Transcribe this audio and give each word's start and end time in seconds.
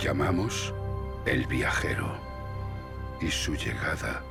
llamamos 0.00 0.74
el 1.26 1.46
viajero. 1.46 2.18
Y 3.20 3.30
su 3.30 3.54
llegada 3.54 4.24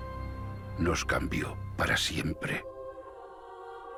nos 0.79 1.05
cambió 1.05 1.55
para 1.77 1.95
siempre. 1.95 2.65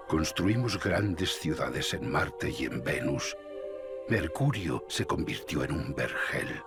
Construimos 0.08 0.84
grandes 0.84 1.40
ciudades 1.40 1.94
en 1.94 2.12
Marte 2.12 2.50
y 2.50 2.66
en 2.66 2.84
Venus. 2.84 3.38
Mercurio 4.10 4.84
se 4.90 5.06
convirtió 5.06 5.64
en 5.64 5.72
un 5.72 5.96
vergel. 5.96 6.62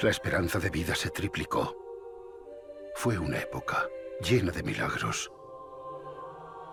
La 0.00 0.10
esperanza 0.10 0.58
de 0.58 0.70
vida 0.70 0.94
se 0.94 1.10
triplicó. 1.10 1.76
Fue 2.94 3.18
una 3.18 3.38
época 3.38 3.86
llena 4.22 4.50
de 4.50 4.62
milagros. 4.62 5.30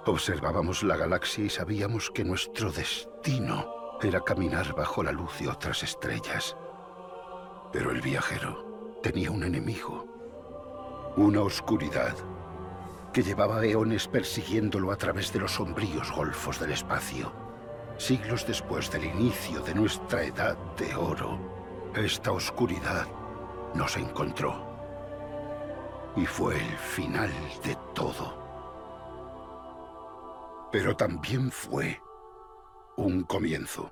Observábamos 0.05 0.83
la 0.83 0.95
galaxia 0.95 1.43
y 1.43 1.49
sabíamos 1.49 2.09
que 2.11 2.23
nuestro 2.23 2.71
destino 2.71 3.97
era 4.01 4.21
caminar 4.21 4.73
bajo 4.73 5.03
la 5.03 5.11
luz 5.11 5.37
de 5.39 5.49
otras 5.49 5.83
estrellas. 5.83 6.55
Pero 7.73 7.89
el 7.91 8.01
viajero 8.01 8.99
tenía 9.01 9.31
un 9.31 9.43
enemigo, 9.43 10.05
una 11.17 11.41
oscuridad 11.41 12.15
que 13.11 13.23
llevaba 13.23 13.65
eones 13.65 14.07
persiguiéndolo 14.07 14.91
a 14.91 14.95
través 14.95 15.33
de 15.33 15.39
los 15.39 15.53
sombríos 15.53 16.11
golfos 16.11 16.59
del 16.59 16.71
espacio. 16.71 17.33
Siglos 17.97 18.45
después 18.45 18.91
del 18.91 19.05
inicio 19.05 19.61
de 19.61 19.73
nuestra 19.73 20.23
edad 20.23 20.55
de 20.77 20.95
oro, 20.95 21.39
esta 21.95 22.31
oscuridad 22.31 23.07
nos 23.73 23.97
encontró. 23.97 24.71
Y 26.15 26.25
fue 26.25 26.55
el 26.55 26.77
final 26.77 27.31
de 27.63 27.75
todo. 27.95 28.41
Pero 30.71 30.95
también 30.95 31.51
fue 31.51 31.99
un 32.97 33.23
comienzo. 33.23 33.91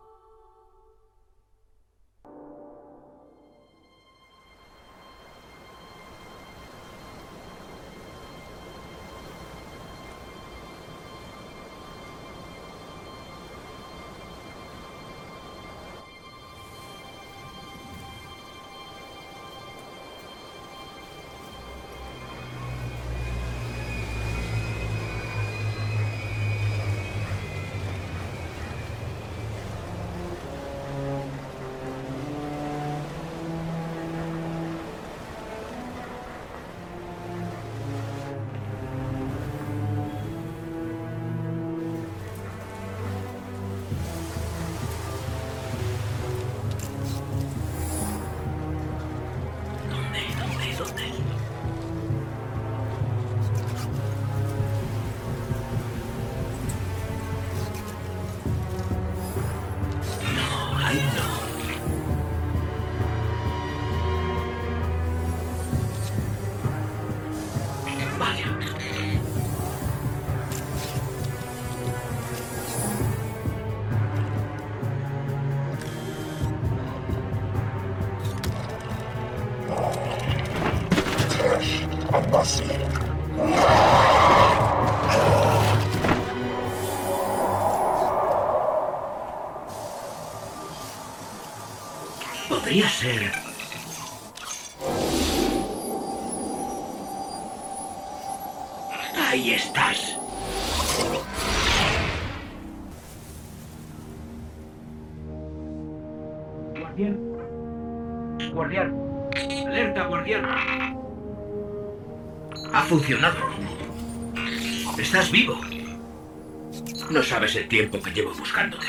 Tiempo 117.71 117.99
que 118.01 118.11
llevo 118.11 118.33
buscándote. 118.33 118.87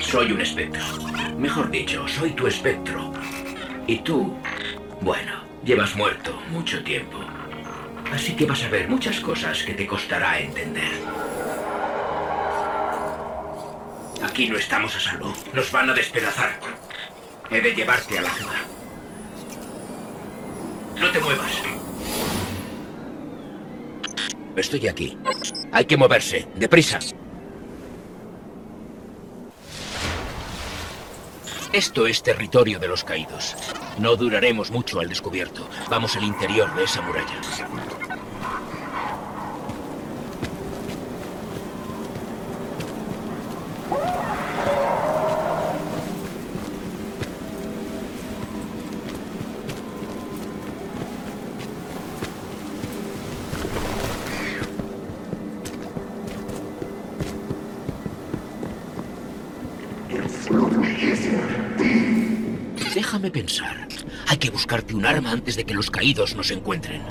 Soy 0.00 0.30
un 0.32 0.40
espectro. 0.40 0.84
Mejor 1.38 1.70
dicho, 1.70 2.06
soy 2.06 2.30
tu 2.30 2.46
espectro. 2.46 3.12
Y 3.86 3.98
tú, 3.98 4.36
bueno, 5.00 5.42
Llevas 5.64 5.94
muerto 5.94 6.34
mucho 6.50 6.82
tiempo. 6.82 7.18
Así 8.12 8.34
que 8.34 8.46
vas 8.46 8.64
a 8.64 8.68
ver 8.68 8.88
muchas 8.88 9.20
cosas 9.20 9.62
que 9.62 9.74
te 9.74 9.86
costará 9.86 10.40
entender. 10.40 10.90
Aquí 14.24 14.48
no 14.48 14.58
estamos 14.58 14.96
a 14.96 15.00
salvo. 15.00 15.32
Nos 15.52 15.70
van 15.70 15.90
a 15.90 15.94
despedazar. 15.94 16.58
He 17.48 17.60
de 17.60 17.74
llevarte 17.74 18.18
a 18.18 18.22
la 18.22 18.30
ciudad. 18.30 18.62
No 20.98 21.10
te 21.10 21.20
muevas. 21.20 21.52
Estoy 24.56 24.88
aquí. 24.88 25.16
Hay 25.70 25.84
que 25.84 25.96
moverse. 25.96 26.48
Deprisa. 26.56 26.98
Esto 31.72 32.06
es 32.06 32.22
territorio 32.22 32.78
de 32.78 32.86
los 32.86 33.02
caídos. 33.02 33.56
No 33.98 34.14
duraremos 34.14 34.70
mucho 34.70 35.00
al 35.00 35.08
descubierto. 35.08 35.66
Vamos 35.88 36.14
al 36.16 36.24
interior 36.24 36.74
de 36.74 36.84
esa 36.84 37.00
muralla. 37.00 38.11
Déjame 63.12 63.30
pensar. 63.30 63.88
Hay 64.26 64.38
que 64.38 64.48
buscarte 64.48 64.94
un 64.94 65.04
arma 65.04 65.32
antes 65.32 65.54
de 65.56 65.64
que 65.64 65.74
los 65.74 65.90
caídos 65.90 66.34
nos 66.34 66.50
encuentren. 66.50 67.02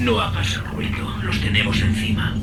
No 0.00 0.20
hagas 0.20 0.62
ruido. 0.64 1.16
Los 1.22 1.40
tenemos 1.40 1.80
encima. 1.80 2.36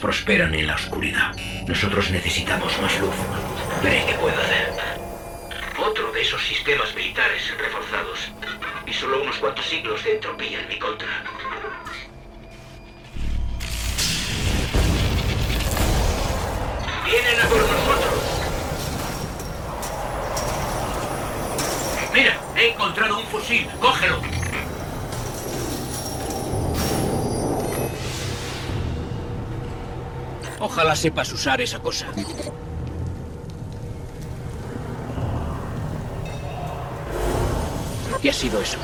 Prosperan 0.00 0.54
en 0.54 0.66
la 0.66 0.74
oscuridad. 0.74 1.34
Nosotros 1.66 2.10
necesitamos 2.10 2.72
más 2.80 2.98
luz. 2.98 3.14
Veré 3.82 4.04
qué 4.06 4.14
puedo 4.14 4.36
hacer. 4.40 4.72
Otro 5.78 6.10
de 6.12 6.22
esos 6.22 6.42
sistemas 6.42 6.94
militares 6.94 7.54
reforzados. 7.58 8.32
Y 8.86 8.92
solo 8.92 9.22
unos 9.22 9.36
cuantos 9.36 9.66
siglos 9.66 10.02
de 10.04 10.14
entropía 10.14 10.60
en 10.60 10.68
mi 10.68 10.78
contra. 10.78 11.08
Sepas 31.00 31.32
usar 31.32 31.62
esa 31.62 31.78
cosa. 31.78 32.06
¿Qué 38.20 38.28
ha 38.28 38.32
sido 38.34 38.60
eso? 38.60 38.76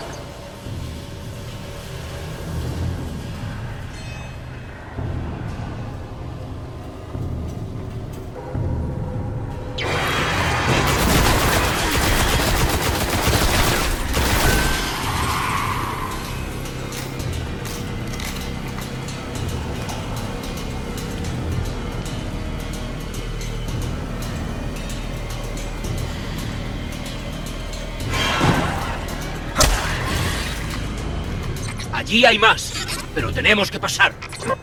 Allí 32.06 32.24
hay 32.24 32.38
más, 32.38 32.72
pero 33.16 33.32
tenemos 33.32 33.68
que 33.68 33.80
pasar. 33.80 34.14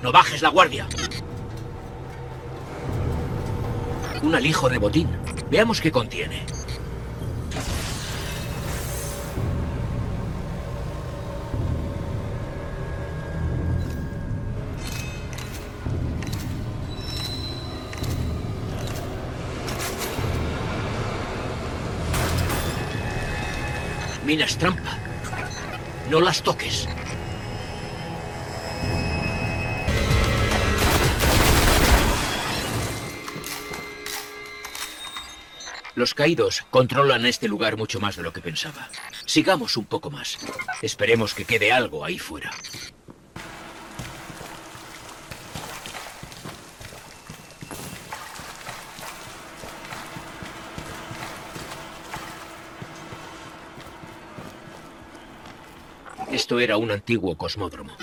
No 0.01 0.13
bajes 0.13 0.41
la 0.41 0.47
guardia. 0.47 0.87
Un 4.21 4.33
alijo 4.33 4.69
de 4.69 4.77
botín. 4.77 5.09
Veamos 5.51 5.81
qué 5.81 5.91
contiene. 5.91 6.45
Minas 24.25 24.57
trampa. 24.57 24.97
No 26.09 26.21
las 26.21 26.41
toques. 26.41 26.87
Los 36.03 36.13
caídos 36.13 36.65
controlan 36.69 37.25
este 37.25 37.47
lugar 37.47 37.77
mucho 37.77 38.01
más 38.01 38.17
de 38.17 38.23
lo 38.23 38.33
que 38.33 38.41
pensaba. 38.41 38.89
Sigamos 39.25 39.77
un 39.77 39.85
poco 39.85 40.11
más. 40.11 40.37
Esperemos 40.81 41.33
que 41.33 41.45
quede 41.45 41.71
algo 41.71 42.03
ahí 42.03 42.19
fuera. 42.19 42.51
Esto 56.29 56.59
era 56.59 56.75
un 56.75 56.91
antiguo 56.91 57.37
cosmódromo. 57.37 57.95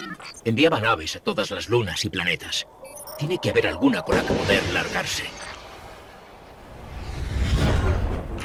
Enviaba 0.47 0.81
naves 0.81 1.17
a 1.17 1.21
todas 1.21 1.51
las 1.51 1.69
lunas 1.69 2.03
y 2.07 2.09
planetas. 2.09 2.67
Tiene 3.19 3.37
que 3.37 3.51
haber 3.51 3.67
alguna 3.67 4.01
con 4.01 4.17
la 4.17 4.23
que 4.23 4.33
poder 4.33 4.63
largarse. 4.73 5.25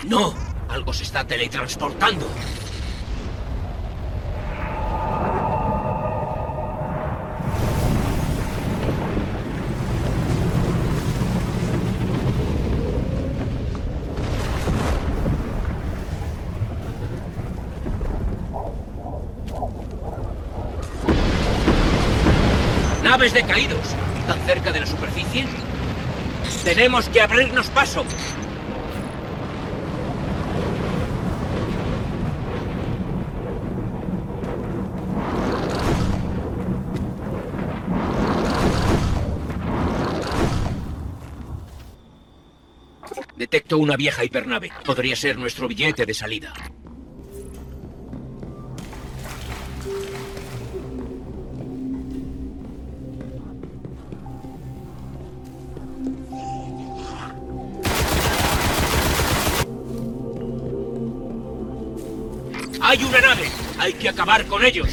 ¡No! 0.07 0.35
Algo 0.69 0.93
se 0.93 1.03
está 1.03 1.25
teletransportando. 1.25 2.27
Naves 23.03 23.33
de 23.33 23.43
caídos. 23.43 23.79
¿Tan 24.27 24.39
cerca 24.45 24.71
de 24.71 24.81
la 24.81 24.85
superficie? 24.85 25.45
Tenemos 26.63 27.09
que 27.09 27.21
abrirnos 27.21 27.67
paso. 27.67 28.03
Detecto 43.55 43.77
una 43.77 43.95
vieja 43.95 44.21
hipernave. 44.21 44.69
Podría 44.83 45.15
ser 45.15 45.37
nuestro 45.37 45.69
billete 45.69 46.05
de 46.05 46.13
salida. 46.13 46.53
¡Hay 62.81 63.03
una 63.05 63.21
nave! 63.21 63.49
¡Hay 63.79 63.93
que 63.93 64.09
acabar 64.09 64.45
con 64.47 64.65
ellos! 64.65 64.89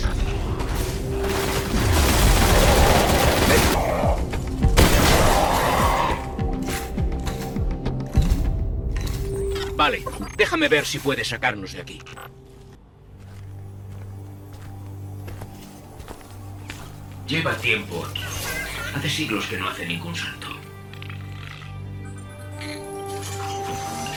Déjame 10.52 10.68
ver 10.68 10.85
si 10.85 10.99
puede 10.99 11.25
sacarnos 11.25 11.73
de 11.73 11.80
aquí. 11.80 11.99
Lleva 17.26 17.56
tiempo 17.56 18.04
aquí. 18.04 18.21
Hace 18.94 19.09
siglos 19.09 19.47
que 19.47 19.56
no 19.56 19.71
hace 19.71 19.87
ningún 19.87 20.14
salto. 20.14 20.49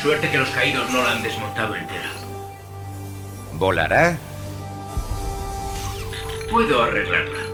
Suerte 0.01 0.29
que 0.29 0.37
los 0.37 0.49
caídos 0.49 0.89
no 0.89 1.03
la 1.03 1.11
han 1.13 1.23
desmontado 1.23 1.73
entera. 1.73 2.11
¿Volará? 3.53 4.17
Puedo 6.51 6.83
arreglarla. 6.83 7.44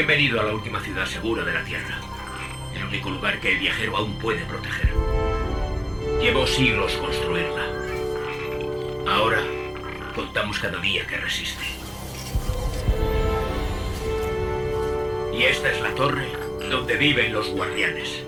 Bienvenido 0.00 0.40
a 0.40 0.44
la 0.44 0.54
última 0.54 0.80
ciudad 0.80 1.04
segura 1.04 1.44
de 1.44 1.52
la 1.52 1.62
Tierra. 1.62 2.00
El 2.74 2.84
único 2.84 3.10
lugar 3.10 3.38
que 3.38 3.52
el 3.52 3.58
viajero 3.58 3.98
aún 3.98 4.18
puede 4.18 4.46
proteger. 4.46 4.94
Llevó 6.22 6.46
siglos 6.46 6.94
construirla. 6.94 7.66
Ahora 9.06 9.42
contamos 10.14 10.58
cada 10.58 10.80
día 10.80 11.06
que 11.06 11.18
resiste. 11.18 11.62
Y 15.34 15.42
esta 15.42 15.70
es 15.70 15.82
la 15.82 15.94
torre 15.94 16.32
donde 16.70 16.96
viven 16.96 17.34
los 17.34 17.50
guardianes. 17.50 18.24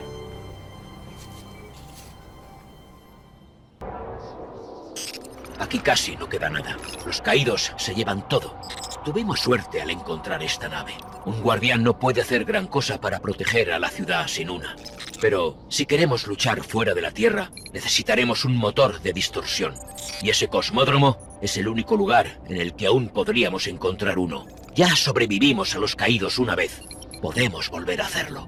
Aquí 5.59 5.79
casi 5.79 6.17
no 6.17 6.29
queda 6.29 6.51
nada. 6.51 6.77
Los 7.07 7.23
caídos 7.23 7.73
se 7.79 7.95
llevan 7.95 8.29
todo. 8.29 8.61
Tuvimos 9.05 9.41
suerte 9.41 9.83
al 9.83 9.91
encontrar 9.91 10.45
esta 10.45 10.69
nave. 10.69 10.93
Un 11.25 11.41
guardián 11.43 11.83
no 11.83 11.99
puede 11.99 12.21
hacer 12.21 12.45
gran 12.45 12.69
cosa 12.69 13.01
para 13.01 13.19
proteger 13.19 13.73
a 13.73 13.81
la 13.81 13.89
ciudad 13.89 14.29
sin 14.29 14.49
una. 14.49 14.77
Pero 15.21 15.59
si 15.69 15.87
queremos 15.87 16.29
luchar 16.29 16.63
fuera 16.63 16.95
de 16.95 17.03
la 17.03 17.11
Tierra, 17.11 17.51
necesitaremos 17.73 18.45
un 18.45 18.57
motor 18.57 19.01
de 19.03 19.13
distorsión. 19.13 19.75
Y 20.23 20.31
ese 20.31 20.47
cosmódromo 20.47 21.19
es 21.43 21.57
el 21.57 21.67
único 21.67 21.97
lugar 21.97 22.41
en 22.49 22.59
el 22.59 22.75
que 22.75 22.87
aún 22.87 23.09
podríamos 23.09 23.67
encontrar 23.67 24.19
uno. 24.19 24.47
Ya 24.77 24.95
sobrevivimos 24.95 25.75
a 25.75 25.81
los 25.81 25.97
caídos 25.97 26.39
una 26.39 26.55
vez. 26.55 26.81
Podemos 27.21 27.71
volver 27.71 28.03
a 28.03 28.07
hacerlo. 28.07 28.47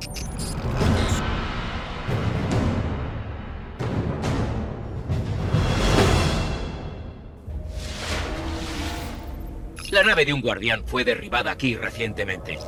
La 9.95 10.03
nave 10.03 10.25
de 10.25 10.33
un 10.33 10.41
guardián 10.41 10.83
fue 10.85 11.05
derribada 11.05 11.53
aquí 11.53 11.77
recientemente. 11.77 12.59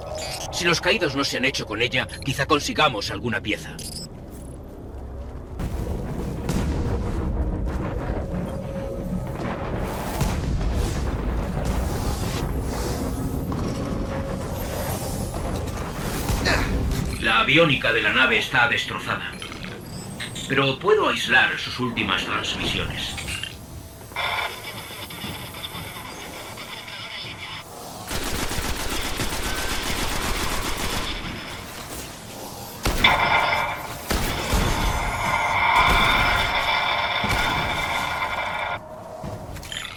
Si 0.53 0.65
los 0.65 0.81
caídos 0.81 1.17
no 1.17 1.25
se 1.25 1.39
han 1.39 1.45
hecho 1.45 1.67
con 1.67 1.83
ella, 1.83 2.07
quizá 2.25 2.47
consigamos 2.47 3.11
alguna 3.11 3.41
pieza. 3.41 3.77
La 17.21 17.41
aviónica 17.41 17.93
de 17.93 18.03
la 18.03 18.13
nave 18.13 18.39
está 18.39 18.69
destrozada. 18.69 19.33
Pero 20.49 20.79
puedo 20.79 21.09
aislar 21.09 21.59
sus 21.59 21.81
últimas 21.81 22.25
transmisiones. 22.25 23.17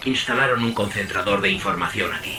Instalaron 0.04 0.64
un 0.64 0.72
concentrador 0.72 1.42
de 1.42 1.50
información 1.50 2.12
aquí. 2.14 2.38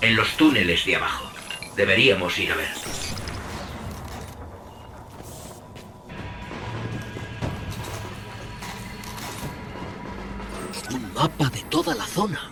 En 0.00 0.16
los 0.16 0.36
túneles 0.36 0.84
de 0.84 0.96
abajo. 0.96 1.30
Deberíamos 1.76 2.36
ir 2.38 2.50
a 2.50 2.56
ver. 2.56 2.68
Un 10.90 11.14
mapa 11.14 11.48
de 11.50 11.60
toda 11.70 11.94
la 11.94 12.06
zona. 12.06 12.50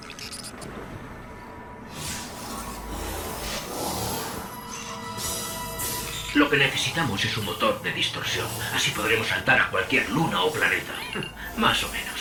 Lo 6.35 6.49
que 6.49 6.59
necesitamos 6.59 7.25
es 7.25 7.37
un 7.39 7.47
motor 7.47 7.83
de 7.83 7.93
distorsión. 7.93 8.47
Así 8.73 8.91
podremos 8.93 9.27
saltar 9.27 9.59
a 9.59 9.71
cualquier 9.71 10.09
luna 10.11 10.43
o 10.43 10.53
planeta. 10.53 10.93
Más 11.57 11.83
o 11.83 11.89
menos. 11.89 12.16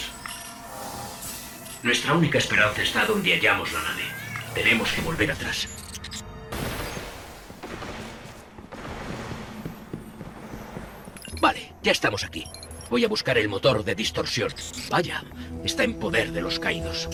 Nuestra 1.85 2.15
única 2.15 2.39
esperanza 2.39 2.81
está 2.81 3.05
donde 3.05 3.31
hallamos 3.31 3.71
la 3.71 3.79
nave. 3.83 4.01
Tenemos 4.55 4.91
que 4.91 5.01
volver 5.01 5.31
atrás. 5.31 5.69
Vale, 11.39 11.73
ya 11.83 11.91
estamos 11.91 12.23
aquí. 12.23 12.43
Voy 12.89 13.05
a 13.05 13.07
buscar 13.07 13.37
el 13.37 13.49
motor 13.49 13.83
de 13.83 13.93
distorsión. 13.93 14.51
Vaya, 14.89 15.23
está 15.63 15.83
en 15.83 15.99
poder 15.99 16.31
de 16.31 16.41
los 16.41 16.57
caídos. 16.57 17.07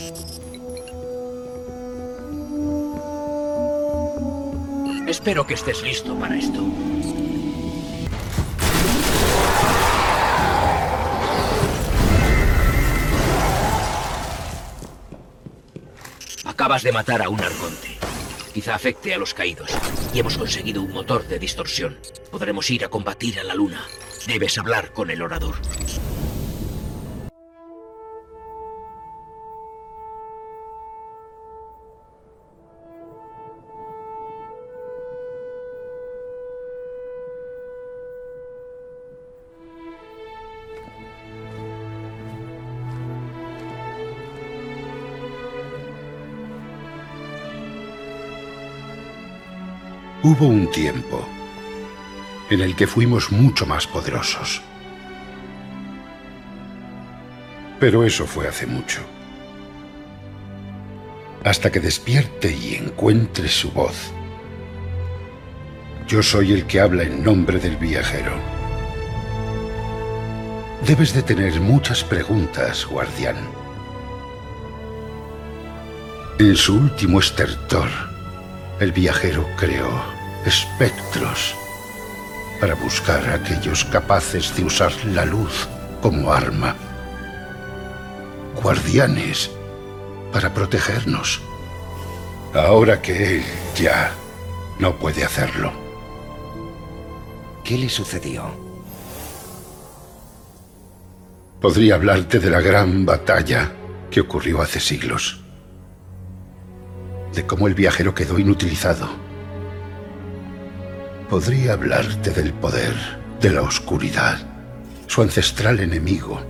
Espero 5.06 5.46
que 5.46 5.56
estés 5.56 5.84
listo 5.84 6.18
para 6.18 6.38
esto. 6.38 6.64
Acabas 16.72 16.84
de 16.84 16.94
matar 16.94 17.22
a 17.22 17.28
un 17.28 17.42
arconte. 17.42 17.98
Quizá 18.54 18.76
afecte 18.76 19.14
a 19.14 19.18
los 19.18 19.34
caídos. 19.34 19.70
Y 20.14 20.20
hemos 20.20 20.38
conseguido 20.38 20.82
un 20.82 20.94
motor 20.94 21.28
de 21.28 21.38
distorsión. 21.38 21.98
Podremos 22.32 22.70
ir 22.70 22.86
a 22.86 22.88
combatir 22.88 23.42
a 23.42 23.44
la 23.44 23.56
luna. 23.56 23.86
Debes 24.26 24.58
hablar 24.58 24.94
con 24.94 25.12
el 25.12 25.22
orador. 25.22 25.56
Hubo 50.32 50.48
un 50.48 50.72
tiempo 50.72 51.28
en 52.50 52.62
el 52.62 52.74
que 52.74 52.88
fuimos 52.88 53.34
mucho 53.34 53.66
más 53.66 53.86
poderosos. 53.86 54.62
Pero 57.82 58.06
eso 58.06 58.26
fue 58.26 58.48
hace 58.48 58.66
mucho. 58.66 59.02
Hasta 61.44 61.70
que 61.70 61.82
despierte 61.82 62.56
y 62.56 62.76
encuentre 62.76 63.50
su 63.50 63.72
voz. 63.72 64.14
Yo 66.08 66.24
soy 66.24 66.54
el 66.54 66.66
que 66.66 66.80
habla 66.80 67.04
en 67.04 67.26
nombre 67.26 67.60
del 67.60 67.76
viajero. 67.76 68.32
Debes 70.88 71.14
de 71.14 71.24
tener 71.24 71.60
muchas 71.60 72.06
preguntas, 72.06 72.86
guardián. 72.86 73.36
En 76.40 76.56
su 76.56 76.76
último 76.76 77.20
estertor, 77.20 77.90
el 78.80 78.94
viajero 78.94 79.46
creó 79.58 80.21
espectros 80.46 81.56
para 82.60 82.76
buscar 82.76 83.28
a 83.30 83.36
aquellos 83.36 83.86
capaces 83.86 84.56
de 84.56 84.64
usar 84.64 84.92
la 85.06 85.26
luz 85.26 85.68
como 86.02 86.32
arma. 86.32 86.76
Guardianes 88.62 89.52
para 90.32 90.54
protegernos. 90.54 91.42
Ahora 92.54 93.02
que 93.02 93.38
él 93.38 93.44
ya 93.76 94.12
no 94.80 94.98
puede 94.98 95.24
hacerlo. 95.24 95.72
¿Qué 97.64 97.78
le 97.78 97.90
sucedió? 97.90 98.44
Podría 101.62 101.96
hablarte 101.96 102.40
de 102.40 102.50
la 102.50 102.60
gran 102.60 103.06
batalla 103.06 103.72
que 104.10 104.22
ocurrió 104.22 104.62
hace 104.62 104.80
siglos 104.80 105.42
de 107.34 107.46
cómo 107.46 107.68
el 107.68 107.74
viajero 107.74 108.14
quedó 108.14 108.40
inutilizado. 108.40 109.10
Podría 111.32 111.72
hablarte 111.72 112.32
del 112.32 112.52
poder, 112.52 112.94
de 113.40 113.52
la 113.52 113.62
oscuridad, 113.62 114.38
su 115.08 115.22
ancestral 115.22 115.80
enemigo. 115.80 116.42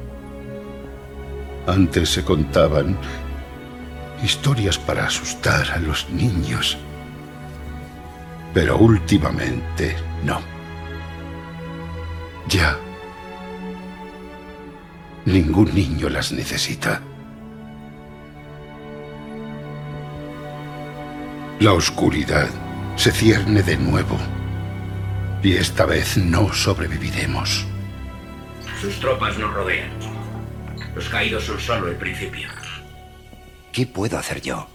Antes 1.67 2.09
se 2.09 2.23
contaban 2.25 2.97
historias 4.23 4.79
para 4.79 5.05
asustar 5.05 5.69
a 5.69 5.77
los 5.77 6.09
niños, 6.09 6.79
pero 8.55 8.79
últimamente 8.79 9.95
no. 10.23 10.41
Ya. 12.49 12.75
Ningún 15.25 15.75
niño 15.75 16.09
las 16.09 16.31
necesita. 16.31 17.03
La 21.59 21.71
oscuridad 21.73 22.49
se 22.95 23.11
cierne 23.11 23.61
de 23.61 23.77
nuevo. 23.77 24.17
Y 25.43 25.55
esta 25.55 25.85
vez 25.85 26.17
no 26.17 26.53
sobreviviremos. 26.53 27.65
Sus 28.79 28.99
tropas 28.99 29.37
nos 29.37 29.53
rodean. 29.53 29.89
Los 30.95 31.09
caídos 31.09 31.45
son 31.45 31.59
solo 31.59 31.87
el 31.87 31.95
principio. 31.95 32.49
¿Qué 33.71 33.87
puedo 33.87 34.17
hacer 34.17 34.41
yo? 34.41 34.67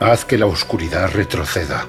Haz 0.00 0.24
que 0.24 0.38
la 0.38 0.46
oscuridad 0.46 1.12
retroceda. 1.12 1.86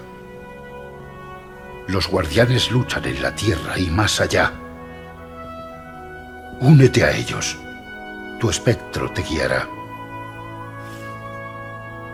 Los 1.88 2.08
guardianes 2.08 2.70
luchan 2.70 3.06
en 3.06 3.22
la 3.22 3.34
tierra 3.34 3.80
y 3.80 3.90
más 3.90 4.22
allá. 4.22 4.54
Únete 6.60 7.04
a 7.04 7.16
ellos. 7.16 7.58
Tu 8.40 8.50
espectro 8.50 9.12
te 9.12 9.24
guiará. 9.24 9.68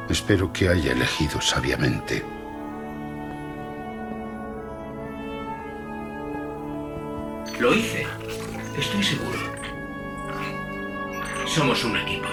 Espero 0.10 0.52
que 0.54 0.70
haya 0.70 0.94
elegido 0.94 1.42
sabiamente. 1.42 2.39
Lo 7.60 7.74
hice. 7.74 8.08
Estoy 8.78 9.04
seguro. 9.04 9.38
Somos 11.46 11.84
un 11.84 11.98
equipo. 11.98 12.28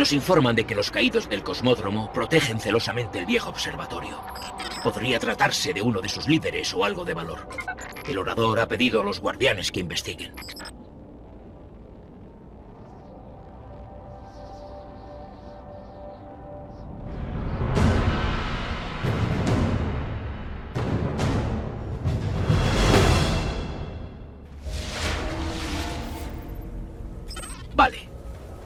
Nos 0.00 0.14
informan 0.14 0.56
de 0.56 0.64
que 0.64 0.74
los 0.74 0.90
caídos 0.90 1.28
del 1.28 1.42
cosmódromo 1.42 2.10
protegen 2.10 2.58
celosamente 2.58 3.18
el 3.18 3.26
viejo 3.26 3.50
observatorio. 3.50 4.18
Podría 4.82 5.18
tratarse 5.18 5.74
de 5.74 5.82
uno 5.82 6.00
de 6.00 6.08
sus 6.08 6.26
líderes 6.26 6.72
o 6.72 6.86
algo 6.86 7.04
de 7.04 7.12
valor. 7.12 7.46
El 8.08 8.16
orador 8.16 8.60
ha 8.60 8.66
pedido 8.66 9.02
a 9.02 9.04
los 9.04 9.20
guardianes 9.20 9.70
que 9.70 9.80
investiguen. 9.80 10.32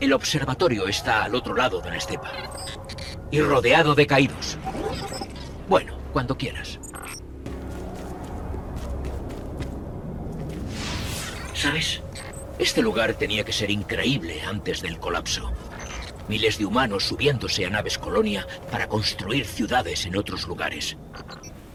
El 0.05 0.13
observatorio 0.13 0.87
está 0.87 1.25
al 1.25 1.35
otro 1.35 1.55
lado 1.55 1.81
de 1.81 1.89
la 1.89 1.97
estepa. 1.97 2.31
Y 3.31 3.41
rodeado 3.41 3.95
de 3.95 4.07
caídos. 4.07 4.59
Bueno, 5.67 5.97
cuando 6.13 6.37
quieras. 6.37 6.79
¿Sabes? 11.55 12.03
Este 12.59 12.83
lugar 12.83 13.15
tenía 13.15 13.47
que 13.47 13.55
ser 13.55 13.71
increíble 13.71 14.43
antes 14.43 14.83
del 14.83 14.99
colapso. 14.99 15.51
Miles 16.29 16.59
de 16.59 16.67
humanos 16.67 17.05
subiéndose 17.05 17.65
a 17.65 17.71
naves 17.71 17.97
colonia 17.97 18.47
para 18.71 18.91
construir 18.91 19.47
ciudades 19.47 20.05
en 20.05 20.19
otros 20.19 20.47
lugares. 20.47 20.99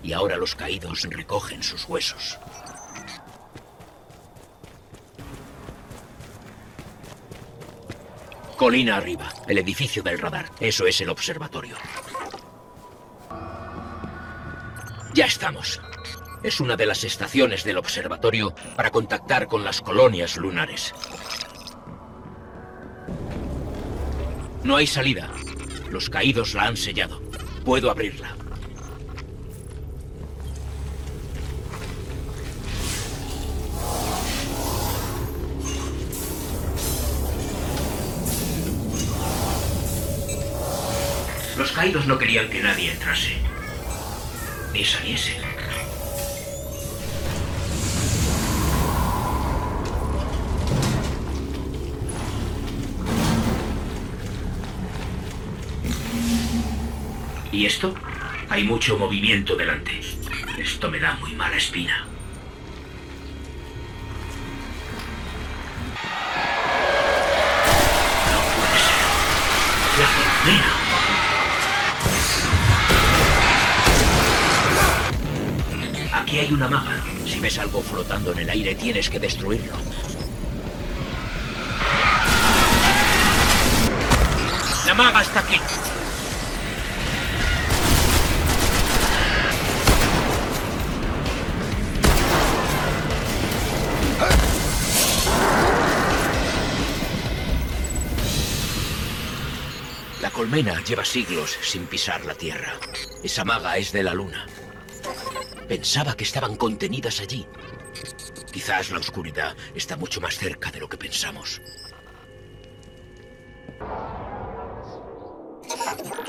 Y 0.04 0.14
ahora 0.14 0.38
los 0.38 0.54
caídos 0.54 1.02
recogen 1.10 1.64
sus 1.64 1.90
huesos. 1.90 2.38
Colina 8.60 8.98
arriba, 8.98 9.32
el 9.48 9.58
edificio 9.58 10.04
del 10.04 10.20
radar. 10.20 10.52
Eso 10.60 10.86
es 10.86 11.00
el 11.00 11.08
observatorio. 11.08 11.78
Ya 15.14 15.28
estamos. 15.28 15.80
Es 16.44 16.60
una 16.60 16.76
de 16.76 16.86
las 16.86 17.06
estaciones 17.06 17.64
del 17.64 17.78
observatorio 17.78 18.54
para 18.76 18.92
contactar 18.92 19.48
con 19.48 19.64
las 19.64 19.80
colonias 19.80 20.36
lunares. 20.36 20.94
No 24.66 24.76
hay 24.76 24.88
salida. 24.88 25.30
Los 25.90 26.10
caídos 26.10 26.54
la 26.54 26.64
han 26.64 26.76
sellado. 26.76 27.22
Puedo 27.64 27.90
abrirla. 27.90 28.36
Los 41.60 41.74
caídos 41.74 42.08
no 42.08 42.18
querían 42.18 42.50
que 42.50 42.64
nadie 42.64 42.90
entrase. 42.90 43.36
Ni 44.72 44.86
saliese. 44.86 45.36
¿Y 57.52 57.66
esto? 57.66 57.94
Hay 58.50 58.64
mucho 58.64 58.98
movimiento 58.98 59.58
delante. 59.58 60.00
Esto 60.58 60.90
me 60.90 60.98
da 60.98 61.16
muy 61.16 61.34
mala 61.34 61.58
espina. 61.58 62.06
No 68.32 68.40
puede 68.56 68.80
ser. 68.80 70.54
La. 70.54 70.79
Aquí 76.30 76.38
hay 76.38 76.54
una 76.54 76.68
maga. 76.68 77.04
Si 77.26 77.40
ves 77.40 77.58
algo 77.58 77.82
flotando 77.82 78.32
en 78.34 78.38
el 78.38 78.50
aire, 78.52 78.76
tienes 78.76 79.10
que 79.10 79.20
destruirlo. 79.20 79.74
La 84.86 84.94
maga 84.94 85.24
está 85.24 85.40
aquí. 85.40 85.56
La 100.22 100.30
colmena 100.30 100.84
lleva 100.84 101.04
siglos 101.04 101.58
sin 101.64 101.88
pisar 101.88 102.24
la 102.24 102.36
Tierra. 102.36 102.74
Esa 103.24 103.44
maga 103.44 103.78
es 103.78 103.92
de 103.92 104.04
la 104.04 104.14
Luna. 104.14 104.46
Pensaba 105.70 106.16
que 106.16 106.24
estaban 106.24 106.56
contenidas 106.56 107.22
allí. 107.22 107.46
Quizás 108.52 108.90
la 108.90 108.98
oscuridad 108.98 109.56
está 109.76 109.96
mucho 109.96 110.20
más 110.20 110.36
cerca 110.36 110.72
de 110.72 110.80
lo 110.80 110.90
que 110.90 110.98
pensamos. 110.98 111.62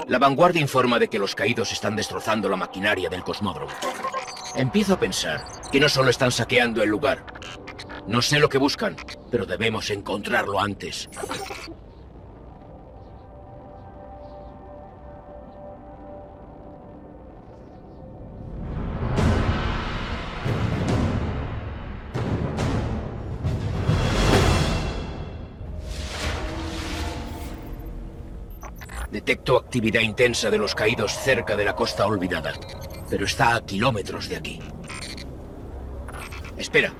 La 0.09 0.19
vanguardia 0.19 0.61
informa 0.61 0.99
de 0.99 1.09
que 1.09 1.19
los 1.19 1.35
caídos 1.35 1.73
están 1.73 1.97
destrozando 1.97 2.51
la 2.51 2.57
maquinaria 2.57 3.09
del 3.09 3.25
cosmódromo. 3.25 3.73
Empiezo 4.57 4.93
a 4.95 5.01
pensar 5.01 5.43
que 5.73 5.81
no 5.81 5.89
solo 5.89 6.11
están 6.11 6.33
saqueando 6.33 6.83
el 6.83 6.91
lugar. 6.91 7.25
No 8.07 8.21
sé 8.21 8.41
lo 8.41 8.51
que 8.51 8.59
buscan, 8.59 8.95
pero 9.31 9.47
debemos 9.47 9.89
encontrarlo 9.89 10.61
antes. 10.61 11.09
Detecto 29.31 29.59
actividad 29.59 30.01
intensa 30.01 30.51
de 30.51 30.59
los 30.59 30.75
caídos 30.75 31.13
cerca 31.17 31.55
de 31.57 31.65
la 31.65 31.77
costa 31.77 32.05
olvidada, 32.05 32.53
pero 33.09 33.27
está 33.27 33.55
a 33.55 33.65
kilómetros 33.65 34.29
de 34.29 34.35
aquí. 34.35 34.59
Espera. 36.57 36.93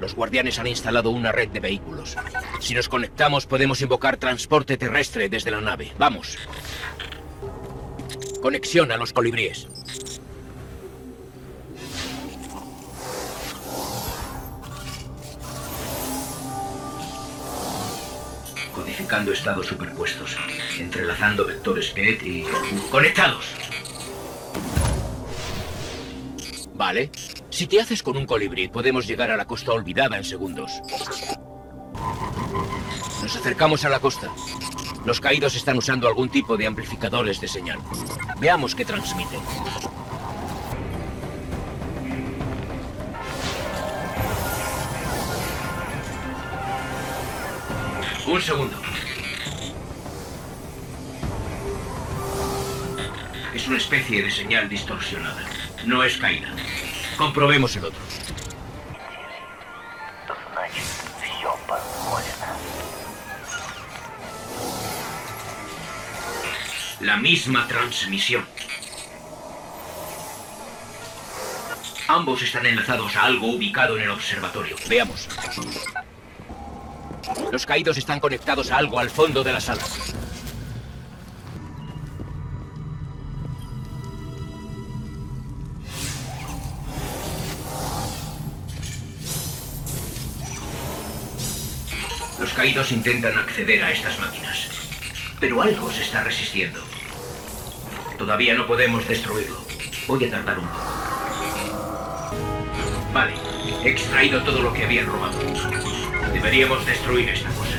Los 0.00 0.16
guardianes 0.16 0.58
han 0.58 0.66
instalado 0.66 1.10
una 1.10 1.30
red 1.30 1.50
de 1.50 1.60
vehículos. 1.60 2.16
Si 2.58 2.74
nos 2.74 2.88
conectamos 2.88 3.46
podemos 3.46 3.80
invocar 3.80 4.16
transporte 4.16 4.76
terrestre 4.76 5.28
desde 5.28 5.52
la 5.52 5.60
nave. 5.60 5.92
Vamos. 6.00 6.36
Conexión 8.42 8.90
a 8.90 8.96
los 8.96 9.12
colibríes. 9.12 9.68
Estados 19.06 19.66
superpuestos, 19.68 20.36
entrelazando 20.80 21.46
vectores 21.46 21.90
PET 21.90 22.22
y... 22.24 22.44
¡Conectados! 22.90 23.44
Vale. 26.74 27.12
Si 27.48 27.68
te 27.68 27.80
haces 27.80 28.02
con 28.02 28.16
un 28.16 28.26
colibrí, 28.26 28.66
podemos 28.66 29.06
llegar 29.06 29.30
a 29.30 29.36
la 29.36 29.44
costa 29.44 29.70
olvidada 29.72 30.16
en 30.16 30.24
segundos. 30.24 30.72
Nos 33.22 33.36
acercamos 33.36 33.84
a 33.84 33.90
la 33.90 34.00
costa. 34.00 34.28
Los 35.04 35.20
caídos 35.20 35.54
están 35.54 35.78
usando 35.78 36.08
algún 36.08 36.28
tipo 36.28 36.56
de 36.56 36.66
amplificadores 36.66 37.40
de 37.40 37.46
señal. 37.46 37.78
Veamos 38.40 38.74
qué 38.74 38.84
transmiten. 38.84 39.40
Un 48.26 48.42
segundo. 48.42 48.76
Es 53.54 53.68
una 53.68 53.76
especie 53.76 54.20
de 54.20 54.30
señal 54.32 54.68
distorsionada. 54.68 55.44
No 55.84 56.02
es 56.02 56.18
caída. 56.18 56.48
Comprobemos 57.16 57.76
el 57.76 57.84
otro. 57.84 58.00
La 67.00 67.16
misma 67.18 67.68
transmisión. 67.68 68.44
Ambos 72.08 72.42
están 72.42 72.66
enlazados 72.66 73.14
a 73.14 73.22
algo 73.22 73.52
ubicado 73.52 73.96
en 73.96 74.02
el 74.04 74.10
observatorio. 74.10 74.76
Veamos. 74.88 75.28
Los 77.56 77.64
caídos 77.64 77.96
están 77.96 78.20
conectados 78.20 78.70
a 78.70 78.76
algo 78.76 78.98
al 78.98 79.08
fondo 79.08 79.42
de 79.42 79.50
la 79.50 79.62
sala. 79.62 79.80
Los 92.38 92.52
caídos 92.52 92.92
intentan 92.92 93.38
acceder 93.38 93.82
a 93.82 93.90
estas 93.90 94.20
máquinas. 94.20 94.68
Pero 95.40 95.62
algo 95.62 95.90
se 95.90 96.02
está 96.02 96.22
resistiendo. 96.24 96.80
Todavía 98.18 98.52
no 98.52 98.66
podemos 98.66 99.08
destruirlo. 99.08 99.56
Voy 100.06 100.26
a 100.26 100.30
tardar 100.30 100.58
un 100.58 100.66
poco. 100.66 100.92
Vale, 103.14 103.32
he 103.82 103.88
extraído 103.88 104.42
todo 104.42 104.60
lo 104.60 104.74
que 104.74 104.84
habían 104.84 105.06
robado. 105.06 105.85
Deberíamos 106.46 106.86
destruir 106.86 107.28
esta 107.28 107.48
cosa. 107.48 107.76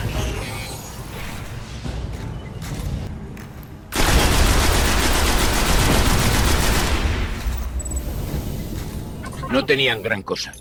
No 9.50 9.66
tenían 9.66 10.04
gran 10.04 10.22
cosa. 10.22 10.54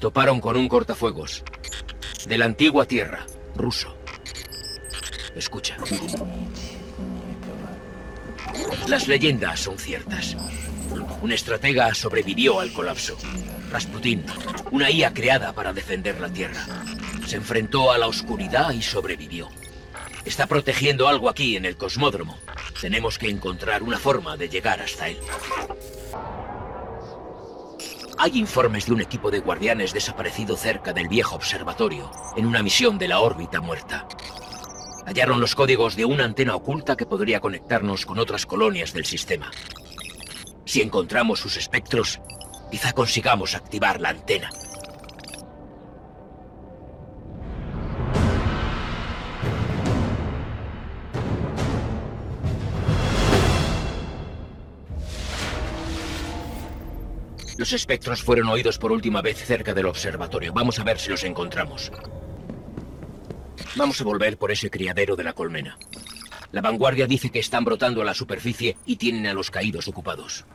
Toparon 0.00 0.38
con 0.42 0.58
un 0.58 0.68
cortafuegos. 0.68 1.42
De 2.26 2.36
la 2.36 2.44
antigua 2.44 2.84
tierra, 2.84 3.24
ruso. 3.56 3.96
Escucha. 5.34 5.78
Las 8.86 9.08
leyendas 9.08 9.60
son 9.60 9.78
ciertas. 9.78 10.36
Un 11.22 11.32
estratega 11.32 11.94
sobrevivió 11.94 12.60
al 12.60 12.70
colapso. 12.70 13.16
Rasputin, 13.70 14.26
una 14.72 14.90
IA 14.90 15.14
creada 15.14 15.52
para 15.52 15.72
defender 15.72 16.20
la 16.20 16.28
Tierra. 16.28 16.66
Se 17.30 17.36
enfrentó 17.36 17.92
a 17.92 17.98
la 17.98 18.08
oscuridad 18.08 18.72
y 18.72 18.82
sobrevivió. 18.82 19.48
Está 20.24 20.48
protegiendo 20.48 21.06
algo 21.06 21.28
aquí 21.28 21.54
en 21.54 21.64
el 21.64 21.76
cosmódromo. 21.76 22.36
Tenemos 22.80 23.20
que 23.20 23.28
encontrar 23.28 23.84
una 23.84 24.00
forma 24.00 24.36
de 24.36 24.48
llegar 24.48 24.80
hasta 24.80 25.06
él. 25.06 25.18
Hay 28.18 28.36
informes 28.36 28.86
de 28.86 28.94
un 28.94 29.00
equipo 29.00 29.30
de 29.30 29.38
guardianes 29.38 29.92
desaparecido 29.92 30.56
cerca 30.56 30.92
del 30.92 31.06
viejo 31.06 31.36
observatorio, 31.36 32.10
en 32.36 32.46
una 32.46 32.64
misión 32.64 32.98
de 32.98 33.06
la 33.06 33.20
órbita 33.20 33.60
muerta. 33.60 34.08
Hallaron 35.06 35.40
los 35.40 35.54
códigos 35.54 35.94
de 35.94 36.06
una 36.06 36.24
antena 36.24 36.56
oculta 36.56 36.96
que 36.96 37.06
podría 37.06 37.38
conectarnos 37.38 38.06
con 38.06 38.18
otras 38.18 38.44
colonias 38.44 38.92
del 38.92 39.06
sistema. 39.06 39.52
Si 40.64 40.82
encontramos 40.82 41.38
sus 41.38 41.56
espectros, 41.56 42.20
quizá 42.72 42.92
consigamos 42.92 43.54
activar 43.54 44.00
la 44.00 44.08
antena. 44.08 44.50
Los 57.60 57.74
espectros 57.74 58.22
fueron 58.22 58.48
oídos 58.48 58.78
por 58.78 58.90
última 58.90 59.20
vez 59.20 59.36
cerca 59.36 59.74
del 59.74 59.84
observatorio. 59.84 60.50
Vamos 60.50 60.78
a 60.78 60.82
ver 60.82 60.98
si 60.98 61.10
los 61.10 61.24
encontramos. 61.24 61.92
Vamos 63.76 64.00
a 64.00 64.04
volver 64.04 64.38
por 64.38 64.50
ese 64.50 64.70
criadero 64.70 65.14
de 65.14 65.24
la 65.24 65.34
colmena. 65.34 65.76
La 66.52 66.62
vanguardia 66.62 67.06
dice 67.06 67.28
que 67.28 67.38
están 67.38 67.66
brotando 67.66 68.00
a 68.00 68.04
la 68.06 68.14
superficie 68.14 68.78
y 68.86 68.96
tienen 68.96 69.26
a 69.26 69.34
los 69.34 69.50
caídos 69.50 69.88
ocupados. 69.88 70.46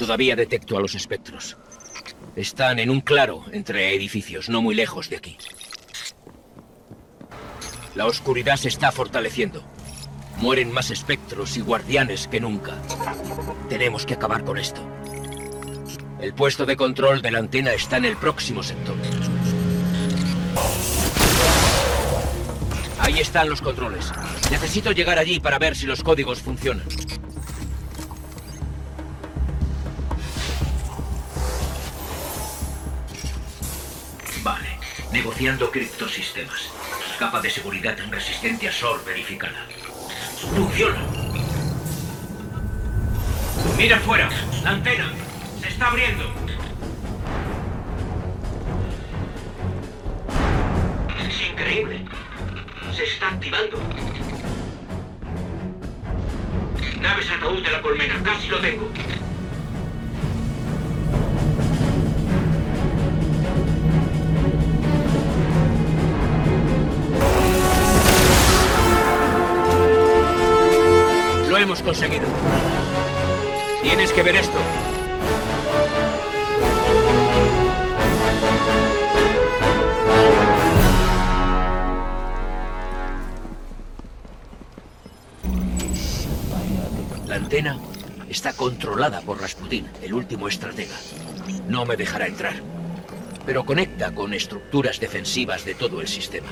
Todavía 0.00 0.34
detecto 0.34 0.76
a 0.76 0.80
los 0.80 0.96
espectros. 0.96 1.56
Están 2.34 2.80
en 2.80 2.90
un 2.90 3.02
claro 3.02 3.44
entre 3.52 3.94
edificios, 3.94 4.48
no 4.48 4.62
muy 4.62 4.74
lejos 4.74 5.08
de 5.08 5.18
aquí. 5.18 5.38
La 7.94 8.06
oscuridad 8.06 8.56
se 8.56 8.66
está 8.66 8.90
fortaleciendo. 8.90 9.75
Mueren 10.38 10.70
más 10.70 10.90
espectros 10.90 11.56
y 11.56 11.60
guardianes 11.60 12.28
que 12.28 12.40
nunca. 12.40 12.74
Tenemos 13.68 14.04
que 14.04 14.14
acabar 14.14 14.44
con 14.44 14.58
esto. 14.58 14.80
El 16.20 16.34
puesto 16.34 16.66
de 16.66 16.76
control 16.76 17.22
de 17.22 17.30
la 17.30 17.38
antena 17.38 17.72
está 17.72 17.96
en 17.96 18.04
el 18.04 18.16
próximo 18.16 18.62
sector. 18.62 18.96
Ahí 22.98 23.20
están 23.20 23.48
los 23.48 23.62
controles. 23.62 24.12
Necesito 24.50 24.92
llegar 24.92 25.18
allí 25.18 25.40
para 25.40 25.58
ver 25.58 25.76
si 25.76 25.86
los 25.86 26.02
códigos 26.02 26.40
funcionan. 26.40 26.86
Vale. 34.42 34.78
Negociando 35.12 35.70
criptosistemas. 35.70 36.70
Capa 37.18 37.40
de 37.40 37.48
seguridad 37.50 37.98
en 38.00 38.12
resistencia 38.12 38.70
SOR 38.70 39.04
verificada. 39.04 39.66
Funciona. 40.36 40.98
Mira 43.76 43.96
afuera. 43.96 44.28
La 44.62 44.70
antena. 44.70 45.12
Se 45.60 45.68
está 45.68 45.88
abriendo. 45.88 46.24
Es 51.26 51.50
increíble. 51.50 52.04
Se 52.94 53.04
está 53.04 53.28
activando. 53.28 53.78
Naves 57.00 57.30
ataúd 57.30 57.62
de 57.62 57.70
la 57.70 57.82
colmena. 57.82 58.22
Casi 58.22 58.48
lo 58.48 58.58
tengo. 58.60 58.90
Conseguido. 71.86 72.26
Tienes 73.80 74.12
que 74.12 74.22
ver 74.24 74.34
esto. 74.34 74.58
La 87.28 87.36
antena 87.36 87.78
está 88.28 88.52
controlada 88.54 89.20
por 89.20 89.40
Rasputin, 89.40 89.86
el 90.02 90.12
último 90.12 90.48
estratega. 90.48 90.96
No 91.68 91.86
me 91.86 91.96
dejará 91.96 92.26
entrar. 92.26 92.54
Pero 93.46 93.64
conecta 93.64 94.12
con 94.12 94.34
estructuras 94.34 94.98
defensivas 94.98 95.64
de 95.64 95.76
todo 95.76 96.00
el 96.00 96.08
sistema. 96.08 96.48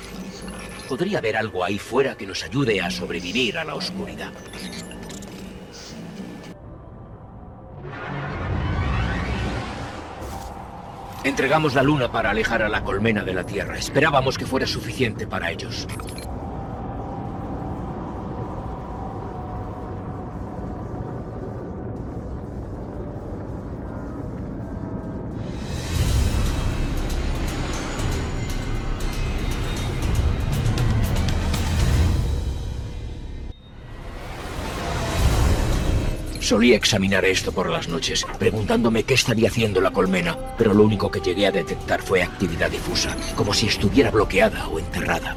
Podría 0.88 1.18
haber 1.18 1.36
algo 1.36 1.64
ahí 1.64 1.80
fuera 1.80 2.16
que 2.16 2.24
nos 2.24 2.44
ayude 2.44 2.80
a 2.80 2.88
sobrevivir 2.88 3.58
a 3.58 3.64
la 3.64 3.74
oscuridad. 3.74 4.32
Entregamos 11.24 11.74
la 11.74 11.82
luna 11.82 12.12
para 12.12 12.30
alejar 12.30 12.62
a 12.62 12.68
la 12.68 12.84
colmena 12.84 13.24
de 13.24 13.32
la 13.32 13.44
Tierra. 13.44 13.78
Esperábamos 13.78 14.36
que 14.36 14.44
fuera 14.44 14.66
suficiente 14.66 15.26
para 15.26 15.50
ellos. 15.50 15.88
Solía 36.44 36.76
examinar 36.76 37.24
esto 37.24 37.52
por 37.52 37.70
las 37.70 37.88
noches, 37.88 38.26
preguntándome 38.38 39.04
qué 39.04 39.14
estaría 39.14 39.48
haciendo 39.48 39.80
la 39.80 39.92
colmena, 39.92 40.36
pero 40.58 40.74
lo 40.74 40.84
único 40.84 41.10
que 41.10 41.20
llegué 41.20 41.46
a 41.46 41.50
detectar 41.50 42.02
fue 42.02 42.22
actividad 42.22 42.70
difusa, 42.70 43.16
como 43.34 43.54
si 43.54 43.68
estuviera 43.68 44.10
bloqueada 44.10 44.68
o 44.68 44.78
enterrada. 44.78 45.36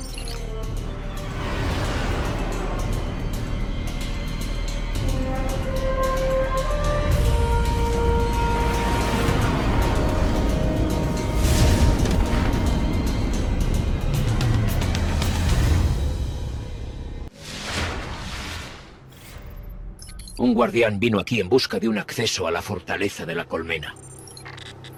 Un 20.47 20.53
guardián 20.53 20.97
vino 20.97 21.19
aquí 21.19 21.41
en 21.41 21.49
busca 21.49 21.77
de 21.77 21.89
un 21.89 21.97
acceso 21.97 22.47
a 22.47 22.51
la 22.51 22.61
fortaleza 22.61 23.25
de 23.25 23.35
la 23.35 23.43
colmena. 23.43 23.93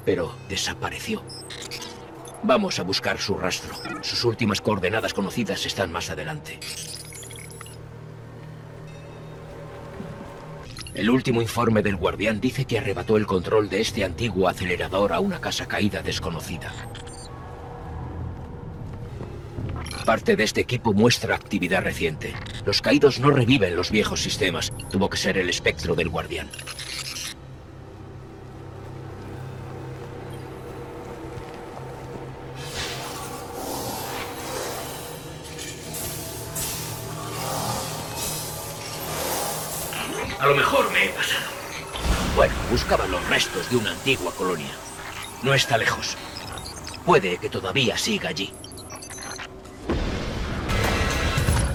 Pero 0.06 0.32
desapareció. 0.48 1.24
Vamos 2.44 2.78
a 2.78 2.84
buscar 2.84 3.18
su 3.18 3.36
rastro. 3.36 3.74
Sus 4.04 4.26
últimas 4.26 4.62
coordenadas 4.62 5.12
conocidas 5.12 5.66
están 5.66 5.92
más 5.92 6.12
adelante. 6.12 6.60
El 10.94 11.10
último 11.10 11.42
informe 11.42 11.82
del 11.82 11.96
guardián 11.96 12.40
dice 12.40 12.66
que 12.66 12.78
arrebató 12.78 13.18
el 13.18 13.26
control 13.26 13.70
de 13.70 13.82
este 13.82 14.06
antiguo 14.06 14.48
acelerador 14.50 15.14
a 15.14 15.20
una 15.20 15.42
casa 15.42 15.68
caída 15.68 16.04
desconocida. 16.04 16.72
Parte 20.10 20.36
de 20.36 20.44
este 20.44 20.62
equipo 20.62 20.92
muestra 20.92 21.36
actividad 21.36 21.84
reciente. 21.84 22.34
Los 22.66 22.82
caídos 22.82 23.20
no 23.20 23.30
reviven 23.30 23.76
los 23.76 23.92
viejos 23.92 24.24
sistemas. 24.24 24.74
Tuvo 24.90 25.08
que 25.08 25.18
ser 25.18 25.38
el 25.38 25.52
espectro 25.52 25.94
del 25.94 26.10
guardián. 26.10 26.50
A 40.40 40.48
lo 40.48 40.56
mejor 40.56 40.92
me 40.92 41.06
he 41.06 41.10
pasado. 41.10 41.46
Bueno, 42.36 42.56
buscaba 42.72 43.06
los 43.06 43.24
restos 43.30 43.70
de 43.70 43.78
una 43.78 43.92
antigua 43.92 44.34
colonia. 44.34 44.72
No 45.44 45.54
está 45.54 45.78
lejos. 45.78 46.18
Puede 47.06 47.38
que 47.38 47.52
todavía 47.52 47.96
siga 47.96 48.30
allí. 48.30 48.52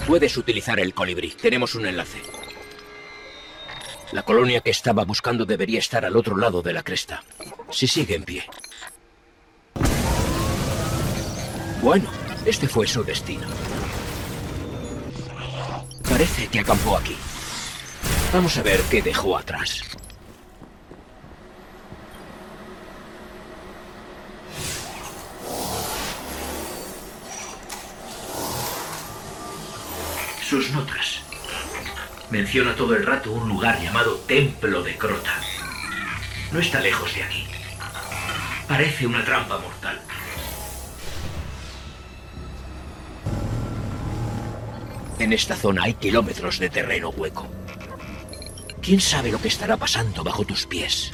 Puedes 0.07 0.37
utilizar 0.37 0.79
el 0.79 0.93
colibrí. 0.93 1.31
Tenemos 1.31 1.73
un 1.73 1.87
enlace. 1.87 2.21
La 4.11 4.21
colonia 4.21 4.61
que 4.61 4.69
estaba 4.69 5.03
buscando 5.03 5.45
debería 5.45 5.79
estar 5.79 6.05
al 6.05 6.15
otro 6.15 6.37
lado 6.37 6.61
de 6.61 6.73
la 6.73 6.83
cresta. 6.83 7.23
Si 7.71 7.87
sigue 7.87 8.15
en 8.15 8.23
pie. 8.23 8.45
Bueno, 11.81 12.09
este 12.45 12.67
fue 12.67 12.85
su 12.85 13.03
destino. 13.03 13.47
Parece 16.07 16.47
que 16.47 16.59
acampó 16.59 16.97
aquí. 16.97 17.17
Vamos 18.31 18.57
a 18.57 18.63
ver 18.63 18.79
qué 18.91 19.01
dejó 19.01 19.37
atrás. 19.37 19.81
Sus 30.47 30.69
notas. 30.69 31.21
Menciona 32.29 32.75
todo 32.75 32.95
el 32.95 33.03
rato 33.03 33.31
un 33.31 33.49
lugar 33.49 33.81
llamado 33.81 34.15
Templo 34.27 34.83
de 34.83 34.95
Crota. 34.95 35.41
No 36.51 36.59
está 36.59 36.79
lejos 36.81 37.15
de 37.15 37.23
aquí. 37.23 37.47
Parece 38.67 39.07
una 39.07 39.25
trampa 39.25 39.57
mortal. 39.57 39.99
En 45.17 45.33
esta 45.33 45.55
zona 45.55 45.83
hay 45.85 45.95
kilómetros 45.95 46.59
de 46.59 46.69
terreno 46.69 47.09
hueco. 47.09 47.47
¿Quién 48.83 49.01
sabe 49.01 49.31
lo 49.31 49.41
que 49.41 49.47
estará 49.47 49.77
pasando 49.77 50.23
bajo 50.23 50.45
tus 50.45 50.67
pies? 50.67 51.11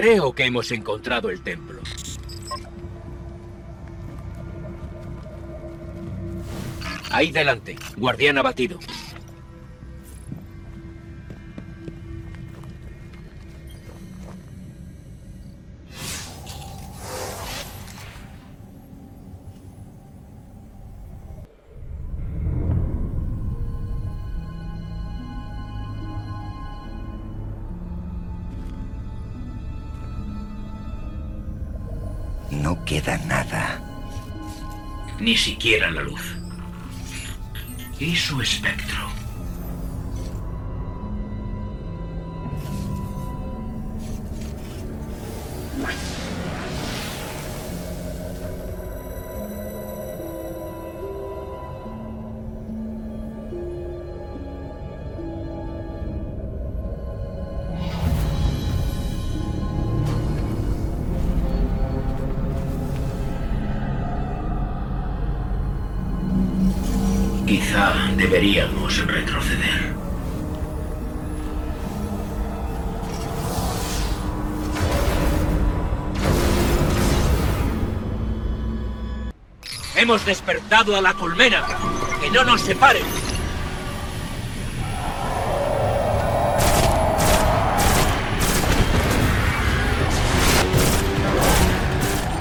Creo 0.00 0.32
que 0.32 0.46
hemos 0.46 0.72
encontrado 0.72 1.28
el 1.28 1.42
templo. 1.42 1.78
Ahí 7.10 7.30
delante, 7.30 7.76
guardián 7.98 8.38
abatido. 8.38 8.78
Ni 35.30 35.36
siquiera 35.36 35.92
la 35.92 36.02
luz. 36.02 36.34
¿Y 38.00 38.16
su 38.16 38.42
espectro? 38.42 39.09
Deberíamos 68.40 69.06
retroceder. 69.06 69.94
Hemos 79.94 80.24
despertado 80.24 80.96
a 80.96 81.02
la 81.02 81.12
colmena. 81.12 81.66
Que 82.22 82.30
no 82.30 82.42
nos 82.44 82.62
separen. 82.62 83.04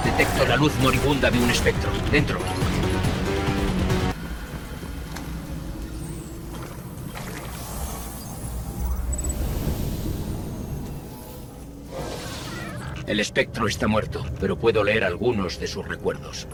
Detecto 0.05 0.45
la 0.45 0.55
luz 0.55 0.71
moribunda 0.81 1.29
de 1.29 1.39
un 1.39 1.49
espectro. 1.49 1.91
Dentro. 2.09 2.39
El 13.09 13.19
espectro 13.19 13.65
está 13.65 13.87
muerto, 13.87 14.23
pero 14.39 14.55
puedo 14.55 14.83
leer 14.83 15.03
algunos 15.03 15.59
de 15.59 15.65
sus 15.65 15.83
recuerdos. 15.87 16.47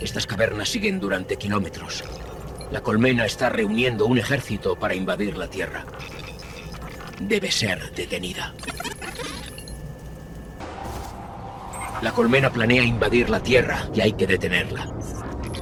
Estas 0.00 0.28
cavernas 0.28 0.68
siguen 0.68 1.00
durante 1.00 1.36
kilómetros. 1.36 2.04
La 2.70 2.82
colmena 2.82 3.26
está 3.26 3.48
reuniendo 3.48 4.06
un 4.06 4.16
ejército 4.16 4.76
para 4.76 4.94
invadir 4.94 5.36
la 5.36 5.48
Tierra. 5.48 5.84
Debe 7.18 7.50
ser 7.50 7.90
detenida. 7.96 8.54
La 12.00 12.12
colmena 12.12 12.52
planea 12.52 12.84
invadir 12.84 13.28
la 13.28 13.42
Tierra 13.42 13.88
y 13.92 14.02
hay 14.02 14.12
que 14.12 14.28
detenerla. 14.28 14.86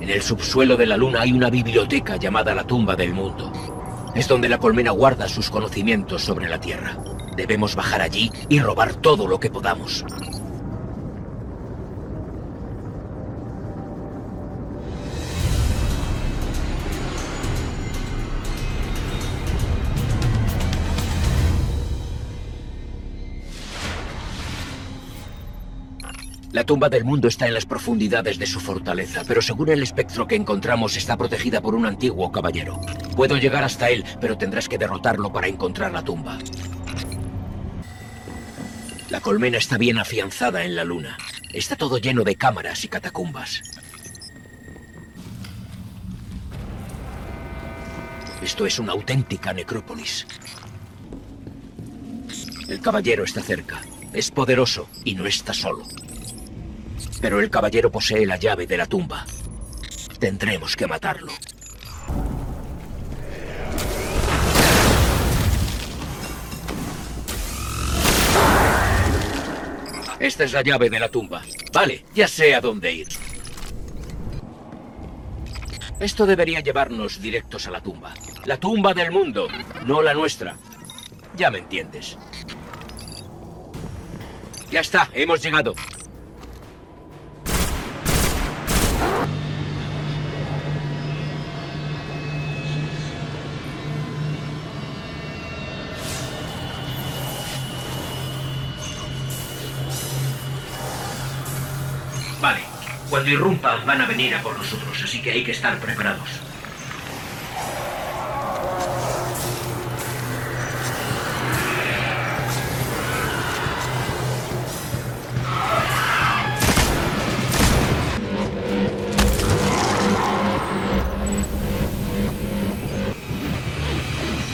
En 0.03 0.11
el 0.11 0.21
subsuelo 0.21 0.77
de 0.77 0.85
la 0.85 0.99
Luna 0.99 1.23
hay 1.23 1.33
una 1.33 1.49
biblioteca 1.49 2.17
llamada 2.17 2.55
la 2.55 2.65
Tumba 2.65 2.95
del 2.95 3.15
Mundo. 3.15 3.51
Es 4.15 4.29
donde 4.29 4.51
la 4.51 4.59
colmena 4.59 4.91
guarda 4.91 5.27
sus 5.29 5.49
conocimientos 5.49 6.23
sobre 6.23 6.47
la 6.47 6.61
Tierra. 6.61 6.99
Debemos 7.41 7.75
bajar 7.75 8.03
allí 8.03 8.31
y 8.51 8.61
robar 8.61 8.97
todo 8.97 9.27
lo 9.27 9.41
que 9.41 9.49
podamos. 9.49 10.05
La 26.53 26.65
tumba 26.65 26.91
del 26.91 27.05
mundo 27.05 27.27
está 27.27 27.47
en 27.47 27.55
las 27.55 27.65
profundidades 27.65 28.39
de 28.39 28.45
su 28.45 28.61
fortaleza, 28.61 29.23
pero 29.27 29.41
según 29.41 29.71
el 29.71 29.83
espectro 29.83 30.27
que 30.27 30.35
encontramos 30.35 30.95
está 30.95 31.17
protegida 31.17 31.63
por 31.63 31.75
un 31.75 31.87
antiguo 31.87 32.31
caballero. 32.31 32.79
Puedo 33.17 33.39
llegar 33.39 33.65
hasta 33.65 33.89
él, 33.89 34.05
pero 34.21 34.37
tendrás 34.37 34.69
que 34.69 34.77
derrotarlo 34.77 35.33
para 35.33 35.49
encontrar 35.49 35.91
la 35.93 36.03
tumba. 36.03 36.39
La 39.11 39.21
colmena 39.21 39.59
está 39.59 39.77
bien 39.77 39.99
afianzada 39.99 40.65
en 40.65 40.77
la 40.77 40.85
luna. 40.85 41.19
Está 41.53 41.75
todo 41.75 41.99
lleno 41.99 42.23
de 42.23 42.37
cámaras 42.37 42.85
y 42.85 42.89
catacumbas. 42.89 43.61
Esto 48.41 48.67
es 48.67 48.79
una 48.79 48.93
auténtica 48.93 49.53
necrópolis. 49.53 50.29
El 52.69 52.81
caballero 52.81 53.25
está 53.25 53.43
cerca. 53.43 53.81
Es 54.13 54.31
poderoso 54.31 54.89
y 55.05 55.17
no 55.17 55.27
está 55.27 55.53
solo. 55.53 55.85
Pero 57.21 57.41
el 57.41 57.51
caballero 57.51 57.91
posee 57.91 58.25
la 58.25 58.37
llave 58.37 58.69
de 58.69 58.77
la 58.77 58.87
tumba. 58.87 59.27
Tendremos 60.21 60.77
que 60.77 60.87
matarlo. 60.87 61.33
Esta 70.21 70.45
es 70.45 70.53
la 70.53 70.61
llave 70.61 70.91
de 70.91 71.01
la 71.01 71.09
tumba. 71.09 71.43
Vale, 71.73 72.05
ya 72.15 72.29
sé 72.29 72.55
a 72.55 72.61
dónde 72.61 72.93
ir. 72.93 73.09
Esto 75.99 76.27
debería 76.27 76.61
llevarnos 76.61 77.23
directos 77.23 77.67
a 77.67 77.71
la 77.71 77.83
tumba. 77.83 78.13
La 78.45 78.59
tumba 78.59 78.93
del 78.93 79.13
mundo, 79.13 79.49
no 79.87 80.03
la 80.03 80.13
nuestra. 80.13 80.57
Ya 81.37 81.51
me 81.51 81.59
entiendes. 81.59 82.19
Ya 84.71 84.81
está, 84.81 85.09
hemos 85.15 85.43
llegado. 85.43 85.75
Cuando 103.11 103.29
irrumpan 103.29 103.85
van 103.85 104.01
a 104.01 104.07
venir 104.07 104.33
a 104.37 104.41
por 104.41 104.57
nosotros, 104.57 105.03
así 105.03 105.21
que 105.21 105.33
hay 105.33 105.43
que 105.43 105.51
estar 105.51 105.79
preparados. 105.81 106.29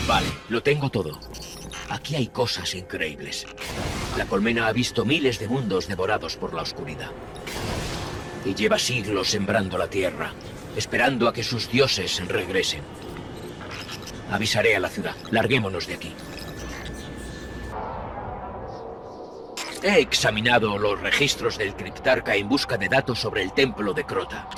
Vale, 0.09 0.27
lo 0.49 0.63
tengo 0.63 0.89
todo. 0.89 1.21
Aquí 1.91 2.17
hay 2.17 2.29
cosas 2.29 2.75
increíbles. 2.75 3.47
La 4.17 4.25
colmena 4.25 4.67
ha 4.67 4.73
visto 4.73 5.05
miles 5.05 5.39
de 5.39 5.47
mundos 5.47 5.89
devorados 5.89 6.37
por 6.37 6.55
la 6.55 6.63
oscuridad. 6.63 7.11
Y 8.47 8.55
lleva 8.55 8.79
siglos 8.79 9.29
sembrando 9.29 9.77
la 9.77 9.89
tierra, 9.89 10.33
esperando 10.77 11.29
a 11.29 11.33
que 11.35 11.43
sus 11.43 11.69
dioses 11.71 12.27
regresen. 12.29 12.81
Avisaré 14.31 14.77
a 14.77 14.81
la 14.81 14.89
ciudad. 14.89 15.15
Larguémonos 15.31 15.87
de 15.87 15.95
aquí. 15.95 16.15
He 19.83 20.01
examinado 20.01 20.79
los 20.79 21.01
registros 21.01 21.59
del 21.59 21.75
Criptarca 21.75 22.35
en 22.35 22.49
busca 22.49 22.77
de 22.77 22.89
datos 22.89 23.21
sobre 23.21 23.43
el 23.43 23.53
templo 23.53 23.93
de 23.93 24.05
Crota. 24.05 24.49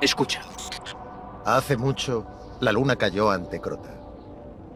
Escucha. 0.00 0.42
Hace 1.44 1.76
mucho, 1.76 2.26
la 2.60 2.72
luna 2.72 2.96
cayó 2.96 3.30
ante 3.30 3.60
Crota. 3.60 3.94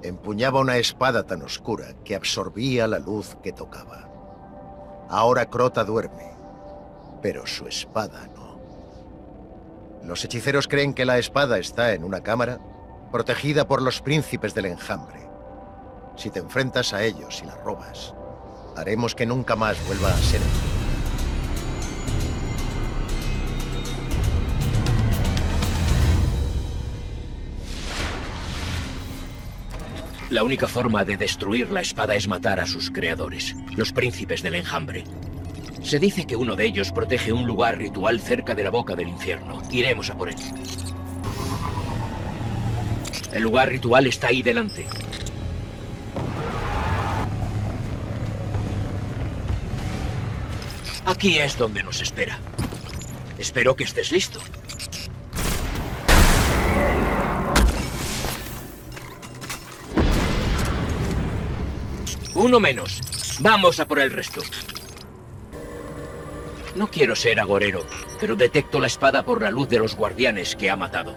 Empuñaba 0.02 0.60
una 0.60 0.76
espada 0.78 1.24
tan 1.24 1.42
oscura 1.42 1.94
que 2.04 2.16
absorbía 2.16 2.86
la 2.86 2.98
luz 2.98 3.36
que 3.42 3.52
tocaba. 3.52 4.08
Ahora 5.08 5.46
Crota 5.46 5.84
duerme, 5.84 6.32
pero 7.20 7.46
su 7.46 7.66
espada. 7.66 8.28
Los 10.04 10.24
hechiceros 10.24 10.66
creen 10.66 10.94
que 10.94 11.04
la 11.04 11.18
espada 11.18 11.58
está 11.58 11.94
en 11.94 12.02
una 12.02 12.22
cámara 12.22 12.58
protegida 13.12 13.68
por 13.68 13.80
los 13.80 14.00
príncipes 14.00 14.54
del 14.54 14.66
enjambre. 14.66 15.20
Si 16.16 16.30
te 16.30 16.40
enfrentas 16.40 16.92
a 16.92 17.04
ellos 17.04 17.40
y 17.42 17.46
la 17.46 17.54
robas, 17.56 18.14
haremos 18.76 19.14
que 19.14 19.26
nunca 19.26 19.54
más 19.54 19.76
vuelva 19.86 20.12
a 20.12 20.16
ser. 20.16 20.40
La 30.30 30.42
única 30.42 30.66
forma 30.66 31.04
de 31.04 31.18
destruir 31.18 31.70
la 31.70 31.82
espada 31.82 32.14
es 32.14 32.26
matar 32.26 32.58
a 32.58 32.66
sus 32.66 32.90
creadores, 32.90 33.54
los 33.76 33.92
príncipes 33.92 34.42
del 34.42 34.54
enjambre. 34.54 35.04
Se 35.82 35.98
dice 35.98 36.26
que 36.26 36.36
uno 36.36 36.56
de 36.56 36.64
ellos 36.64 36.92
protege 36.92 37.32
un 37.32 37.46
lugar 37.46 37.76
ritual 37.76 38.20
cerca 38.20 38.54
de 38.54 38.62
la 38.62 38.70
boca 38.70 38.94
del 38.94 39.08
infierno. 39.08 39.62
Iremos 39.70 40.08
a 40.10 40.14
por 40.16 40.28
él. 40.28 40.36
El 43.32 43.42
lugar 43.42 43.68
ritual 43.68 44.06
está 44.06 44.28
ahí 44.28 44.42
delante. 44.42 44.86
Aquí 51.04 51.38
es 51.38 51.58
donde 51.58 51.82
nos 51.82 52.00
espera. 52.00 52.38
Espero 53.38 53.74
que 53.74 53.84
estés 53.84 54.12
listo. 54.12 54.40
Uno 62.34 62.60
menos. 62.60 63.00
Vamos 63.40 63.80
a 63.80 63.86
por 63.86 63.98
el 63.98 64.10
resto. 64.10 64.42
No 66.74 66.88
quiero 66.88 67.14
ser 67.14 67.38
agorero, 67.38 67.84
pero 68.18 68.34
detecto 68.34 68.80
la 68.80 68.86
espada 68.86 69.24
por 69.24 69.42
la 69.42 69.50
luz 69.50 69.68
de 69.68 69.78
los 69.78 69.94
guardianes 69.94 70.56
que 70.56 70.70
ha 70.70 70.76
matado. 70.76 71.16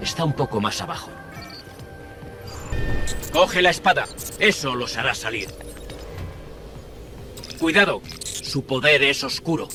Está 0.00 0.24
un 0.24 0.32
poco 0.32 0.60
más 0.60 0.80
abajo. 0.80 1.10
Coge 3.32 3.60
la 3.60 3.70
espada. 3.70 4.06
Eso 4.38 4.74
los 4.74 4.96
hará 4.96 5.14
salir. 5.14 5.48
Cuidado. 7.58 8.00
Su 8.24 8.64
poder 8.64 9.02
es 9.02 9.22
oscuro. 9.24 9.68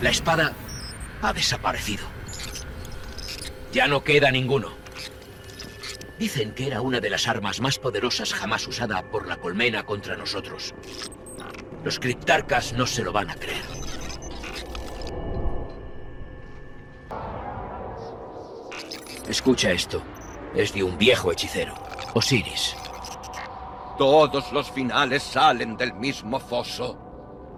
La 0.00 0.10
espada 0.10 0.54
ha 1.22 1.32
desaparecido. 1.32 2.04
Ya 3.72 3.86
no 3.86 4.02
queda 4.04 4.30
ninguno. 4.30 4.72
Dicen 6.18 6.52
que 6.52 6.66
era 6.66 6.82
una 6.82 7.00
de 7.00 7.10
las 7.10 7.26
armas 7.26 7.60
más 7.60 7.78
poderosas 7.78 8.34
jamás 8.34 8.66
usada 8.66 9.02
por 9.02 9.26
la 9.26 9.38
colmena 9.38 9.84
contra 9.84 10.16
nosotros. 10.16 10.74
Los 11.84 11.98
criptarcas 11.98 12.74
no 12.74 12.86
se 12.86 13.02
lo 13.02 13.12
van 13.12 13.30
a 13.30 13.36
creer. 13.36 13.62
Escucha 19.28 19.70
esto. 19.70 20.02
Es 20.54 20.74
de 20.74 20.82
un 20.82 20.98
viejo 20.98 21.32
hechicero, 21.32 21.74
Osiris. 22.12 22.76
Todos 23.96 24.52
los 24.52 24.70
finales 24.70 25.22
salen 25.22 25.76
del 25.76 25.94
mismo 25.94 26.38
foso 26.38 27.11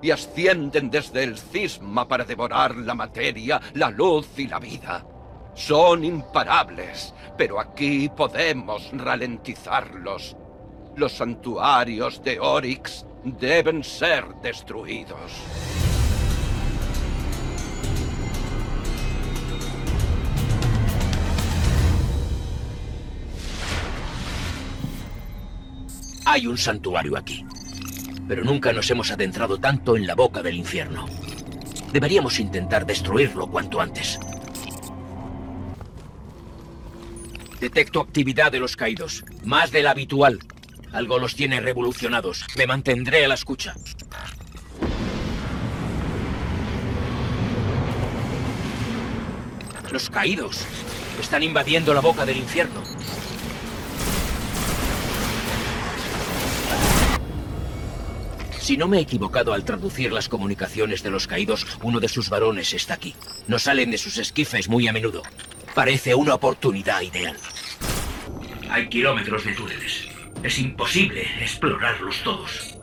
y 0.05 0.11
ascienden 0.11 0.91
desde 0.91 1.25
el 1.25 1.39
cisma 1.39 2.07
para 2.07 2.27
devorar 2.27 2.77
la 2.77 2.95
materia, 2.95 3.59
la 3.73 3.89
luz 3.89 4.29
y 4.37 4.47
la 4.47 4.59
vida. 4.59 5.03
Son 5.55 6.05
imparables, 6.05 7.15
pero 7.39 7.59
aquí 7.59 8.11
podemos 8.15 8.91
ralentizarlos. 8.93 10.37
Los 10.97 11.13
santuarios 11.13 12.23
de 12.23 12.39
Oryx 12.39 13.07
deben 13.25 13.83
ser 13.83 14.27
destruidos. 14.43 15.33
Hay 26.27 26.47
un 26.47 26.59
santuario 26.59 27.17
aquí. 27.17 27.43
Pero 28.27 28.43
nunca 28.45 28.73
nos 28.73 28.91
hemos 28.91 29.11
adentrado 29.11 29.59
tanto 29.59 29.97
en 29.97 30.07
la 30.07 30.15
boca 30.15 30.43
del 30.43 30.57
infierno. 30.57 31.07
Deberíamos 31.93 32.41
intentar 32.41 32.87
destruirlo 32.87 33.47
cuanto 33.47 33.81
antes. 33.81 34.19
Detecto 37.61 38.01
actividad 38.01 38.51
de 38.51 38.61
los 38.61 38.77
caídos. 38.77 39.25
Más 39.45 39.71
de 39.71 39.83
la 39.83 39.91
habitual. 39.91 40.41
Algo 40.93 41.19
los 41.19 41.35
tiene 41.35 41.61
revolucionados. 41.61 42.45
Me 42.57 42.67
mantendré 42.67 43.25
a 43.25 43.29
la 43.29 43.35
escucha. 43.35 43.75
Los 49.93 50.11
caídos. 50.11 50.65
Están 51.21 51.43
invadiendo 51.43 51.95
la 51.95 52.01
boca 52.01 52.27
del 52.27 52.39
infierno. 52.39 52.83
Si 58.65 58.79
no 58.79 58.89
me 58.89 58.97
he 58.97 59.03
equivocado 59.03 59.53
al 59.53 59.63
traducir 59.63 60.11
las 60.11 60.31
comunicaciones 60.31 61.03
de 61.03 61.11
los 61.11 61.27
caídos, 61.27 61.67
uno 61.83 62.01
de 62.01 62.09
sus 62.09 62.31
varones 62.31 62.73
está 62.73 62.95
aquí. 62.95 63.15
No 63.47 63.59
salen 63.59 63.91
de 63.91 63.99
sus 63.99 64.17
esquifes 64.17 64.71
muy 64.71 64.89
a 64.89 64.93
menudo. 64.95 65.21
Parece 65.75 66.15
una 66.15 66.33
oportunidad 66.33 67.03
ideal. 67.03 67.37
Hay 68.71 68.89
kilómetros 68.89 69.45
de 69.45 69.53
túneles. 69.53 70.09
Es 70.43 70.59
imposible 70.59 71.27
explorarlos 71.43 72.23
todos. 72.25 72.79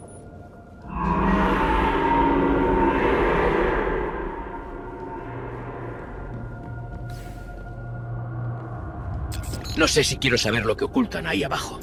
No 9.77 9.87
sé 9.87 10.03
si 10.03 10.17
quiero 10.17 10.37
saber 10.37 10.63
lo 10.63 10.77
que 10.77 10.83
ocultan 10.83 11.25
ahí 11.25 11.43
abajo. 11.43 11.79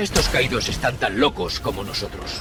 Estos 0.00 0.30
caídos 0.30 0.66
están 0.70 0.96
tan 0.96 1.20
locos 1.20 1.60
como 1.60 1.84
nosotros. 1.84 2.40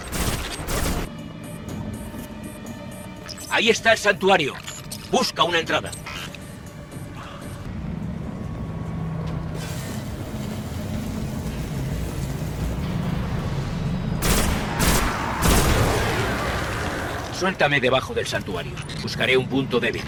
Ahí 3.50 3.70
está 3.70 3.92
el 3.92 3.98
santuario. 3.98 4.54
Busca 5.12 5.44
una 5.44 5.60
entrada. 5.60 5.92
Suéltame 17.38 17.82
debajo 17.82 18.14
del 18.14 18.26
santuario. 18.26 18.72
Buscaré 19.02 19.36
un 19.36 19.50
punto 19.50 19.82
débil. 19.82 20.04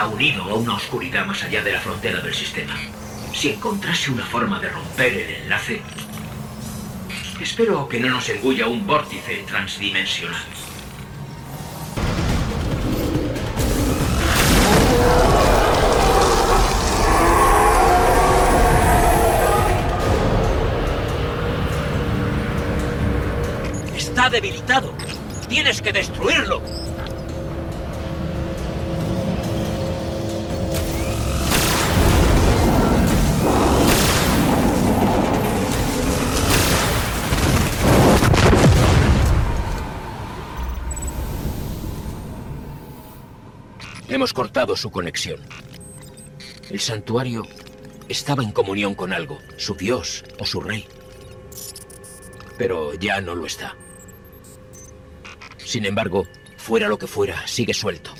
Está 0.00 0.14
unido 0.14 0.44
a 0.44 0.54
una 0.54 0.76
oscuridad 0.76 1.26
más 1.26 1.44
allá 1.44 1.62
de 1.62 1.72
la 1.72 1.80
frontera 1.80 2.22
del 2.22 2.32
sistema. 2.32 2.74
Si 3.34 3.50
encontrase 3.50 4.10
una 4.10 4.24
forma 4.24 4.58
de 4.58 4.70
romper 4.70 5.12
el 5.12 5.42
enlace... 5.42 5.82
Espero 7.38 7.86
que 7.86 8.00
no 8.00 8.08
nos 8.08 8.26
engulla 8.30 8.66
un 8.66 8.86
vórtice 8.86 9.44
transdimensional. 9.46 10.40
Está 23.94 24.30
debilitado. 24.30 24.94
Tienes 25.46 25.82
que 25.82 25.92
destruirlo. 25.92 26.79
Hemos 44.20 44.34
cortado 44.34 44.76
su 44.76 44.90
conexión. 44.90 45.40
El 46.68 46.78
santuario 46.78 47.42
estaba 48.06 48.42
en 48.42 48.52
comunión 48.52 48.94
con 48.94 49.14
algo, 49.14 49.38
su 49.56 49.74
dios 49.74 50.24
o 50.38 50.44
su 50.44 50.60
rey. 50.60 50.86
Pero 52.58 52.92
ya 52.92 53.22
no 53.22 53.34
lo 53.34 53.46
está. 53.46 53.74
Sin 55.56 55.86
embargo, 55.86 56.26
fuera 56.58 56.86
lo 56.86 56.98
que 56.98 57.06
fuera, 57.06 57.46
sigue 57.46 57.72
suelto, 57.72 58.10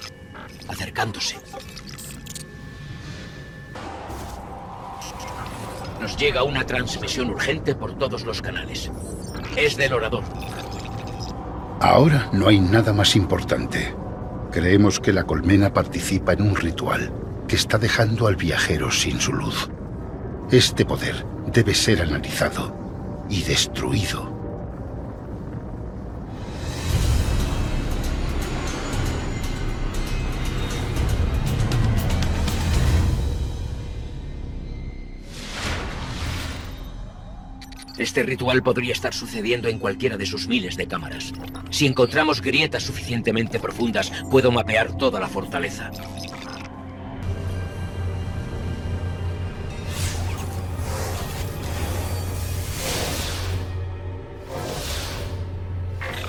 acercándose. 0.68 1.36
Nos 6.00 6.16
llega 6.16 6.44
una 6.44 6.64
transmisión 6.64 7.28
urgente 7.28 7.74
por 7.74 7.98
todos 7.98 8.24
los 8.24 8.40
canales. 8.40 8.90
Es 9.54 9.76
del 9.76 9.92
orador. 9.92 10.24
Ahora 11.82 12.30
no 12.32 12.48
hay 12.48 12.58
nada 12.58 12.94
más 12.94 13.14
importante. 13.16 13.94
Creemos 14.50 14.98
que 14.98 15.12
la 15.12 15.24
colmena 15.24 15.72
participa 15.72 16.32
en 16.32 16.42
un 16.42 16.56
ritual 16.56 17.12
que 17.46 17.54
está 17.54 17.78
dejando 17.78 18.26
al 18.26 18.34
viajero 18.34 18.90
sin 18.90 19.20
su 19.20 19.32
luz. 19.32 19.70
Este 20.50 20.84
poder 20.84 21.24
debe 21.52 21.74
ser 21.74 22.02
analizado 22.02 22.74
y 23.28 23.42
destruido. 23.42 24.39
Este 38.00 38.22
ritual 38.22 38.62
podría 38.62 38.94
estar 38.94 39.12
sucediendo 39.12 39.68
en 39.68 39.78
cualquiera 39.78 40.16
de 40.16 40.24
sus 40.24 40.48
miles 40.48 40.74
de 40.78 40.88
cámaras. 40.88 41.34
Si 41.68 41.84
encontramos 41.86 42.40
grietas 42.40 42.82
suficientemente 42.82 43.60
profundas, 43.60 44.10
puedo 44.30 44.50
mapear 44.50 44.96
toda 44.96 45.20
la 45.20 45.28
fortaleza. 45.28 45.90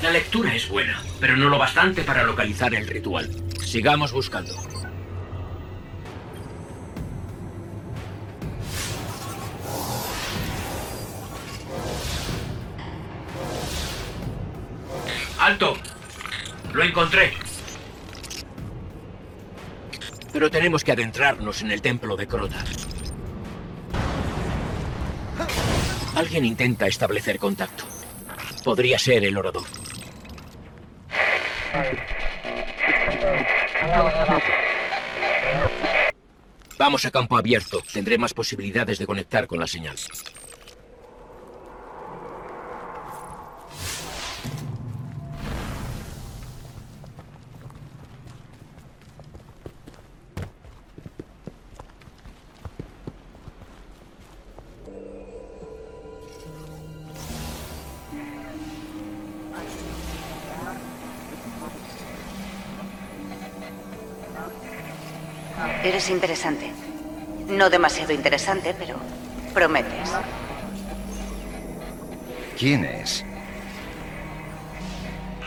La 0.03 0.11
lectura 0.11 0.53
es 0.53 0.67
buena, 0.67 1.01
pero 1.21 1.37
no 1.37 1.47
lo 1.47 1.57
bastante 1.57 2.03
para 2.03 2.23
localizar 2.23 2.75
el 2.75 2.85
ritual. 2.85 3.29
Sigamos 3.63 4.11
buscando. 4.11 4.53
Lo 16.73 16.83
encontré. 16.83 17.33
Pero 20.31 20.49
tenemos 20.49 20.83
que 20.83 20.93
adentrarnos 20.93 21.61
en 21.61 21.71
el 21.71 21.81
templo 21.81 22.15
de 22.15 22.27
Crota. 22.27 22.63
Alguien 26.15 26.45
intenta 26.45 26.87
establecer 26.87 27.37
contacto. 27.37 27.83
Podría 28.63 28.97
ser 28.97 29.25
el 29.25 29.37
orador. 29.37 29.63
Vamos 36.77 37.05
a 37.05 37.11
campo 37.11 37.37
abierto. 37.37 37.81
Tendré 37.91 38.17
más 38.17 38.33
posibilidades 38.33 38.99
de 38.99 39.05
conectar 39.05 39.47
con 39.47 39.59
la 39.59 39.67
señal. 39.67 39.97
Interesante. 66.11 66.71
No 67.47 67.69
demasiado 67.69 68.13
interesante, 68.13 68.75
pero 68.77 68.95
prometes. 69.53 70.11
¿Quién 72.57 72.85
es? 72.85 73.25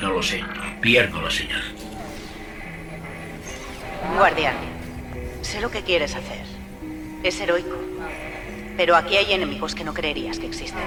No 0.00 0.10
lo 0.10 0.22
sé. 0.22 0.42
Pierdo 0.80 1.22
la 1.22 1.30
señal. 1.30 1.62
Guardián, 4.16 4.56
sé 5.42 5.60
lo 5.60 5.70
que 5.70 5.82
quieres 5.82 6.14
hacer. 6.14 6.44
Es 7.22 7.40
heroico. 7.40 7.76
Pero 8.76 8.96
aquí 8.96 9.16
hay 9.16 9.32
enemigos 9.32 9.74
que 9.74 9.84
no 9.84 9.94
creerías 9.94 10.38
que 10.38 10.46
existen. 10.46 10.82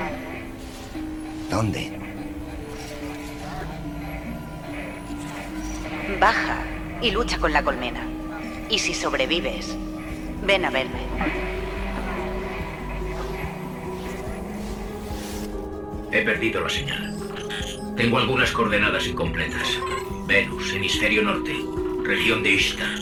¿Dónde? 1.49 1.97
Baja 6.19 6.61
y 7.01 7.11
lucha 7.11 7.38
con 7.38 7.53
la 7.53 7.63
colmena. 7.63 8.16
Y 8.70 8.80
si 8.80 8.93
sobrevives, 8.93 9.78
ven 10.45 10.65
a 10.65 10.70
verme. 10.70 10.99
He 16.11 16.22
perdido 16.22 16.61
la 16.61 16.70
señal. 16.70 17.15
Tengo 17.95 18.20
algunas 18.20 18.51
coordenadas 18.51 19.07
incompletas. 19.07 19.80
Venus, 20.26 20.74
hemisferio 20.74 21.24
norte, 21.24 21.55
región 22.03 22.43
de 22.43 22.51
Ishtar. 22.51 22.99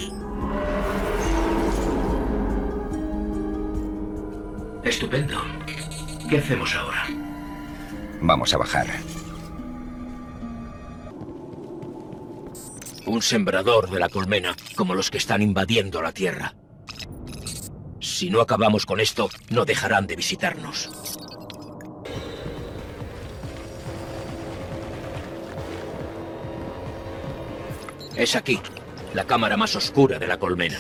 Estupendo. 4.84 5.41
¿Qué 6.30 6.38
hacemos 6.38 6.76
ahora? 6.76 7.07
Vamos 8.22 8.53
a 8.53 8.57
bajar. 8.57 8.88
Un 13.05 13.21
sembrador 13.21 13.89
de 13.91 13.99
la 13.99 14.09
colmena, 14.09 14.55
como 14.75 14.95
los 14.95 15.11
que 15.11 15.19
están 15.19 15.43
invadiendo 15.43 16.01
la 16.01 16.11
Tierra. 16.11 16.55
Si 17.99 18.31
no 18.31 18.41
acabamos 18.41 18.85
con 18.85 18.99
esto, 18.99 19.29
no 19.49 19.63
dejarán 19.63 20.07
de 20.07 20.15
visitarnos. 20.15 20.89
Es 28.15 28.35
aquí, 28.35 28.59
la 29.13 29.25
cámara 29.25 29.55
más 29.55 29.75
oscura 29.75 30.17
de 30.17 30.27
la 30.27 30.37
colmena. 30.37 30.79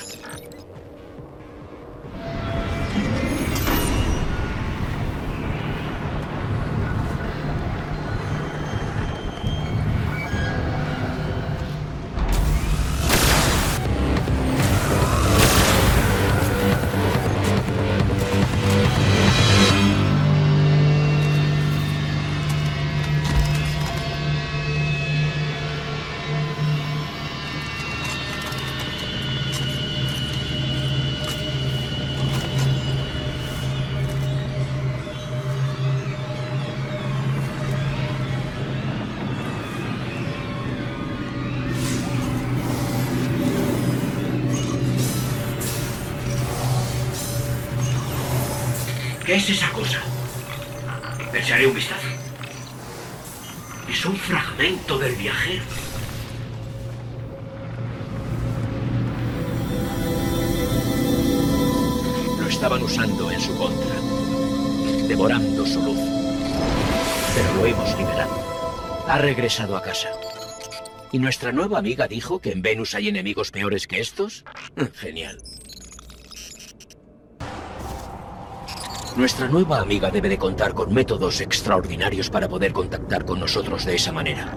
A 69.47 69.81
casa. 69.81 70.09
¿Y 71.11 71.19
nuestra 71.19 71.51
nueva 71.51 71.77
amiga 71.77 72.07
dijo 72.07 72.39
que 72.39 72.51
en 72.51 72.63
Venus 72.63 72.95
hay 72.95 73.09
enemigos 73.09 73.51
peores 73.51 73.85
que 73.85 73.99
estos? 73.99 74.43
Genial. 74.95 75.37
Nuestra 79.15 79.47
nueva 79.47 79.81
amiga 79.81 80.09
debe 80.09 80.29
de 80.29 80.39
contar 80.39 80.73
con 80.73 80.91
métodos 80.91 81.41
extraordinarios 81.41 82.31
para 82.31 82.49
poder 82.49 82.73
contactar 82.73 83.23
con 83.23 83.39
nosotros 83.39 83.85
de 83.85 83.95
esa 83.95 84.11
manera. 84.11 84.51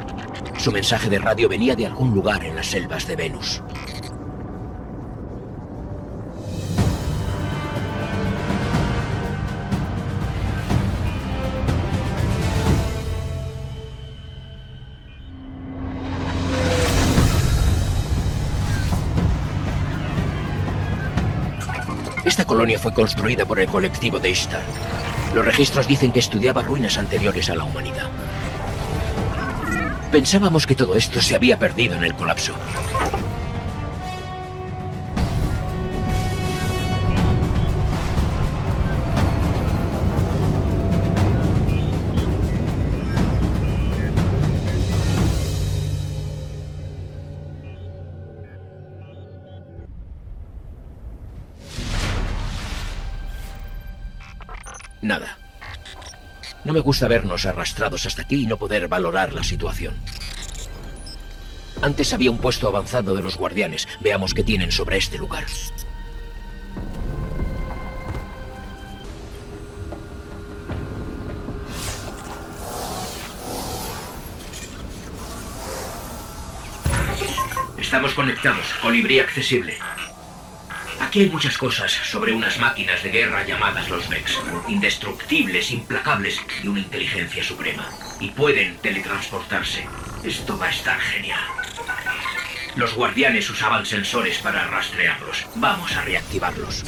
Su 0.58 0.72
mensaje 0.72 1.10
de 1.10 1.18
radio 1.18 1.50
venía 1.50 1.76
de 1.76 1.86
algún 1.86 2.14
lugar 2.14 2.42
en 2.42 2.56
las 2.56 2.68
selvas 2.68 3.06
de 3.06 3.16
Venus. 3.16 3.62
Fue 22.76 22.92
construida 22.92 23.46
por 23.46 23.60
el 23.60 23.68
colectivo 23.68 24.18
de 24.18 24.30
Ishtar. 24.30 24.62
Los 25.34 25.44
registros 25.44 25.86
dicen 25.86 26.12
que 26.12 26.18
estudiaba 26.18 26.62
ruinas 26.62 26.98
anteriores 26.98 27.48
a 27.48 27.54
la 27.54 27.64
humanidad. 27.64 28.10
Pensábamos 30.10 30.66
que 30.66 30.74
todo 30.74 30.96
esto 30.96 31.20
se 31.20 31.36
había 31.36 31.58
perdido 31.58 31.94
en 31.94 32.04
el 32.04 32.14
colapso. 32.14 32.52
Nada. 55.08 55.38
No 56.64 56.74
me 56.74 56.80
gusta 56.80 57.08
vernos 57.08 57.46
arrastrados 57.46 58.04
hasta 58.04 58.20
aquí 58.20 58.42
y 58.42 58.46
no 58.46 58.58
poder 58.58 58.88
valorar 58.88 59.32
la 59.32 59.42
situación. 59.42 59.94
Antes 61.80 62.12
había 62.12 62.30
un 62.30 62.36
puesto 62.36 62.68
avanzado 62.68 63.16
de 63.16 63.22
los 63.22 63.38
guardianes. 63.38 63.88
Veamos 64.02 64.34
qué 64.34 64.44
tienen 64.44 64.70
sobre 64.70 64.98
este 64.98 65.16
lugar. 65.16 65.46
Estamos 77.78 78.12
conectados. 78.12 78.66
Colibrí 78.82 79.20
accesible. 79.20 79.78
Aquí 81.08 81.20
hay 81.22 81.30
muchas 81.30 81.56
cosas 81.56 81.90
sobre 81.90 82.34
unas 82.34 82.58
máquinas 82.58 83.02
de 83.02 83.08
guerra 83.08 83.42
llamadas 83.42 83.88
los 83.88 84.06
Vex. 84.10 84.38
Indestructibles, 84.68 85.70
implacables 85.70 86.38
y 86.62 86.68
una 86.68 86.80
inteligencia 86.80 87.42
suprema. 87.42 87.88
Y 88.20 88.28
pueden 88.28 88.76
teletransportarse. 88.76 89.86
Esto 90.22 90.58
va 90.58 90.66
a 90.66 90.70
estar 90.70 91.00
genial. 91.00 91.40
Los 92.76 92.92
guardianes 92.92 93.48
usaban 93.48 93.86
sensores 93.86 94.36
para 94.40 94.66
rastrearlos. 94.66 95.46
Vamos 95.54 95.96
a 95.96 96.02
reactivarlos. 96.02 96.84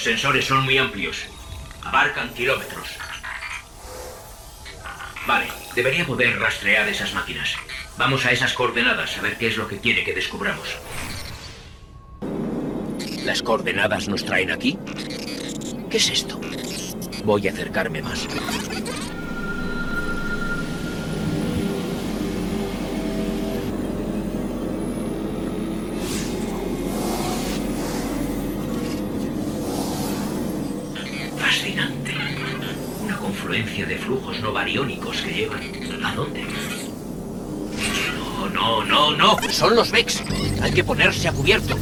Los 0.00 0.06
sensores 0.06 0.46
son 0.46 0.64
muy 0.64 0.78
amplios. 0.78 1.26
Abarcan 1.82 2.32
kilómetros. 2.32 2.88
Vale, 5.26 5.46
debería 5.74 6.06
poder 6.06 6.38
rastrear 6.38 6.88
esas 6.88 7.12
máquinas. 7.12 7.54
Vamos 7.98 8.24
a 8.24 8.32
esas 8.32 8.54
coordenadas 8.54 9.18
a 9.18 9.20
ver 9.20 9.36
qué 9.36 9.48
es 9.48 9.58
lo 9.58 9.68
que 9.68 9.78
quiere 9.78 10.02
que 10.02 10.14
descubramos. 10.14 10.68
¿Las 13.26 13.42
coordenadas 13.42 14.08
nos 14.08 14.24
traen 14.24 14.50
aquí? 14.50 14.78
¿Qué 15.90 15.98
es 15.98 16.08
esto? 16.08 16.40
Voy 17.24 17.46
a 17.48 17.52
acercarme 17.52 18.00
más. 18.00 18.26
De 34.40 34.42
flujos 34.42 34.42
no 34.42 34.52
bariónicos 34.52 35.20
que 35.22 35.32
llevan... 35.32 36.04
¿A 36.04 36.14
dónde? 36.14 36.44
No, 38.14 38.48
no, 38.48 38.84
no, 38.84 39.16
no. 39.16 39.38
Son 39.50 39.74
los 39.76 39.90
Vex. 39.90 40.22
Hay 40.62 40.72
que 40.72 40.84
ponerse 40.84 41.28
a 41.28 41.32
cubierto. 41.32 41.76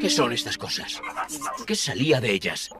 ¿Qué 0.00 0.10
son 0.10 0.32
estas 0.32 0.58
cosas? 0.58 1.00
¿Qué 1.66 1.74
salía 1.74 2.20
de 2.20 2.32
ellas? 2.32 2.70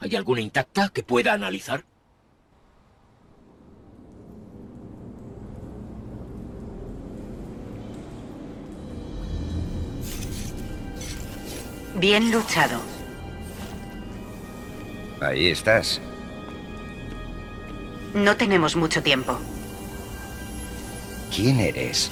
¿Hay 0.00 0.14
alguna 0.16 0.40
intacta 0.40 0.90
que 0.90 1.02
pueda 1.02 1.32
analizar? 1.32 1.84
Bien 11.96 12.30
luchado. 12.30 12.80
Ahí 15.20 15.48
estás. 15.48 16.00
No 18.14 18.36
tenemos 18.36 18.76
mucho 18.76 19.02
tiempo. 19.02 19.36
¿Quién 21.34 21.58
eres? 21.58 22.10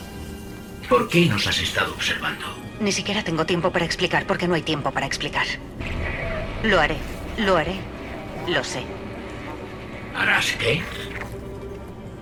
¿Por 0.89 1.09
qué 1.09 1.27
nos 1.27 1.47
has 1.47 1.61
estado 1.61 1.95
observando? 1.95 2.66
Ni 2.81 2.93
siquiera 2.93 3.23
tengo 3.25 3.47
tiempo 3.47 3.71
para 3.71 3.85
explicar 3.85 4.27
porque 4.27 4.47
no 4.47 4.55
hay 4.55 4.63
tiempo 4.63 4.91
para 4.91 5.07
explicar. 5.07 5.47
Lo 6.63 6.81
haré, 6.81 6.97
lo 7.39 7.57
haré, 7.57 7.77
lo 8.49 8.63
sé. 8.65 8.83
¿Harás 10.15 10.53
qué? 10.53 10.83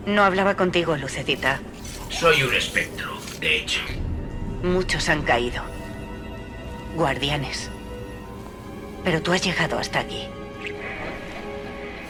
No 0.07 0.23
hablaba 0.23 0.57
contigo, 0.57 0.97
Lucecita. 0.97 1.61
Soy 2.09 2.43
un 2.43 2.55
espectro, 2.55 3.19
de 3.41 3.59
hecho. 3.59 3.81
Muchos 4.63 5.09
han 5.09 5.23
caído. 5.23 5.63
Guardianes. 6.95 7.71
Pero 9.03 9.23
tú 9.23 9.33
has 9.33 9.43
llegado 9.43 9.79
hasta 9.79 10.01
aquí. 10.01 10.29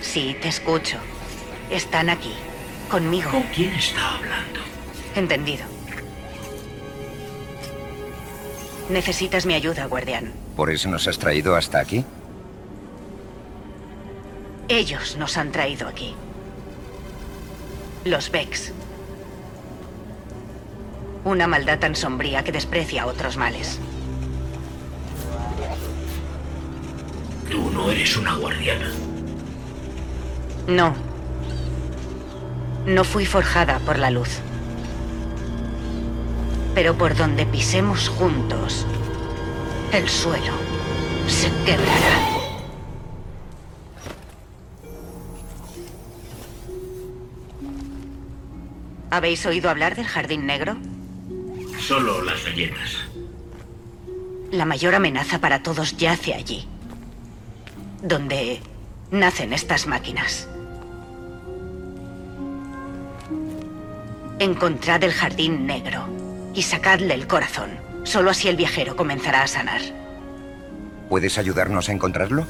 Sí, 0.00 0.36
te 0.40 0.48
escucho. 0.48 0.98
Están 1.70 2.10
aquí, 2.10 2.34
conmigo. 2.90 3.30
¿Con 3.30 3.42
quién 3.44 3.72
está 3.74 4.16
hablando? 4.16 4.60
Entendido. 5.14 5.73
Necesitas 8.88 9.46
mi 9.46 9.54
ayuda, 9.54 9.86
guardián. 9.86 10.32
¿Por 10.56 10.70
eso 10.70 10.88
nos 10.88 11.08
has 11.08 11.18
traído 11.18 11.56
hasta 11.56 11.80
aquí? 11.80 12.04
Ellos 14.68 15.16
nos 15.16 15.36
han 15.36 15.52
traído 15.52 15.88
aquí. 15.88 16.14
Los 18.04 18.30
Vex. 18.30 18.72
Una 21.24 21.46
maldad 21.46 21.78
tan 21.78 21.96
sombría 21.96 22.44
que 22.44 22.52
desprecia 22.52 23.04
a 23.04 23.06
otros 23.06 23.36
males. 23.36 23.78
Tú 27.50 27.70
no 27.70 27.90
eres 27.90 28.16
una 28.16 28.34
guardiana. 28.36 28.90
No. 30.66 30.94
No 32.86 33.04
fui 33.04 33.24
forjada 33.24 33.78
por 33.80 33.98
la 33.98 34.10
luz. 34.10 34.40
Pero 36.74 36.98
por 36.98 37.16
donde 37.16 37.46
pisemos 37.46 38.08
juntos, 38.08 38.84
el 39.92 40.08
suelo 40.08 40.52
se 41.28 41.48
quebrará. 41.64 42.34
¿Habéis 49.10 49.46
oído 49.46 49.70
hablar 49.70 49.94
del 49.94 50.06
Jardín 50.06 50.46
Negro? 50.46 50.76
Solo 51.78 52.22
las 52.22 52.42
leyendas. 52.44 52.96
La 54.50 54.64
mayor 54.64 54.96
amenaza 54.96 55.38
para 55.38 55.62
todos 55.62 55.96
yace 55.96 56.34
allí. 56.34 56.66
Donde 58.02 58.60
nacen 59.12 59.52
estas 59.52 59.86
máquinas. 59.86 60.48
Encontrad 64.40 65.04
el 65.04 65.12
Jardín 65.12 65.66
Negro 65.66 66.23
y 66.54 66.62
sacadle 66.62 67.14
el 67.14 67.26
corazón. 67.26 67.70
Solo 68.04 68.30
así 68.30 68.48
el 68.48 68.56
viajero 68.56 68.96
comenzará 68.96 69.42
a 69.42 69.46
sanar. 69.46 69.80
¿Puedes 71.08 71.38
ayudarnos 71.38 71.88
a 71.88 71.92
encontrarlo? 71.92 72.46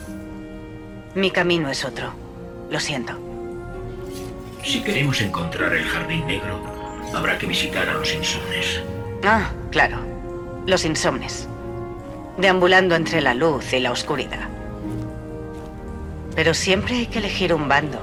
Mi 1.14 1.30
camino 1.30 1.70
es 1.70 1.84
otro. 1.84 2.12
Lo 2.70 2.80
siento. 2.80 3.12
Si 4.62 4.82
queremos 4.82 5.20
encontrar 5.20 5.72
el 5.74 5.84
Jardín 5.84 6.26
Negro, 6.26 6.60
habrá 7.14 7.38
que 7.38 7.46
visitar 7.46 7.88
a 7.88 7.94
los 7.94 8.14
insomnes. 8.14 8.82
Ah, 9.22 9.50
claro. 9.70 9.98
Los 10.66 10.84
insomnes. 10.84 11.48
Deambulando 12.38 12.94
entre 12.94 13.20
la 13.20 13.34
luz 13.34 13.72
y 13.72 13.80
la 13.80 13.92
oscuridad. 13.92 14.48
Pero 16.34 16.54
siempre 16.54 16.96
hay 16.96 17.06
que 17.06 17.18
elegir 17.18 17.54
un 17.54 17.68
bando. 17.68 18.00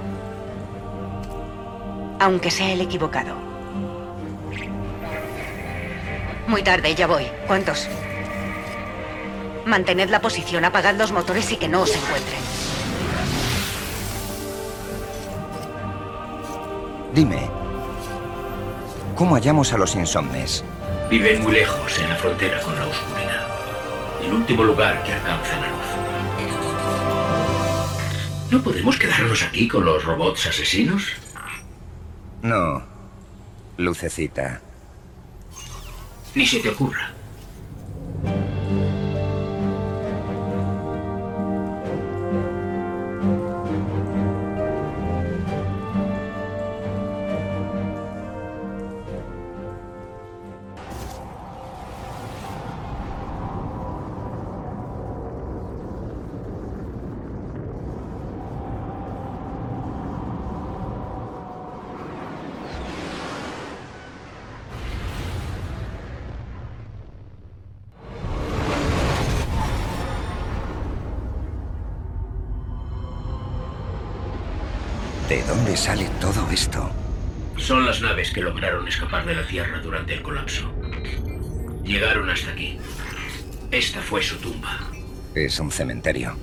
Aunque 2.19 2.51
sea 2.51 2.71
el 2.71 2.81
equivocado. 2.81 3.50
Muy 6.51 6.63
tarde, 6.63 6.93
ya 6.93 7.07
voy. 7.07 7.31
¿Cuántos? 7.47 7.87
Mantened 9.65 10.09
la 10.09 10.19
posición, 10.19 10.65
apagad 10.65 10.95
los 10.95 11.13
motores 11.13 11.49
y 11.49 11.55
que 11.55 11.69
no 11.69 11.83
os 11.83 11.95
encuentren. 11.95 12.41
Dime, 17.13 17.49
¿cómo 19.15 19.35
hallamos 19.35 19.71
a 19.71 19.77
los 19.77 19.95
insomnes? 19.95 20.65
Viven 21.09 21.41
muy 21.41 21.53
lejos, 21.53 21.97
en 21.99 22.09
la 22.09 22.15
frontera 22.17 22.59
con 22.59 22.75
la 22.75 22.85
oscuridad. 22.85 23.47
El 24.21 24.33
último 24.33 24.65
lugar 24.65 25.01
que 25.05 25.13
alcanza 25.13 25.55
la 25.57 25.67
luz. 25.67 25.77
¿No 28.51 28.61
podemos 28.61 28.99
quedarnos 28.99 29.41
aquí 29.41 29.69
con 29.69 29.85
los 29.85 30.03
robots 30.03 30.47
asesinos? 30.47 31.13
No, 32.41 32.83
Lucecita. 33.77 34.59
Ni 36.35 36.45
se 36.45 36.59
te 36.59 36.69
ocurra. 36.69 37.20
Dónde 75.71 75.83
sale 75.85 76.09
todo 76.19 76.45
esto? 76.51 76.91
Son 77.55 77.85
las 77.85 78.01
naves 78.01 78.31
que 78.31 78.41
lograron 78.41 78.85
escapar 78.89 79.25
de 79.25 79.35
la 79.35 79.47
Tierra 79.47 79.79
durante 79.79 80.15
el 80.15 80.21
colapso. 80.21 80.69
Llegaron 81.85 82.29
hasta 82.29 82.51
aquí. 82.51 82.77
Esta 83.71 84.01
fue 84.01 84.21
su 84.21 84.35
tumba. 84.35 84.79
Es 85.33 85.61
un 85.61 85.71
cementerio. 85.71 86.35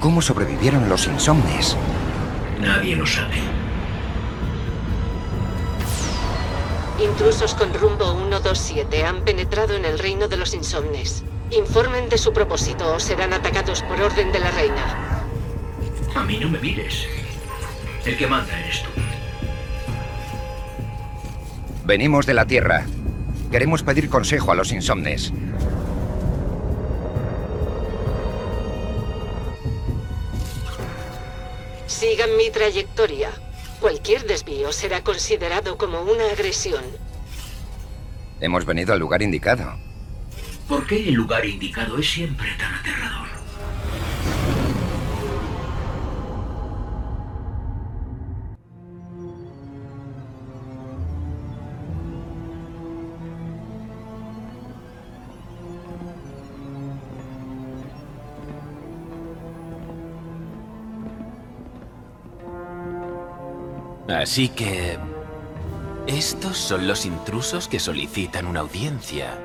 ¿Cómo 0.00 0.22
sobrevivieron 0.22 0.88
los 0.88 1.06
insomnes? 1.06 1.76
Nadie 2.58 2.96
lo 2.96 3.06
sabe. 3.06 3.36
Intrusos 7.00 7.54
con 7.54 7.74
rumbo 7.74 8.16
127 8.16 9.04
han 9.04 9.24
penetrado 9.24 9.74
en 9.74 9.84
el 9.84 9.98
reino 9.98 10.26
de 10.28 10.38
los 10.38 10.54
insomnes. 10.54 11.22
Informen 11.50 12.08
de 12.08 12.16
su 12.16 12.32
propósito 12.32 12.94
o 12.94 12.98
serán 12.98 13.34
atacados 13.34 13.82
por 13.82 14.00
orden 14.00 14.32
de 14.32 14.38
la 14.38 14.50
reina. 14.52 15.13
A 16.24 16.26
mí 16.26 16.38
no 16.38 16.48
me 16.48 16.58
mires. 16.58 17.06
El 18.06 18.16
que 18.16 18.26
manda 18.26 18.58
eres 18.58 18.82
tú. 18.82 18.88
Venimos 21.84 22.24
de 22.24 22.32
la 22.32 22.46
Tierra. 22.46 22.86
Queremos 23.50 23.82
pedir 23.82 24.08
consejo 24.08 24.50
a 24.50 24.54
los 24.54 24.72
insomnes. 24.72 25.34
Sigan 31.86 32.34
mi 32.38 32.48
trayectoria. 32.48 33.28
Cualquier 33.78 34.24
desvío 34.24 34.72
será 34.72 35.04
considerado 35.04 35.76
como 35.76 36.00
una 36.00 36.24
agresión. 36.32 36.84
Hemos 38.40 38.64
venido 38.64 38.94
al 38.94 38.98
lugar 38.98 39.20
indicado. 39.20 39.76
¿Por 40.66 40.86
qué 40.86 41.06
el 41.06 41.16
lugar 41.16 41.44
indicado 41.44 41.98
es 41.98 42.10
siempre 42.10 42.48
tan 42.58 42.72
aterrador? 42.76 43.23
Así 64.08 64.48
que... 64.48 64.98
Estos 66.06 66.58
son 66.58 66.86
los 66.86 67.06
intrusos 67.06 67.66
que 67.66 67.80
solicitan 67.80 68.46
una 68.46 68.60
audiencia. 68.60 69.38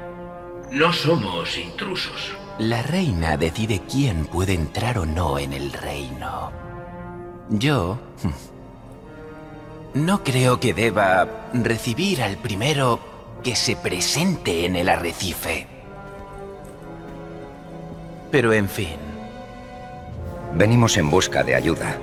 No 0.71 0.91
somos 0.91 1.57
intrusos. 1.57 2.35
La 2.57 2.83
reina 2.83 3.37
decide 3.37 3.81
quién 3.89 4.25
puede 4.25 4.53
entrar 4.53 4.97
o 4.97 5.05
no 5.05 5.39
en 5.39 5.53
el 5.53 5.71
reino. 5.73 6.51
Yo... 7.49 7.99
No 9.91 10.23
creo 10.23 10.59
que 10.59 10.75
deba 10.75 11.49
recibir 11.51 12.21
al 12.21 12.37
primero 12.37 12.99
que 13.43 13.55
se 13.55 13.75
presente 13.75 14.67
en 14.67 14.75
el 14.75 14.87
arrecife. 14.87 15.65
Pero 18.29 18.53
en 18.53 18.69
fin, 18.69 18.99
Venimos 20.53 20.97
en 20.97 21.09
busca 21.09 21.43
de 21.43 21.55
ayuda. 21.55 21.97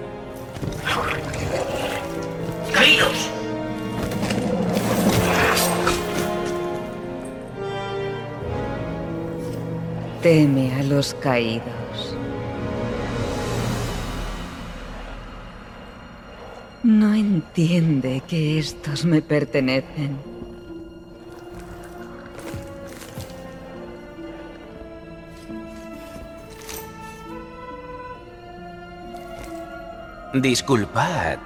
¡Caídos! 2.77 3.31
Teme 10.23 10.75
a 10.75 10.83
los 10.83 11.15
caídos. 11.15 12.17
No 16.83 17.15
entiende 17.15 18.23
que 18.29 18.59
estos 18.59 19.07
me 19.07 19.23
pertenecen. 19.23 20.19
disculpad, 30.43 31.39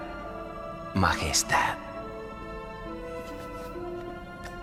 Majestad. 0.95 1.76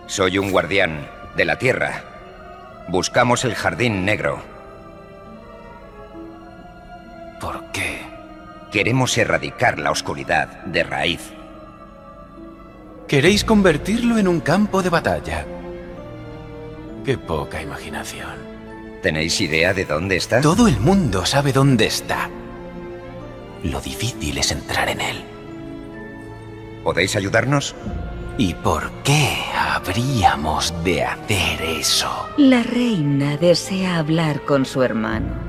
Soy 0.08 0.38
un 0.38 0.52
guardián 0.52 1.08
de 1.36 1.46
la 1.46 1.58
Tierra. 1.58 2.04
Buscamos 2.90 3.46
el 3.46 3.56
Jardín 3.56 4.04
Negro. 4.04 4.42
¿Por 7.40 7.72
qué? 7.72 8.02
Queremos 8.72 9.18
erradicar 9.18 9.80
la 9.80 9.92
oscuridad 9.92 10.64
de 10.66 10.84
raíz. 10.84 11.32
Queréis 13.08 13.46
convertirlo 13.46 14.18
en 14.18 14.28
un 14.28 14.42
campo 14.42 14.84
de 14.84 14.90
batalla. 14.90 15.46
Qué 17.06 17.18
poca 17.18 17.62
imaginación. 17.62 18.36
¿Tenéis 19.02 19.40
idea 19.40 19.74
de 19.74 19.86
dónde 19.86 20.18
está? 20.18 20.42
Todo 20.42 20.68
el 20.68 20.80
mundo 20.82 21.26
sabe 21.26 21.54
dónde 21.54 21.86
está. 21.86 22.30
Lo 23.64 23.80
difícil 23.80 24.38
es 24.38 24.52
entrar 24.52 24.90
en 24.90 25.00
él. 25.00 25.37
¿Podéis 26.88 27.18
ayudarnos? 27.18 27.76
¿Y 28.38 28.54
por 28.54 28.90
qué 29.04 29.40
habríamos 29.54 30.74
de 30.86 31.04
hacer 31.04 31.62
eso? 31.62 32.30
La 32.38 32.64
reina 32.64 33.36
desea 33.36 33.98
hablar 33.98 34.46
con 34.46 34.66
su 34.66 34.82
hermano. 34.84 35.47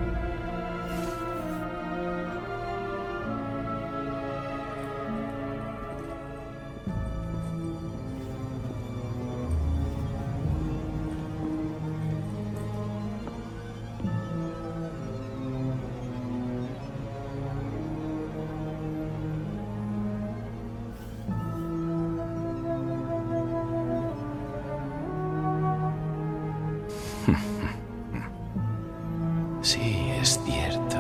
Sí, 29.69 30.11
es 30.19 30.41
cierto. 30.47 30.97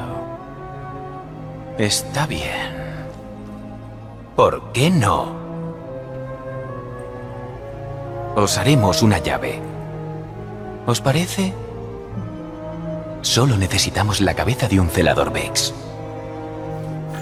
Está 1.78 2.26
bien. 2.26 2.76
¿Por 4.36 4.72
qué 4.72 4.90
no? 4.90 5.34
Os 8.36 8.58
haremos 8.58 9.00
una 9.00 9.20
llave. 9.20 9.58
¿Os 10.84 11.00
parece? 11.00 11.54
Solo 13.22 13.56
necesitamos 13.56 14.20
la 14.20 14.34
cabeza 14.34 14.68
de 14.68 14.80
un 14.80 14.90
celador 14.90 15.32
Vex. 15.32 15.72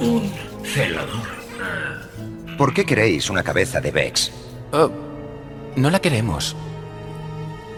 Un 0.00 0.32
celador. 0.64 1.28
¿Por 2.58 2.74
qué 2.74 2.84
queréis 2.84 3.30
una 3.30 3.44
cabeza 3.44 3.80
de 3.80 3.92
Vex? 3.92 4.32
Oh, 4.72 4.90
no 5.76 5.90
la 5.90 6.00
queremos. 6.00 6.56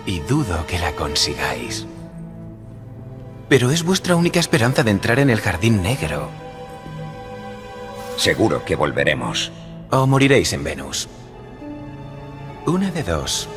Y 0.06 0.20
dudo 0.20 0.66
que 0.66 0.78
la 0.78 0.92
consigáis. 0.92 1.86
Pero 3.48 3.70
es 3.70 3.82
vuestra 3.82 4.16
única 4.16 4.40
esperanza 4.40 4.82
de 4.82 4.90
entrar 4.90 5.18
en 5.18 5.30
el 5.30 5.40
Jardín 5.40 5.82
Negro. 5.82 6.28
Seguro 8.16 8.64
que 8.64 8.76
volveremos. 8.76 9.50
O 9.90 10.06
moriréis 10.06 10.52
en 10.52 10.64
Venus. 10.64 11.08
Una 12.66 12.90
de 12.90 13.02
dos. 13.02 13.48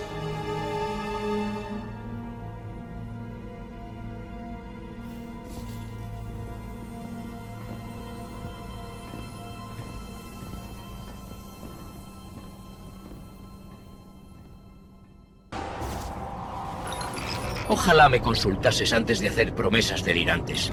Ojalá 17.83 18.09
me 18.09 18.21
consultases 18.21 18.93
antes 18.93 19.19
de 19.19 19.29
hacer 19.29 19.55
promesas 19.55 20.05
delirantes. 20.05 20.71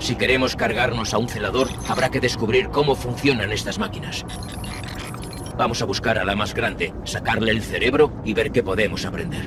Si 0.00 0.16
queremos 0.16 0.56
cargarnos 0.56 1.14
a 1.14 1.18
un 1.18 1.28
celador, 1.28 1.68
habrá 1.86 2.10
que 2.10 2.18
descubrir 2.18 2.70
cómo 2.70 2.96
funcionan 2.96 3.52
estas 3.52 3.78
máquinas. 3.78 4.26
Vamos 5.56 5.80
a 5.80 5.84
buscar 5.84 6.18
a 6.18 6.24
la 6.24 6.34
más 6.34 6.54
grande, 6.54 6.92
sacarle 7.04 7.52
el 7.52 7.62
cerebro 7.62 8.12
y 8.24 8.34
ver 8.34 8.50
qué 8.50 8.64
podemos 8.64 9.04
aprender. 9.04 9.46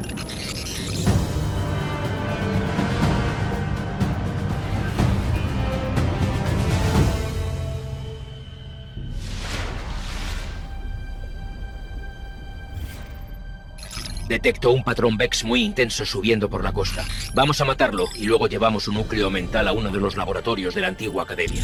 Detecto 14.42 14.72
un 14.72 14.84
patrón 14.84 15.18
Vex 15.18 15.44
muy 15.44 15.62
intenso 15.64 16.04
subiendo 16.04 16.50
por 16.50 16.64
la 16.64 16.74
costa. 16.74 17.06
Vamos 17.36 17.62
a 17.62 17.66
matarlo 17.66 18.08
y 18.16 18.24
luego 18.24 18.48
llevamos 18.48 18.86
su 18.86 18.92
núcleo 18.92 19.30
mental 19.30 19.68
a 19.68 19.72
uno 19.72 19.92
de 19.92 20.00
los 20.00 20.18
laboratorios 20.18 20.74
de 20.74 20.82
la 20.82 20.88
antigua 20.88 21.22
academia. 21.22 21.64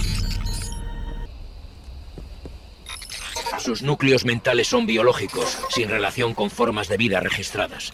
Sus 3.57 3.81
núcleos 3.81 4.25
mentales 4.25 4.67
son 4.67 4.85
biológicos, 4.85 5.57
sin 5.69 5.89
relación 5.89 6.35
con 6.35 6.51
formas 6.51 6.87
de 6.87 6.97
vida 6.97 7.19
registradas. 7.19 7.93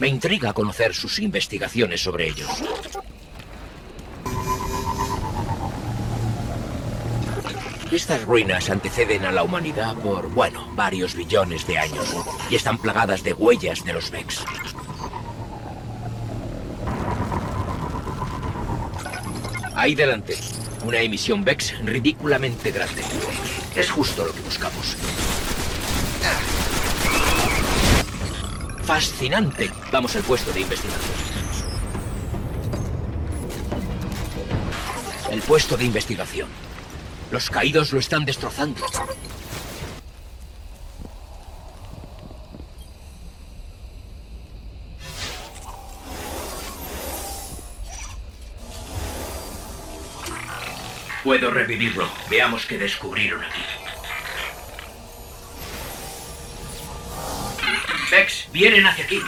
Me 0.00 0.08
intriga 0.08 0.52
conocer 0.52 0.92
sus 0.92 1.20
investigaciones 1.20 2.02
sobre 2.02 2.26
ellos. 2.26 2.50
Estas 7.96 8.26
ruinas 8.26 8.68
anteceden 8.68 9.24
a 9.24 9.32
la 9.32 9.42
humanidad 9.42 9.94
por, 9.94 10.28
bueno, 10.28 10.68
varios 10.74 11.14
billones 11.14 11.66
de 11.66 11.78
años 11.78 12.14
y 12.50 12.54
están 12.54 12.76
plagadas 12.76 13.22
de 13.22 13.32
huellas 13.32 13.86
de 13.86 13.94
los 13.94 14.10
Vex. 14.10 14.44
Ahí 19.74 19.94
delante, 19.94 20.36
una 20.84 21.00
emisión 21.00 21.42
Vex 21.42 21.72
ridículamente 21.86 22.70
grande. 22.70 23.02
Es 23.74 23.90
justo 23.90 24.26
lo 24.26 24.34
que 24.34 24.42
buscamos. 24.42 24.94
Fascinante. 28.84 29.70
Vamos 29.90 30.14
al 30.16 30.22
puesto 30.22 30.52
de 30.52 30.60
investigación. 30.60 31.14
El 35.30 35.40
puesto 35.40 35.78
de 35.78 35.84
investigación. 35.84 36.65
Los 37.30 37.50
caídos 37.50 37.92
lo 37.92 37.98
están 37.98 38.24
destrozando. 38.24 38.86
Puedo 51.24 51.50
revivirlo. 51.50 52.08
Veamos 52.30 52.66
qué 52.66 52.78
descubrieron 52.78 53.42
aquí. 53.42 53.62
Vex, 58.12 58.48
vienen 58.52 58.86
hacia 58.86 59.04
aquí. 59.04 59.20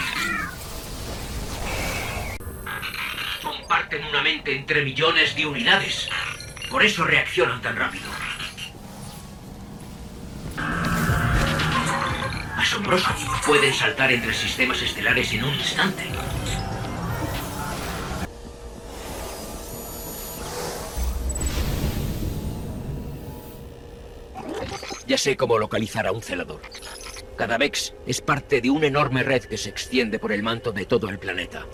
Comparten 3.43 4.05
una 4.05 4.23
mente 4.23 4.55
entre 4.55 4.85
millones 4.85 5.35
de 5.35 5.47
unidades. 5.47 6.09
Por 6.71 6.85
eso 6.85 7.05
reaccionan 7.05 7.63
tan 7.63 7.77
rápido. 7.77 8.05
Asombroso. 12.57 13.09
Pueden 13.47 13.73
saltar 13.73 14.13
entre 14.13 14.35
sistemas 14.35 14.83
estelares 14.83 15.33
en 15.33 15.45
un 15.45 15.55
instante. 15.55 16.05
Ya 25.07 25.17
sé 25.17 25.39
cómo 25.39 25.59
localizar 25.59 26.07
a 26.07 26.13
un 26.13 26.21
celador. 26.21 26.61
Cada 27.37 27.57
Vex 27.57 27.95
es 28.07 28.21
parte 28.21 28.61
de 28.61 28.69
una 28.69 28.89
enorme 28.89 29.23
red 29.23 29.45
que 29.45 29.57
se 29.57 29.71
extiende 29.71 30.19
por 30.19 30.33
el 30.33 30.43
manto 30.43 30.73
de 30.73 30.85
todo 30.85 31.09
el 31.09 31.19
planeta. 31.19 31.67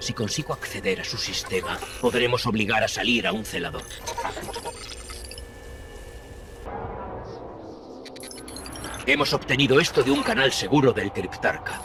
Si 0.00 0.14
consigo 0.14 0.54
acceder 0.54 1.00
a 1.00 1.04
su 1.04 1.18
sistema, 1.18 1.78
podremos 2.00 2.46
obligar 2.46 2.82
a 2.82 2.88
salir 2.88 3.26
a 3.26 3.32
un 3.32 3.44
celador. 3.44 3.82
Hemos 9.06 9.32
obtenido 9.34 9.78
esto 9.78 10.02
de 10.02 10.10
un 10.10 10.22
canal 10.22 10.52
seguro 10.52 10.92
del 10.92 11.12
Criptarca. 11.12 11.80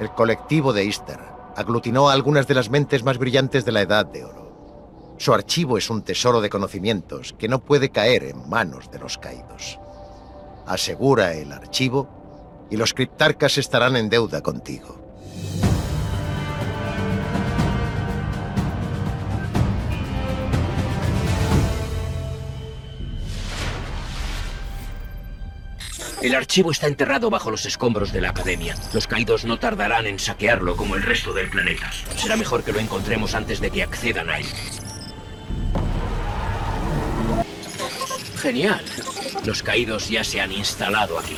El 0.00 0.10
colectivo 0.10 0.72
de 0.72 0.84
Easter 0.84 1.18
aglutinó 1.54 2.08
a 2.08 2.14
algunas 2.14 2.46
de 2.46 2.54
las 2.54 2.70
mentes 2.70 3.04
más 3.04 3.18
brillantes 3.18 3.64
de 3.64 3.72
la 3.72 3.82
Edad 3.82 4.06
de 4.06 4.24
Oro. 4.24 5.16
Su 5.18 5.34
archivo 5.34 5.76
es 5.76 5.90
un 5.90 6.02
tesoro 6.02 6.40
de 6.40 6.48
conocimientos 6.48 7.34
que 7.38 7.48
no 7.48 7.60
puede 7.60 7.90
caer 7.90 8.24
en 8.24 8.48
manos 8.48 8.90
de 8.90 8.98
los 8.98 9.18
caídos. 9.18 9.78
Asegura 10.66 11.34
el 11.34 11.52
archivo 11.52 12.66
y 12.70 12.76
los 12.76 12.94
criptarcas 12.94 13.58
estarán 13.58 13.96
en 13.96 14.08
deuda 14.08 14.42
contigo. 14.42 15.02
El 26.22 26.36
archivo 26.36 26.70
está 26.70 26.86
enterrado 26.86 27.30
bajo 27.30 27.50
los 27.50 27.66
escombros 27.66 28.12
de 28.12 28.20
la 28.20 28.30
Academia. 28.30 28.76
Los 28.94 29.08
caídos 29.08 29.44
no 29.44 29.58
tardarán 29.58 30.06
en 30.06 30.20
saquearlo 30.20 30.76
como 30.76 30.94
el 30.94 31.02
resto 31.02 31.32
del 31.32 31.50
planeta. 31.50 31.90
Será 32.14 32.36
mejor 32.36 32.62
que 32.62 32.72
lo 32.72 32.78
encontremos 32.78 33.34
antes 33.34 33.60
de 33.60 33.72
que 33.72 33.82
accedan 33.82 34.30
a 34.30 34.38
él. 34.38 34.46
Genial. 38.36 38.84
Los 39.44 39.64
caídos 39.64 40.08
ya 40.08 40.22
se 40.22 40.40
han 40.40 40.52
instalado 40.52 41.18
aquí. 41.18 41.36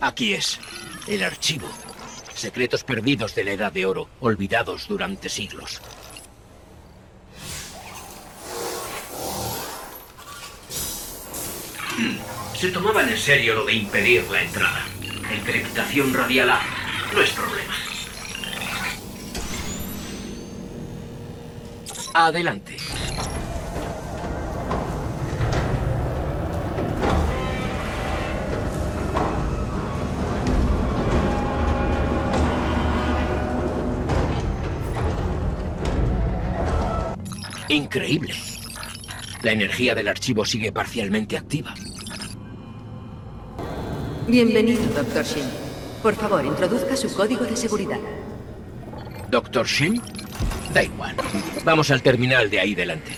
Aquí 0.00 0.32
es, 0.32 0.58
el 1.06 1.22
archivo. 1.22 1.68
Secretos 2.36 2.84
perdidos 2.84 3.34
de 3.34 3.44
la 3.44 3.52
Edad 3.52 3.72
de 3.72 3.86
Oro, 3.86 4.10
olvidados 4.20 4.86
durante 4.88 5.30
siglos. 5.30 5.80
Se 12.54 12.70
tomaban 12.70 13.08
en 13.08 13.16
serio 13.16 13.54
lo 13.54 13.64
de 13.64 13.72
impedir 13.72 14.22
la 14.30 14.42
entrada. 14.42 14.84
Encriptación 15.32 16.12
radial 16.12 16.50
A. 16.50 16.60
No 17.14 17.22
es 17.22 17.30
problema. 17.30 17.74
Adelante. 22.12 22.76
Increíble. 37.68 38.34
La 39.42 39.52
energía 39.52 39.94
del 39.94 40.08
archivo 40.08 40.44
sigue 40.44 40.72
parcialmente 40.72 41.36
activa. 41.36 41.74
Bienvenido, 44.28 44.82
Dr. 44.94 45.24
Shin. 45.24 45.44
Por 46.02 46.14
favor, 46.14 46.44
introduzca 46.44 46.96
su 46.96 47.12
código 47.12 47.44
de 47.44 47.56
seguridad. 47.56 47.98
¿Doctor 49.30 49.66
Shin? 49.66 50.00
Da 50.72 50.82
igual. 50.82 51.16
Vamos 51.64 51.90
al 51.90 52.02
terminal 52.02 52.48
de 52.50 52.60
ahí 52.60 52.74
delante. 52.74 53.12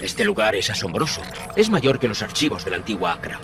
Este 0.00 0.24
lugar 0.24 0.54
es 0.54 0.70
asombroso. 0.70 1.22
Es 1.56 1.70
mayor 1.70 1.98
que 1.98 2.08
los 2.08 2.22
archivos 2.22 2.64
de 2.64 2.70
la 2.70 2.76
antigua 2.76 3.14
Acra. 3.14 3.40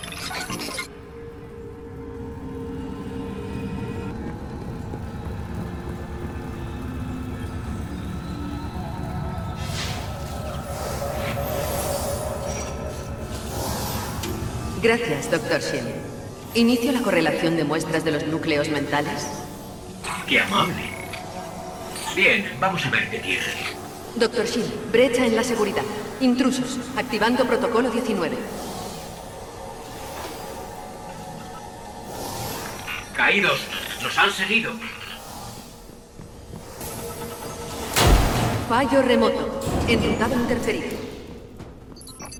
Gracias, 14.83 15.31
Dr. 15.31 15.61
Shin. 15.61 15.85
Inicio 16.55 16.91
la 16.91 17.01
correlación 17.01 17.55
de 17.55 17.63
muestras 17.63 18.03
de 18.03 18.11
los 18.11 18.27
núcleos 18.27 18.67
mentales. 18.67 19.25
¡Qué 20.27 20.41
amable! 20.41 20.83
Bien, 22.13 22.51
vamos 22.59 22.85
a 22.85 22.89
ver 22.89 23.09
qué 23.09 23.19
tiene. 23.19 23.45
Dr. 24.17 24.45
Shin, 24.45 24.65
brecha 24.91 25.25
en 25.25 25.37
la 25.37 25.43
seguridad. 25.45 25.85
Intrusos, 26.19 26.79
activando 26.97 27.45
protocolo 27.45 27.91
19. 27.91 28.37
Caídos, 33.15 33.61
nos 34.01 34.17
han 34.17 34.31
seguido. 34.33 34.73
Fallo 38.67 39.01
remoto. 39.01 39.61
Enrutado 39.87 40.35
interferido. 40.35 40.97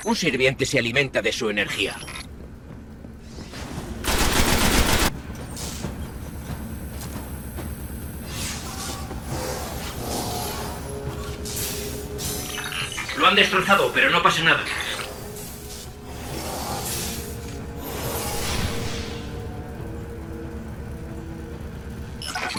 Un 0.04 0.16
sirviente 0.18 0.66
se 0.66 0.80
alimenta 0.80 1.22
de 1.22 1.32
su 1.32 1.50
energía. 1.50 1.96
Han 13.34 13.38
destrozado, 13.38 13.92
pero 13.92 14.12
no 14.12 14.22
pasa 14.22 14.44
nada. 14.44 14.64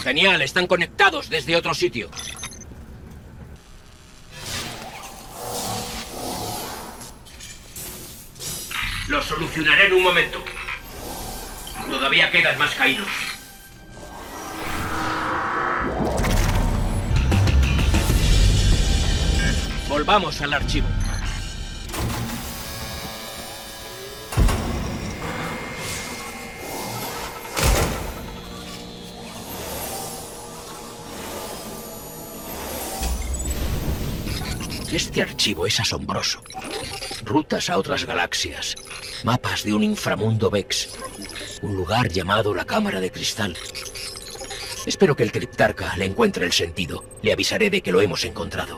Genial, 0.03 0.41
están 0.41 0.67
conectados 0.67 1.29
desde 1.29 1.55
otro 1.55 1.73
sitio. 1.73 2.09
Lo 9.07 9.23
solucionaré 9.23 9.87
en 9.87 9.93
un 9.93 10.03
momento. 10.03 10.43
Todavía 11.89 12.29
quedan 12.31 12.57
más 12.57 12.75
caídos. 12.75 13.34
Volvamos 19.95 20.41
al 20.41 20.51
archivo. 20.51 20.87
Este 34.91 35.21
archivo 35.21 35.65
es 35.65 35.79
asombroso. 35.79 36.41
Rutas 37.23 37.69
a 37.69 37.77
otras 37.77 38.03
galaxias, 38.03 38.75
mapas 39.23 39.63
de 39.63 39.73
un 39.73 39.81
inframundo 39.81 40.49
Vex, 40.49 40.89
un 41.61 41.73
lugar 41.73 42.09
llamado 42.09 42.53
la 42.53 42.65
Cámara 42.65 42.99
de 42.99 43.13
Cristal. 43.13 43.55
Espero 44.85 45.15
que 45.15 45.23
el 45.23 45.31
criptarca 45.31 45.95
le 45.95 46.03
encuentre 46.03 46.45
el 46.45 46.51
sentido. 46.51 47.05
Le 47.21 47.31
avisaré 47.31 47.69
de 47.69 47.79
que 47.79 47.93
lo 47.93 48.01
hemos 48.01 48.25
encontrado. 48.25 48.77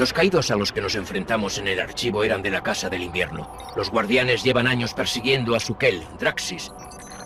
Los 0.00 0.14
caídos 0.14 0.50
a 0.50 0.56
los 0.56 0.72
que 0.72 0.80
nos 0.80 0.94
enfrentamos 0.94 1.58
en 1.58 1.68
el 1.68 1.78
archivo 1.78 2.24
eran 2.24 2.40
de 2.40 2.48
la 2.48 2.62
Casa 2.62 2.88
del 2.88 3.02
Invierno. 3.02 3.54
Los 3.76 3.90
guardianes 3.90 4.42
llevan 4.42 4.66
años 4.66 4.94
persiguiendo 4.94 5.54
a 5.54 5.60
Sukel, 5.60 6.02
Draxis. 6.18 6.70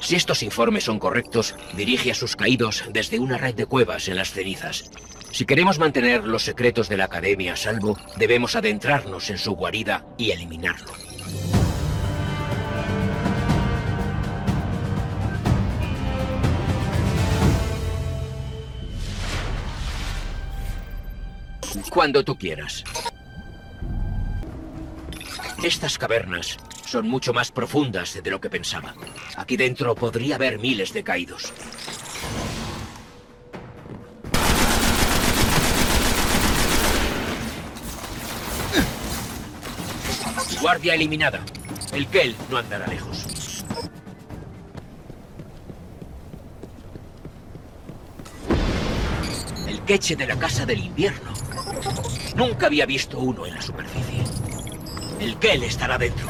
Si 0.01 0.17
estos 0.17 0.43
informes 0.43 0.83
son 0.83 0.99
correctos, 0.99 1.55
dirige 1.77 2.11
a 2.11 2.17
sus 2.17 2.35
caídos 2.35 2.83
desde 2.91 3.21
una 3.21 3.39
red 3.39 3.55
de 3.55 3.67
cuevas 3.67 4.09
en 4.09 4.17
las 4.17 4.33
cenizas. 4.33 4.91
Si 5.31 5.45
queremos 5.45 5.79
mantener 5.79 6.25
los 6.25 6.43
secretos 6.43 6.89
de 6.89 6.97
la 6.97 7.05
Academia 7.05 7.53
a 7.53 7.57
salvo, 7.57 7.97
debemos 8.17 8.57
adentrarnos 8.57 9.31
en 9.31 9.39
su 9.39 9.53
guarida 9.53 10.05
y 10.19 10.33
eliminarlo. 10.33 11.04
Cuando 21.91 22.25
tú 22.25 22.37
quieras. 22.37 22.85
Estas 25.63 25.97
cavernas 25.97 26.59
son 26.87 27.09
mucho 27.09 27.33
más 27.33 27.51
profundas 27.51 28.21
de 28.23 28.31
lo 28.31 28.41
que 28.41 28.51
pensaba. 28.51 28.95
Aquí 29.37 29.57
dentro 29.57 29.95
podría 29.95 30.37
haber 30.37 30.59
miles 30.59 30.93
de 30.93 31.03
caídos. 31.03 31.53
Guardia 40.61 40.95
eliminada. 40.95 41.45
El 41.93 42.07
Kel 42.09 42.35
no 42.51 42.57
andará 42.59 42.87
lejos. 42.87 43.34
Queche 49.85 50.17
de 50.17 50.27
la 50.27 50.37
Casa 50.37 50.65
del 50.65 50.79
Invierno. 50.79 51.33
Nunca 52.37 52.67
había 52.67 52.87
visto 52.87 53.19
uno 53.19 53.47
en 53.47 53.55
la 53.55 53.63
superficie. 53.63 54.25
El 55.21 55.37
Kel 55.37 55.63
estará 55.63 55.99
dentro. 55.99 56.29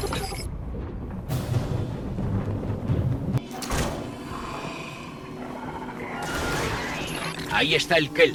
Ahí 7.51 7.75
está 7.75 7.97
el 7.97 8.11
Kel. 8.11 8.33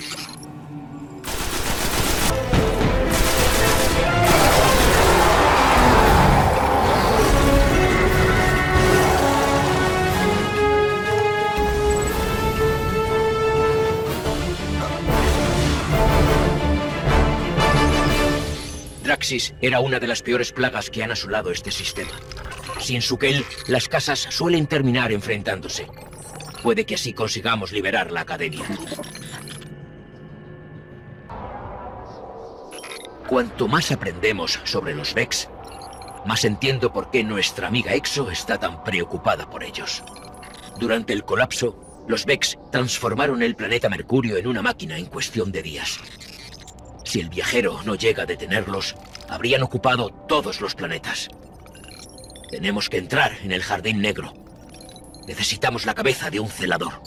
Era 19.61 19.79
una 19.79 20.01
de 20.01 20.09
las 20.09 20.23
peores 20.23 20.51
plagas 20.51 20.91
que 20.91 21.05
han 21.05 21.13
asolado 21.13 21.53
este 21.53 21.71
sistema. 21.71 22.11
Sin 22.81 23.01
Sukel, 23.01 23.45
las 23.69 23.89
casas 23.89 24.19
suelen 24.19 24.67
terminar 24.67 25.13
enfrentándose. 25.13 25.87
Puede 26.65 26.85
que 26.85 26.97
así 26.97 27.13
consigamos 27.13 27.71
liberar 27.71 28.11
la 28.11 28.23
academia. 28.23 28.65
Cuanto 33.29 33.69
más 33.69 33.93
aprendemos 33.93 34.59
sobre 34.65 34.97
los 34.97 35.15
Vex, 35.15 35.49
más 36.27 36.45
entiendo 36.45 36.93
por 36.93 37.13
qué 37.13 37.23
nuestra 37.23 37.69
amiga 37.69 37.95
Exo 37.95 38.33
está 38.33 38.59
tan 38.59 38.83
preocupada 38.83 39.49
por 39.49 39.63
ellos. 39.63 40.03
Durante 40.81 41.13
el 41.13 41.23
colapso, 41.23 42.05
los 42.09 42.27
Vex 42.27 42.59
transformaron 42.73 43.45
el 43.45 43.55
planeta 43.55 43.89
Mercurio 43.89 44.39
en 44.39 44.49
una 44.49 44.63
máquina 44.63 44.99
en 44.99 45.07
cuestión 45.07 45.53
de 45.53 45.63
días. 45.63 46.01
Si 47.05 47.21
el 47.21 47.29
viajero 47.29 47.81
no 47.85 47.95
llega 47.95 48.25
a 48.25 48.27
detenerlos, 48.27 48.97
habrían 49.31 49.63
ocupado 49.63 50.11
todos 50.29 50.61
los 50.61 50.75
planetas. 50.75 51.29
Tenemos 52.51 52.89
que 52.89 52.99
entrar 52.99 53.33
en 53.45 53.53
el 53.53 53.63
Jardín 53.63 54.01
Negro. 54.01 54.35
Necesitamos 55.29 55.87
la 55.87 55.95
cabeza 55.95 56.31
de 56.31 56.41
un 56.41 56.49
celador. 56.49 57.01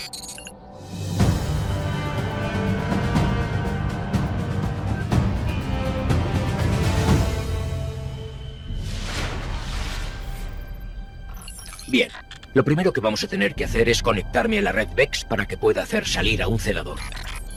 Bien, 11.90 12.10
lo 12.54 12.64
primero 12.64 12.94
que 12.94 13.02
vamos 13.02 13.24
a 13.24 13.28
tener 13.28 13.54
que 13.54 13.66
hacer 13.66 13.90
es 13.90 14.02
conectarme 14.02 14.60
a 14.60 14.62
la 14.62 14.72
red 14.72 14.88
VEX 14.96 15.26
para 15.26 15.46
que 15.46 15.58
pueda 15.58 15.84
hacer 15.84 16.08
salir 16.08 16.42
a 16.42 16.48
un 16.48 16.58
celador. 16.58 17.00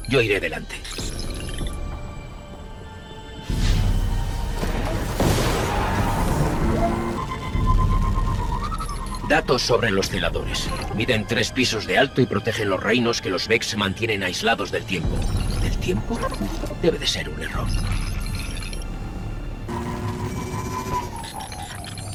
Yo 0.09 0.21
iré 0.21 0.41
delante. 0.41 0.75
Datos 9.29 9.62
sobre 9.62 9.91
los 9.91 10.09
celadores. 10.09 10.68
Miden 10.95 11.27
tres 11.27 11.51
pisos 11.51 11.85
de 11.85 11.99
alto 11.99 12.20
y 12.20 12.27
protegen 12.27 12.70
los 12.70 12.81
reinos 12.81 13.20
que 13.20 13.29
los 13.29 13.49
Vex 13.49 13.77
mantienen 13.77 14.22
aislados 14.22 14.70
del 14.70 14.85
tiempo. 14.85 15.16
¿Del 15.61 15.77
tiempo? 15.79 16.16
Debe 16.81 16.97
de 16.97 17.09
ser 17.09 17.29
un 17.29 17.43
error. 17.43 17.66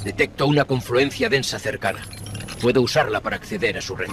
Detecto 0.06 0.48
una 0.48 0.64
confluencia 0.64 1.28
densa 1.28 1.60
cercana. 1.60 2.00
Puedo 2.62 2.82
usarla 2.82 3.20
para 3.20 3.36
acceder 3.36 3.78
a 3.78 3.82
su 3.82 3.94
red. 3.98 4.08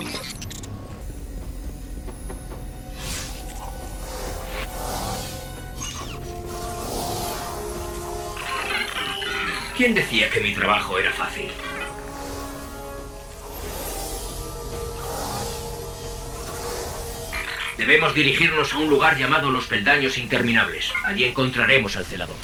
¿Quién 9.76 9.94
decía 9.94 10.28
que 10.30 10.40
mi 10.40 10.52
trabajo 10.52 10.98
era 10.98 11.12
fácil? 11.12 11.48
Debemos 17.78 18.12
dirigirnos 18.12 18.74
a 18.74 18.78
un 18.78 18.90
lugar 18.90 19.16
llamado 19.16 19.50
Los 19.50 19.68
Peldaños 19.68 20.18
Interminables. 20.18 20.90
Allí 21.04 21.24
encontraremos 21.24 21.96
al 21.96 22.04
celador. 22.04 22.34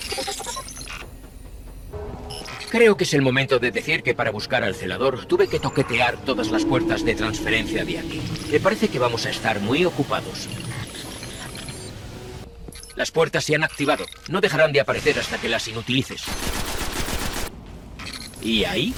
Creo 2.71 2.97
que 2.97 3.03
es 3.03 3.15
el 3.15 3.23
momento 3.23 3.59
de 3.59 3.73
decir 3.73 4.05
que 4.05 4.15
para 4.15 4.31
buscar 4.31 4.63
al 4.63 4.77
celador 4.77 5.27
tuve 5.27 5.49
que 5.49 5.59
toquetear 5.59 6.19
todas 6.19 6.53
las 6.53 6.65
puertas 6.65 7.05
de 7.05 7.17
transferencia 7.17 7.85
de 7.85 7.99
aquí. 7.99 8.23
Me 8.53 8.61
parece 8.61 8.89
que 8.89 9.01
vamos 9.01 9.27
a 9.27 9.31
estar 9.31 9.59
muy 9.59 9.85
ocupados. 9.85 10.49
Las 12.95 13.11
puertas 13.11 13.45
se 13.45 13.57
han 13.57 13.65
activado. 13.65 14.07
No 14.29 14.41
dejarán 14.41 14.73
de 14.73 14.81
aparecer 14.81 15.19
hasta 15.19 15.39
que 15.39 15.49
las 15.49 15.67
inutilices. 15.67 16.23
Y 18.41 18.65
ahí 18.65 18.95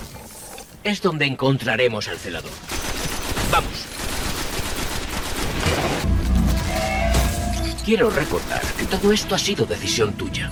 es 0.84 1.00
donde 1.00 1.24
encontraremos 1.24 2.08
al 2.08 2.18
celador. 2.18 2.52
Vamos. 3.50 3.95
Quiero 7.86 8.10
recordar 8.10 8.60
que 8.76 8.84
todo 8.86 9.12
esto 9.12 9.36
ha 9.36 9.38
sido 9.38 9.64
decisión 9.64 10.12
tuya. 10.14 10.50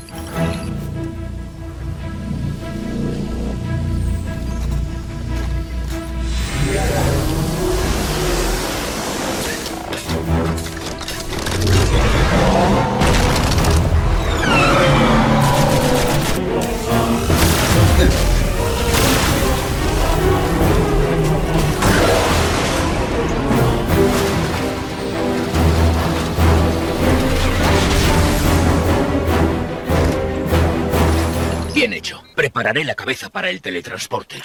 Prepararé 32.65 32.87
la 32.87 32.95
cabeza 32.95 33.29
para 33.29 33.51
el 33.51 33.61
teletransporte. 33.61 34.37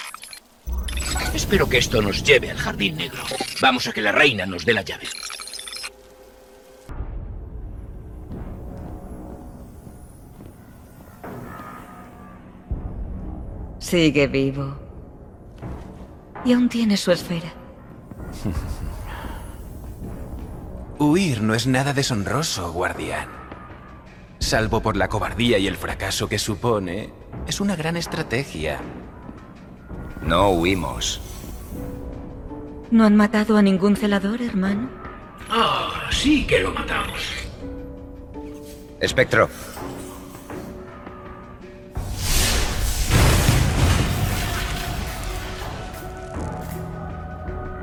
Espero 1.32 1.66
que 1.66 1.78
esto 1.78 2.02
nos 2.02 2.22
lleve 2.22 2.50
al 2.50 2.58
Jardín 2.58 2.98
Negro. 2.98 3.22
Vamos 3.62 3.86
a 3.86 3.94
que 3.94 4.02
la 4.02 4.12
reina 4.12 4.44
nos 4.44 4.66
dé 4.66 4.74
la 4.74 4.82
llave. 4.82 5.06
Sigue 13.78 14.26
vivo. 14.26 14.78
Y 16.44 16.52
aún 16.52 16.68
tiene 16.68 16.98
su 16.98 17.12
esfera. 17.12 17.50
Huir 20.98 21.40
no 21.40 21.54
es 21.54 21.66
nada 21.66 21.94
deshonroso, 21.94 22.70
guardián. 22.70 23.30
Salvo 24.40 24.82
por 24.82 24.98
la 24.98 25.08
cobardía 25.08 25.56
y 25.56 25.66
el 25.66 25.78
fracaso 25.78 26.28
que 26.28 26.38
supone, 26.38 27.19
es 27.46 27.60
una 27.60 27.76
gran 27.76 27.96
estrategia. 27.96 28.80
No 30.22 30.50
huimos. 30.50 31.20
¿No 32.90 33.04
han 33.04 33.16
matado 33.16 33.56
a 33.56 33.62
ningún 33.62 33.96
celador, 33.96 34.42
hermano? 34.42 34.88
Ah, 35.48 36.08
sí 36.10 36.46
que 36.46 36.60
lo 36.60 36.72
matamos. 36.72 37.20
Espectro. 39.00 39.48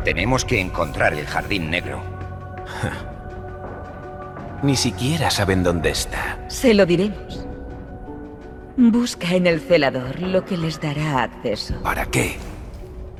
Tenemos 0.03 0.45
que 0.45 0.61
encontrar 0.61 1.13
el 1.13 1.25
jardín 1.25 1.69
negro. 1.69 2.01
Ni 4.63 4.75
siquiera 4.75 5.29
saben 5.29 5.63
dónde 5.63 5.89
está. 5.91 6.39
Se 6.47 6.73
lo 6.73 6.85
diremos. 6.85 7.46
Busca 8.77 9.33
en 9.33 9.47
el 9.47 9.59
celador 9.59 10.19
lo 10.19 10.45
que 10.45 10.55
les 10.55 10.79
dará 10.79 11.23
acceso. 11.23 11.81
¿Para 11.81 12.05
qué? 12.05 12.37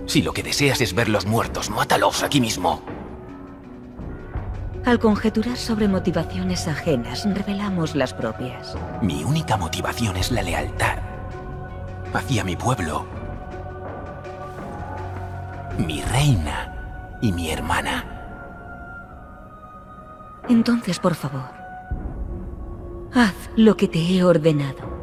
Si 0.05 0.21
lo 0.21 0.31
que 0.31 0.43
deseas 0.43 0.81
es 0.81 0.93
verlos 0.93 1.25
muertos, 1.25 1.71
mátalos 1.71 2.21
aquí 2.21 2.39
mismo. 2.39 2.83
Al 4.85 4.99
conjeturar 4.99 5.57
sobre 5.57 5.87
motivaciones 5.87 6.67
ajenas, 6.67 7.27
revelamos 7.33 7.95
las 7.95 8.13
propias. 8.13 8.77
Mi 9.01 9.23
única 9.23 9.57
motivación 9.57 10.15
es 10.15 10.31
la 10.31 10.43
lealtad 10.43 10.99
hacia 12.13 12.43
mi 12.43 12.55
pueblo, 12.55 13.05
mi 15.79 16.01
reina 16.03 17.17
y 17.19 17.31
mi 17.31 17.49
hermana. 17.49 18.05
Entonces, 20.47 20.99
por 20.99 21.15
favor, 21.15 21.49
haz 23.13 23.33
lo 23.55 23.75
que 23.75 23.87
te 23.87 23.99
he 23.99 24.23
ordenado. 24.23 24.96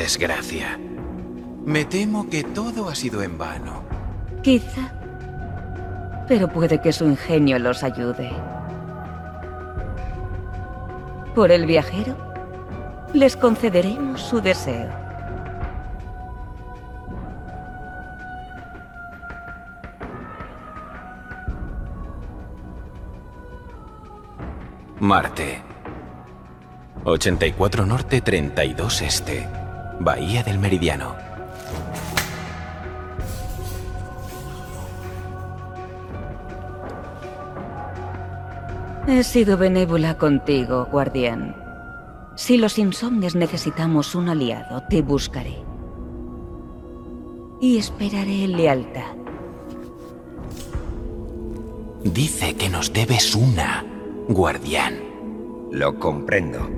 Desgracia. 0.00 0.80
Me 1.66 1.84
temo 1.84 2.30
que 2.30 2.42
todo 2.42 2.88
ha 2.88 2.94
sido 2.94 3.22
en 3.22 3.36
vano. 3.36 3.82
Quizá. 4.42 4.90
Pero 6.26 6.48
puede 6.48 6.80
que 6.80 6.90
su 6.90 7.04
ingenio 7.04 7.58
los 7.58 7.82
ayude. 7.82 8.30
Por 11.34 11.52
el 11.52 11.66
viajero, 11.66 12.16
les 13.12 13.36
concederemos 13.36 14.22
su 14.22 14.40
deseo. 14.40 14.88
Marte. 24.98 25.62
84 27.04 27.84
Norte, 27.84 28.22
32 28.22 29.02
Este. 29.02 29.59
Bahía 30.00 30.42
del 30.42 30.58
Meridiano. 30.58 31.14
He 39.06 39.22
sido 39.22 39.58
benévola 39.58 40.16
contigo, 40.16 40.88
guardián. 40.90 41.54
Si 42.34 42.56
los 42.56 42.78
insomnes 42.78 43.34
necesitamos 43.34 44.14
un 44.14 44.30
aliado, 44.30 44.82
te 44.88 45.02
buscaré. 45.02 45.58
Y 47.60 47.76
esperaré 47.76 48.48
lealtad. 48.48 49.14
Dice 52.04 52.56
que 52.56 52.70
nos 52.70 52.94
debes 52.94 53.34
una, 53.34 53.84
guardián. 54.28 54.98
Lo 55.70 55.98
comprendo. 55.98 56.70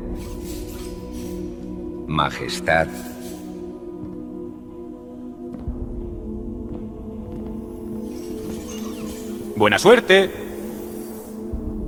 Majestad. 2.09 2.89
Buena 9.57 9.79
suerte. 9.79 10.31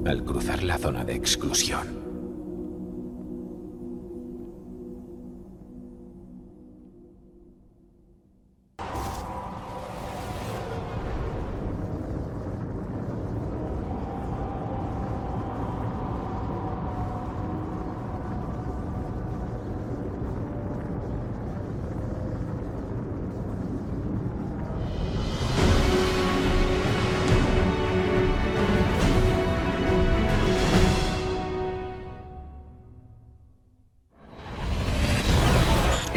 Al 0.06 0.22
cruzar 0.24 0.62
la 0.62 0.78
zona 0.78 1.04
de 1.04 1.14
exclusión. 1.14 2.03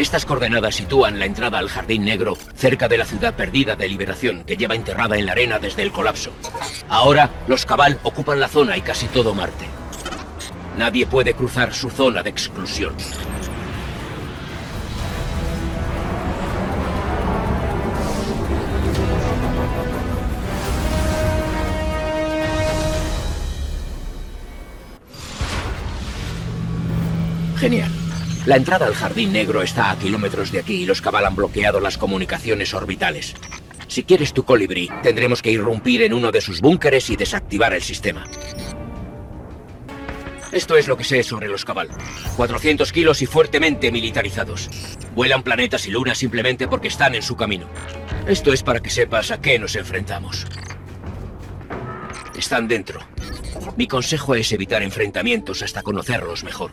Estas 0.07 0.25
coordenadas 0.25 0.73
sitúan 0.73 1.19
la 1.19 1.25
entrada 1.25 1.59
al 1.59 1.67
Jardín 1.67 2.05
Negro 2.05 2.37
cerca 2.55 2.87
de 2.87 2.97
la 2.97 3.03
ciudad 3.03 3.33
perdida 3.33 3.75
de 3.75 3.89
Liberación 3.89 4.45
que 4.45 4.55
lleva 4.55 4.73
enterrada 4.73 5.17
en 5.17 5.25
la 5.25 5.33
arena 5.33 5.59
desde 5.59 5.83
el 5.83 5.91
colapso. 5.91 6.31
Ahora, 6.87 7.29
los 7.45 7.65
Cabal 7.65 7.99
ocupan 8.03 8.39
la 8.39 8.47
zona 8.47 8.77
y 8.77 8.81
casi 8.81 9.07
todo 9.07 9.35
Marte. 9.35 9.65
Nadie 10.77 11.05
puede 11.07 11.33
cruzar 11.33 11.73
su 11.73 11.89
zona 11.89 12.23
de 12.23 12.29
exclusión. 12.29 12.95
Genial. 27.57 27.96
La 28.47 28.55
entrada 28.55 28.85
al 28.85 28.95
Jardín 28.95 29.33
Negro 29.33 29.61
está 29.61 29.91
a 29.91 29.99
kilómetros 29.99 30.53
de 30.53 30.59
aquí 30.59 30.75
y 30.75 30.85
los 30.85 31.01
Cabal 31.01 31.25
han 31.25 31.35
bloqueado 31.35 31.81
las 31.81 31.97
comunicaciones 31.97 32.73
orbitales. 32.73 33.35
Si 33.89 34.05
quieres 34.05 34.31
tu 34.31 34.45
colibrí, 34.45 34.89
tendremos 35.03 35.41
que 35.41 35.51
irrumpir 35.51 36.01
en 36.03 36.13
uno 36.13 36.31
de 36.31 36.39
sus 36.39 36.61
búnkeres 36.61 37.09
y 37.09 37.17
desactivar 37.17 37.73
el 37.73 37.81
sistema. 37.81 38.23
Esto 40.53 40.77
es 40.77 40.87
lo 40.87 40.95
que 40.95 41.03
sé 41.03 41.23
sobre 41.23 41.49
los 41.49 41.65
Cabal. 41.65 41.89
400 42.37 42.89
kilos 42.93 43.21
y 43.21 43.25
fuertemente 43.25 43.91
militarizados. 43.91 44.69
Vuelan 45.13 45.43
planetas 45.43 45.85
y 45.85 45.91
lunas 45.91 46.17
simplemente 46.17 46.69
porque 46.69 46.87
están 46.87 47.15
en 47.15 47.23
su 47.23 47.35
camino. 47.35 47.67
Esto 48.27 48.53
es 48.53 48.63
para 48.63 48.79
que 48.79 48.89
sepas 48.89 49.29
a 49.31 49.41
qué 49.41 49.59
nos 49.59 49.75
enfrentamos. 49.75 50.47
Están 52.37 52.69
dentro. 52.69 53.01
Mi 53.75 53.87
consejo 53.87 54.35
es 54.35 54.53
evitar 54.53 54.83
enfrentamientos 54.83 55.63
hasta 55.63 55.83
conocerlos 55.83 56.45
mejor. 56.45 56.71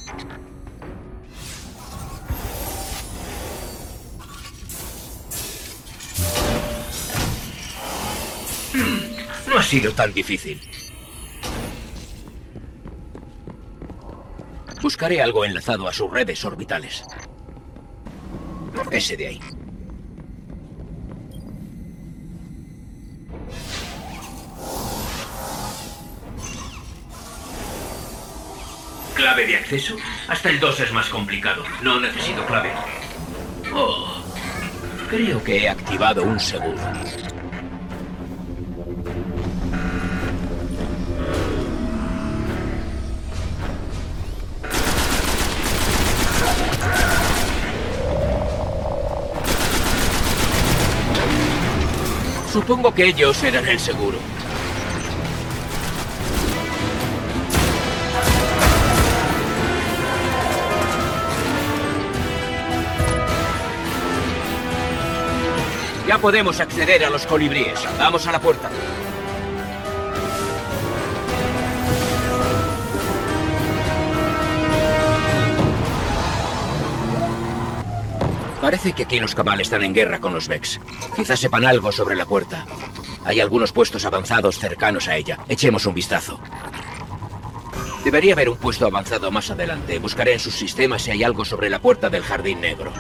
No 9.49 9.59
ha 9.59 9.63
sido 9.63 9.93
tan 9.93 10.13
difícil. 10.13 10.61
Buscaré 14.83 15.23
algo 15.23 15.45
enlazado 15.45 15.89
a 15.89 15.93
sus 15.93 16.11
redes 16.11 16.45
orbitales. 16.45 17.05
Ese 18.91 19.17
de 19.17 19.29
ahí. 19.29 19.41
¿Clave 29.15 29.47
de 29.47 29.57
acceso? 29.57 29.97
Hasta 30.29 30.51
el 30.51 30.61
2 30.61 30.81
es 30.81 30.93
más 30.93 31.09
complicado. 31.09 31.65
No 31.83 32.01
necesito 32.01 32.45
clave. 32.47 32.73
Oh, 33.73 34.23
creo 35.09 35.43
que 35.43 35.63
he 35.63 35.69
activado 35.69 36.25
un 36.25 36.39
seguro. 36.39 36.79
Supongo 52.55 52.95
que 52.95 53.07
ellos 53.07 53.43
eran 53.43 53.67
el 53.67 53.81
seguro. 53.81 54.17
Ya 66.07 66.19
podemos 66.19 66.61
acceder 66.61 67.05
a 67.05 67.11
los 67.11 67.27
colibríes. 67.27 67.81
Vamos 67.99 68.25
a 68.29 68.31
la 68.31 68.39
puerta. 68.39 68.71
Parece 78.75 78.93
que 78.93 79.05
aquí 79.05 79.21
los 79.21 79.37
Cabal 79.37 79.61
están 79.61 79.85
en 79.85 79.95
guerra 79.95 80.19
con 80.19 80.35
los 80.35 80.49
Vex. 80.49 80.81
Quizás 81.15 81.39
sepan 81.39 81.65
algo 81.65 81.93
sobre 81.93 82.17
la 82.17 82.27
puerta. 82.27 82.67
Hay 83.25 83.39
algunos 83.39 83.71
puestos 83.71 84.05
avanzados 84.05 84.59
cercanos 84.59 85.07
a 85.07 85.17
ella. 85.17 85.39
Echemos 85.49 85.87
un 85.87 85.95
vistazo. 85.95 86.41
Debería 88.05 88.33
haber 88.33 88.49
un 88.49 88.57
puesto 88.57 88.85
avanzado 88.85 89.31
más 89.31 89.49
adelante. 89.49 90.01
Buscaré 90.01 90.33
en 90.33 90.41
sus 90.41 90.57
sistemas 90.57 91.03
si 91.03 91.13
hay 91.13 91.23
algo 91.23 91.45
sobre 91.45 91.71
la 91.71 91.79
puerta 91.79 92.11
del 92.11 92.25
Jardín 92.25 92.63
Negro. 92.63 92.93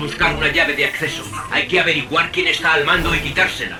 Buscar 0.00 0.34
una 0.34 0.48
llave 0.48 0.74
de 0.74 0.86
acceso. 0.86 1.22
Hay 1.50 1.68
que 1.68 1.78
averiguar 1.78 2.32
quién 2.32 2.48
está 2.48 2.72
al 2.72 2.84
mando 2.84 3.14
y 3.14 3.20
quitársela. 3.20 3.78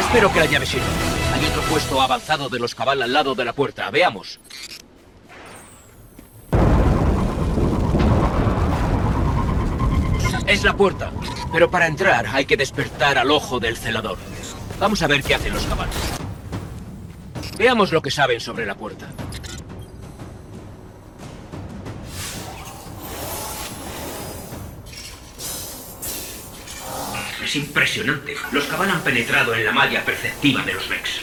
Espero 0.00 0.32
que 0.32 0.40
la 0.40 0.46
llave 0.46 0.66
sirva. 0.66 0.86
Hay 1.32 1.46
otro 1.46 1.62
puesto 1.62 2.02
avanzado 2.02 2.48
de 2.48 2.58
los 2.58 2.74
cabal 2.74 3.00
al 3.00 3.12
lado 3.12 3.36
de 3.36 3.44
la 3.44 3.52
puerta. 3.52 3.88
Veamos. 3.90 4.40
Es 10.48 10.64
la 10.64 10.76
puerta. 10.76 11.12
Pero 11.52 11.70
para 11.70 11.86
entrar 11.86 12.26
hay 12.32 12.44
que 12.44 12.56
despertar 12.56 13.18
al 13.18 13.30
ojo 13.30 13.58
del 13.58 13.76
celador. 13.76 14.18
Vamos 14.78 15.02
a 15.02 15.06
ver 15.06 15.22
qué 15.22 15.34
hacen 15.34 15.52
los 15.52 15.64
caballos. 15.66 15.94
Veamos 17.58 17.92
lo 17.92 18.00
que 18.00 18.10
saben 18.10 18.40
sobre 18.40 18.64
la 18.64 18.74
puerta. 18.74 19.10
Es 27.44 27.56
impresionante. 27.56 28.36
Los 28.52 28.64
cabal 28.66 28.90
han 28.90 29.00
penetrado 29.00 29.54
en 29.54 29.64
la 29.64 29.72
malla 29.72 30.04
perceptiva 30.04 30.62
de 30.62 30.74
los 30.74 30.88
Vex. 30.88 31.20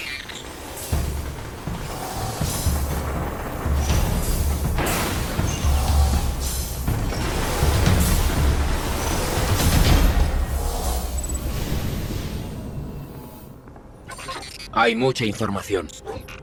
Hay 14.79 14.95
mucha 14.95 15.25
información. 15.25 15.87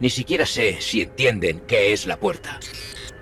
Ni 0.01 0.11
siquiera 0.11 0.45
sé 0.45 0.81
si 0.81 1.03
entienden 1.03 1.61
qué 1.69 1.93
es 1.93 2.05
la 2.05 2.19
puerta. 2.19 2.59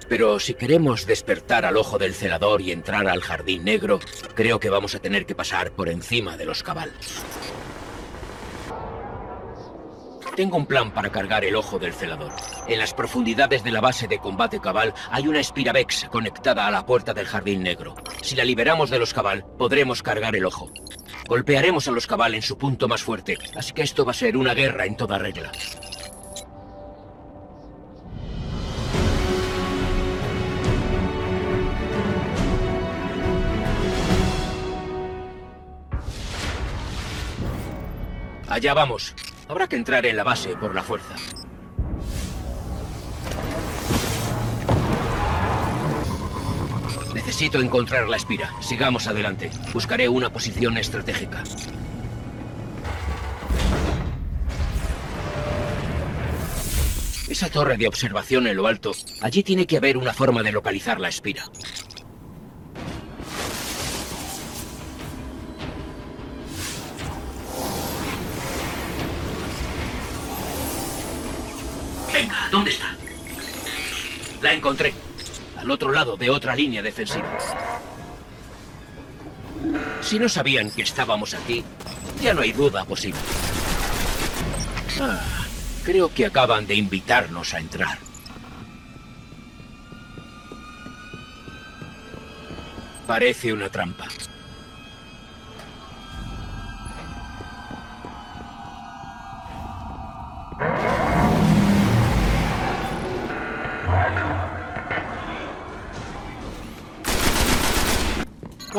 Pero 0.08 0.40
si 0.40 0.54
queremos 0.54 1.04
despertar 1.04 1.66
al 1.66 1.76
ojo 1.76 1.98
del 1.98 2.14
celador 2.14 2.62
y 2.62 2.72
entrar 2.72 3.06
al 3.06 3.20
jardín 3.20 3.62
negro, 3.62 4.00
creo 4.34 4.58
que 4.58 4.70
vamos 4.70 4.94
a 4.94 5.00
tener 5.00 5.26
que 5.26 5.34
pasar 5.34 5.72
por 5.72 5.90
encima 5.90 6.38
de 6.38 6.46
los 6.46 6.62
cabal. 6.62 6.90
Tengo 10.34 10.56
un 10.56 10.64
plan 10.64 10.94
para 10.94 11.12
cargar 11.12 11.44
el 11.44 11.56
ojo 11.56 11.78
del 11.78 11.92
celador. 11.92 12.32
En 12.66 12.78
las 12.78 12.94
profundidades 12.94 13.62
de 13.62 13.70
la 13.70 13.82
base 13.82 14.08
de 14.08 14.18
combate 14.18 14.60
cabal 14.60 14.94
hay 15.10 15.28
una 15.28 15.42
Spiravex 15.42 16.06
conectada 16.10 16.66
a 16.66 16.70
la 16.70 16.86
puerta 16.86 17.12
del 17.12 17.26
jardín 17.26 17.62
negro. 17.62 17.94
Si 18.22 18.34
la 18.34 18.46
liberamos 18.46 18.88
de 18.88 18.98
los 18.98 19.12
cabal, 19.12 19.44
podremos 19.58 20.02
cargar 20.02 20.34
el 20.36 20.46
ojo. 20.46 20.72
Golpearemos 21.26 21.88
a 21.88 21.92
los 21.92 22.06
cabal 22.06 22.34
en 22.34 22.42
su 22.42 22.58
punto 22.58 22.88
más 22.88 23.02
fuerte, 23.02 23.38
así 23.56 23.72
que 23.72 23.82
esto 23.82 24.04
va 24.04 24.10
a 24.10 24.14
ser 24.14 24.36
una 24.36 24.54
guerra 24.54 24.84
en 24.86 24.96
toda 24.96 25.18
regla. 25.18 25.50
Allá 38.48 38.74
vamos. 38.74 39.14
Habrá 39.48 39.66
que 39.66 39.76
entrar 39.76 40.04
en 40.04 40.16
la 40.16 40.24
base 40.24 40.54
por 40.56 40.74
la 40.74 40.82
fuerza. 40.82 41.14
Necesito 47.42 47.60
encontrar 47.60 48.08
la 48.08 48.16
espira. 48.16 48.54
Sigamos 48.60 49.08
adelante. 49.08 49.50
Buscaré 49.72 50.08
una 50.08 50.30
posición 50.32 50.78
estratégica. 50.78 51.42
Esa 57.28 57.50
torre 57.50 57.76
de 57.78 57.88
observación 57.88 58.46
en 58.46 58.56
lo 58.56 58.68
alto, 58.68 58.92
allí 59.22 59.42
tiene 59.42 59.66
que 59.66 59.78
haber 59.78 59.96
una 59.96 60.12
forma 60.12 60.44
de 60.44 60.52
localizar 60.52 61.00
la 61.00 61.08
espira. 61.08 61.50
De 76.02 76.30
otra 76.30 76.56
línea 76.56 76.82
defensiva. 76.82 77.38
Si 80.00 80.18
no 80.18 80.28
sabían 80.28 80.68
que 80.72 80.82
estábamos 80.82 81.32
aquí, 81.32 81.64
ya 82.20 82.34
no 82.34 82.42
hay 82.42 82.52
duda 82.52 82.84
posible. 82.84 83.20
Ah, 85.00 85.46
creo 85.84 86.12
que 86.12 86.26
acaban 86.26 86.66
de 86.66 86.74
invitarnos 86.74 87.54
a 87.54 87.60
entrar. 87.60 87.98
Parece 93.06 93.52
una 93.52 93.68
trampa. 93.68 94.08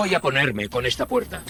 Voy 0.03 0.13
a 0.15 0.19
ponerme 0.19 0.67
con 0.67 0.85
esta 0.85 1.07
puerta. 1.07 1.41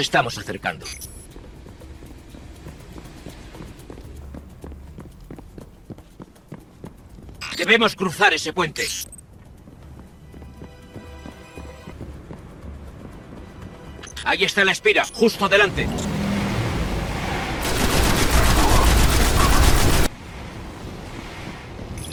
Estamos 0.00 0.36
acercando. 0.38 0.86
Debemos 7.56 7.94
cruzar 7.94 8.32
ese 8.32 8.52
puente. 8.52 8.86
Ahí 14.24 14.44
está 14.44 14.64
la 14.64 14.72
espira, 14.72 15.04
justo 15.04 15.44
adelante. 15.44 15.86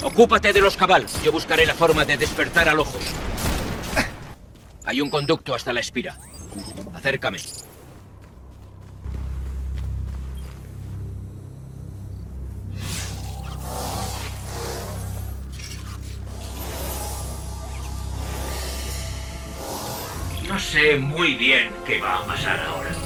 Ocúpate 0.04 0.52
de 0.52 0.62
los 0.62 0.76
cabal. 0.78 1.06
Yo 1.24 1.32
buscaré 1.32 1.66
la 1.66 1.74
forma 1.74 2.06
de 2.06 2.18
despertar 2.18 2.68
al 2.70 2.80
ojo. 2.80 2.98
Hay 4.86 5.02
un 5.02 5.10
conducto 5.10 5.54
hasta 5.54 5.74
la 5.74 5.80
espira. 5.80 6.18
Acércame. 6.94 7.40
Sé 20.72 20.98
muy 20.98 21.36
bien 21.36 21.70
qué 21.86 22.00
va 22.02 22.18
a 22.18 22.26
pasar 22.26 22.60
ahora. 22.60 22.97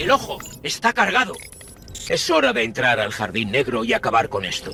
¡El 0.00 0.10
ojo! 0.10 0.38
¡Está 0.62 0.94
cargado! 0.94 1.34
Es 2.08 2.30
hora 2.30 2.54
de 2.54 2.64
entrar 2.64 2.98
al 3.00 3.10
Jardín 3.10 3.50
Negro 3.50 3.84
y 3.84 3.92
acabar 3.92 4.30
con 4.30 4.46
esto. 4.46 4.70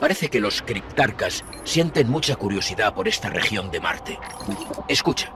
Parece 0.00 0.28
que 0.28 0.40
los 0.40 0.60
criptarcas 0.62 1.44
sienten 1.62 2.10
mucha 2.10 2.34
curiosidad 2.34 2.94
por 2.94 3.06
esta 3.06 3.30
región 3.30 3.70
de 3.70 3.78
Marte. 3.78 4.18
Escucha. 4.88 5.32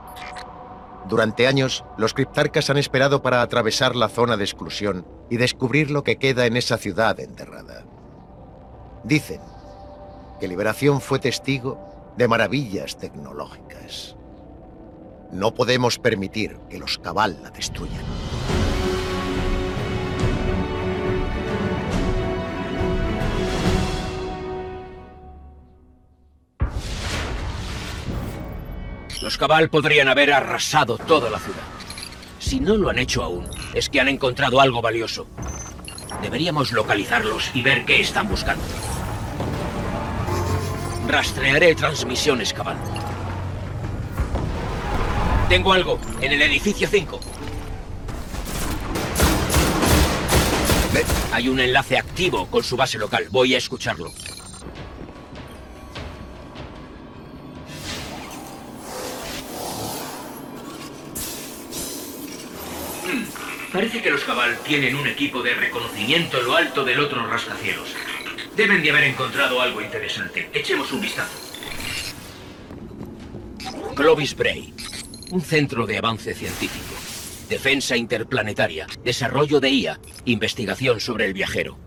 Durante 1.07 1.47
años, 1.47 1.85
los 1.97 2.13
criptarcas 2.13 2.69
han 2.69 2.77
esperado 2.77 3.21
para 3.21 3.41
atravesar 3.41 3.95
la 3.95 4.09
zona 4.09 4.35
de 4.35 4.43
exclusión 4.43 5.07
y 5.29 5.37
descubrir 5.37 5.91
lo 5.91 6.03
que 6.03 6.17
queda 6.17 6.45
en 6.45 6.57
esa 6.57 6.77
ciudad 6.77 7.17
enterrada. 7.21 7.85
Dicen 9.05 9.39
que 10.41 10.49
Liberación 10.49 10.99
fue 10.99 11.19
testigo 11.19 12.13
de 12.17 12.27
maravillas 12.27 12.97
tecnológicas. 12.97 14.17
No 15.31 15.53
podemos 15.53 15.99
permitir 15.99 16.57
que 16.69 16.77
los 16.77 16.97
Cabal 16.97 17.37
la 17.41 17.49
destruyan. 17.51 18.03
Los 29.21 29.37
Cabal 29.37 29.69
podrían 29.69 30.07
haber 30.07 30.31
arrasado 30.31 30.97
toda 30.97 31.29
la 31.29 31.39
ciudad. 31.39 31.63
Si 32.37 32.59
no 32.59 32.77
lo 32.77 32.89
han 32.89 32.99
hecho 32.99 33.23
aún, 33.23 33.47
es 33.73 33.89
que 33.89 33.99
han 33.99 34.07
encontrado 34.07 34.61
algo 34.61 34.83
valioso. 34.83 35.25
Deberíamos 36.21 36.71
localizarlos 36.71 37.49
y 37.55 37.63
ver 37.63 37.85
qué 37.85 38.01
están 38.01 38.29
buscando. 38.29 38.63
Rastrearé 41.07 41.73
transmisiones, 41.73 42.53
Cabal. 42.53 42.77
Tengo 45.49 45.73
algo 45.73 45.99
en 46.21 46.31
el 46.31 46.41
edificio 46.41 46.87
5. 46.89 47.19
Hay 51.31 51.49
un 51.49 51.59
enlace 51.59 51.97
activo 51.99 52.47
con 52.47 52.63
su 52.63 52.75
base 52.75 52.97
local. 52.97 53.27
Voy 53.29 53.53
a 53.53 53.59
escucharlo. 53.59 54.11
Parece 63.71 64.01
que 64.01 64.09
los 64.09 64.23
Cabal 64.23 64.57
tienen 64.65 64.95
un 64.95 65.05
equipo 65.05 65.43
de 65.43 65.53
reconocimiento 65.53 66.39
en 66.39 66.45
lo 66.45 66.55
alto 66.55 66.83
del 66.83 66.99
otro 66.99 67.27
rascacielos. 67.27 67.93
Deben 68.55 68.81
de 68.81 68.89
haber 68.89 69.03
encontrado 69.03 69.61
algo 69.61 69.81
interesante. 69.81 70.49
Echemos 70.53 70.91
un 70.91 71.01
vistazo. 71.01 71.37
Clovis 73.93 74.35
Bray. 74.35 74.73
Un 75.31 75.41
centro 75.41 75.87
de 75.87 75.97
avance 75.97 76.33
científico. 76.35 76.93
Defensa 77.49 77.97
interplanetaria. 77.97 78.87
Desarrollo 79.03 79.59
de 79.59 79.69
IA. 79.69 79.99
Investigación 80.25 80.99
sobre 80.99 81.25
el 81.25 81.33
viajero. 81.33 81.79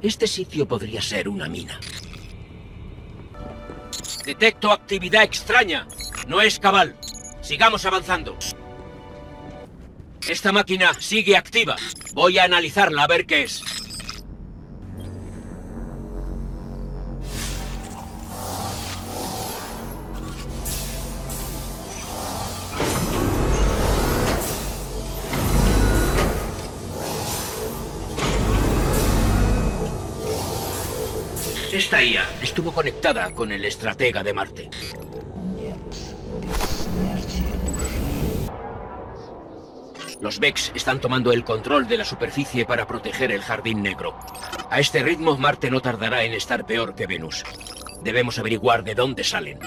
Este 0.00 0.26
sitio 0.26 0.66
podría 0.68 1.02
ser 1.02 1.28
una 1.28 1.48
mina. 1.48 1.80
Detecto 4.24 4.70
actividad 4.70 5.24
extraña. 5.24 5.86
No 6.28 6.40
es 6.40 6.58
cabal. 6.58 6.96
Sigamos 7.42 7.84
avanzando. 7.84 8.36
Esta 10.28 10.52
máquina 10.52 10.94
sigue 11.00 11.36
activa. 11.36 11.76
Voy 12.14 12.38
a 12.38 12.44
analizarla 12.44 13.02
a 13.02 13.06
ver 13.06 13.26
qué 13.26 13.42
es. 13.42 13.62
Esta 31.74 32.00
IA 32.00 32.24
estuvo 32.40 32.70
conectada 32.70 33.32
con 33.32 33.50
el 33.50 33.64
estratega 33.64 34.22
de 34.22 34.32
Marte. 34.32 34.70
Los 40.20 40.38
Vex 40.38 40.70
están 40.76 41.00
tomando 41.00 41.32
el 41.32 41.42
control 41.42 41.88
de 41.88 41.96
la 41.96 42.04
superficie 42.04 42.64
para 42.64 42.86
proteger 42.86 43.32
el 43.32 43.42
Jardín 43.42 43.82
Negro. 43.82 44.16
A 44.70 44.78
este 44.78 45.02
ritmo, 45.02 45.36
Marte 45.36 45.68
no 45.68 45.80
tardará 45.80 46.22
en 46.22 46.34
estar 46.34 46.64
peor 46.64 46.94
que 46.94 47.08
Venus. 47.08 47.42
Debemos 48.04 48.38
averiguar 48.38 48.84
de 48.84 48.94
dónde 48.94 49.24
salen. 49.24 49.58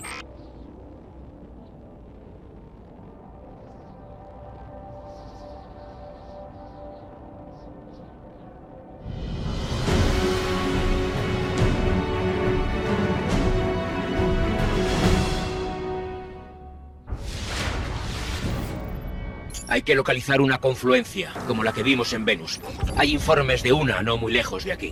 Que 19.87 19.95
localizar 19.95 20.41
una 20.41 20.57
confluencia, 20.57 21.31
como 21.47 21.63
la 21.63 21.71
que 21.71 21.81
vimos 21.81 22.11
en 22.11 22.25
Venus. 22.25 22.59
Hay 22.97 23.13
informes 23.13 23.63
de 23.63 23.71
una 23.71 24.01
no 24.01 24.17
muy 24.17 24.33
lejos 24.33 24.65
de 24.65 24.73
aquí. 24.73 24.91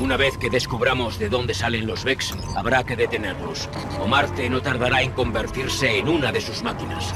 Una 0.00 0.16
vez 0.16 0.38
que 0.38 0.48
descubramos 0.48 1.18
de 1.18 1.28
dónde 1.28 1.52
salen 1.52 1.86
los 1.86 2.02
Vex, 2.02 2.34
habrá 2.56 2.84
que 2.84 2.96
detenerlos. 2.96 3.68
O 4.00 4.06
Marte 4.06 4.48
no 4.48 4.62
tardará 4.62 5.02
en 5.02 5.10
convertirse 5.10 5.98
en 5.98 6.08
una 6.08 6.32
de 6.32 6.40
sus 6.40 6.62
máquinas. 6.62 7.12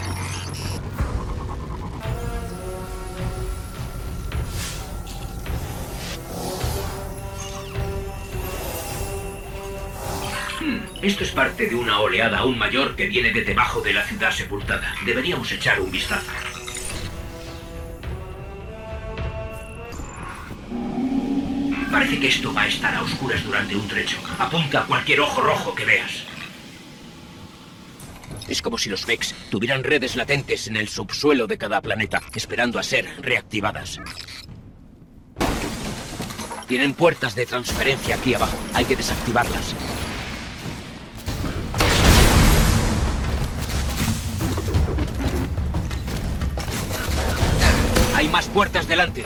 Esto 11.03 11.25
es 11.25 11.33
parte 11.33 11.67
de 11.67 11.75
una 11.75 11.99
oleada 11.99 12.39
aún 12.39 12.57
mayor 12.57 12.95
que 12.95 13.09
viene 13.09 13.33
de 13.33 13.43
debajo 13.43 13.81
de 13.81 13.93
la 13.93 14.05
ciudad 14.05 14.31
sepultada. 14.31 14.95
Deberíamos 15.05 15.51
echar 15.51 15.81
un 15.81 15.91
vistazo. 15.91 16.31
Parece 21.91 22.21
que 22.21 22.29
esto 22.29 22.55
va 22.55 22.63
a 22.63 22.69
estar 22.69 22.95
a 22.95 23.03
oscuras 23.03 23.43
durante 23.45 23.75
un 23.75 23.89
trecho. 23.89 24.17
Apunta 24.39 24.83
a 24.83 24.87
cualquier 24.87 25.21
ojo 25.21 25.41
rojo 25.41 25.75
que 25.75 25.85
veas. 25.85 26.23
Es 28.49 28.63
como 28.63 28.79
si 28.79 28.89
los 28.89 29.05
Vex 29.05 29.35
tuvieran 29.51 29.83
redes 29.83 30.15
latentes 30.15 30.69
en 30.69 30.77
el 30.77 30.87
subsuelo 30.89 31.49
de 31.49 31.59
cada 31.59 31.81
planeta, 31.81 32.23
esperando 32.33 32.79
a 32.79 32.85
ser 32.85 33.09
reactivadas. 33.21 33.99
Tienen 36.69 36.95
puertas 36.95 37.35
de 37.35 37.45
transferencia 37.45 38.15
aquí 38.15 38.35
abajo. 38.35 38.57
Hay 38.73 38.85
que 38.85 38.95
desactivarlas. 38.95 39.75
Hay 48.23 48.29
más 48.29 48.47
puertas 48.47 48.87
delante. 48.87 49.25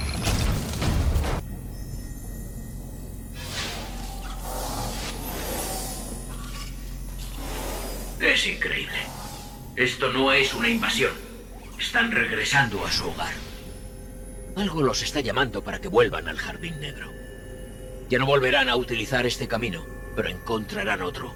Es 8.19 8.47
increíble. 8.47 8.95
Esto 9.77 10.11
no 10.15 10.33
es 10.33 10.55
una 10.55 10.71
invasión. 10.71 11.13
Están 11.79 12.11
regresando 12.11 12.87
a 12.87 12.91
su 12.91 13.11
hogar. 13.11 13.35
Algo 14.57 14.81
los 14.81 15.03
está 15.03 15.21
llamando 15.21 15.63
para 15.63 15.79
que 15.79 15.89
vuelvan 15.89 16.27
al 16.27 16.39
Jardín 16.39 16.81
Negro. 16.81 17.13
Ya 18.09 18.19
no 18.19 18.25
volverán 18.25 18.71
a 18.71 18.77
utilizar 18.77 19.27
este 19.27 19.47
camino, 19.47 19.85
pero 20.17 20.31
encontrarán 20.31 21.03
otro. 21.03 21.35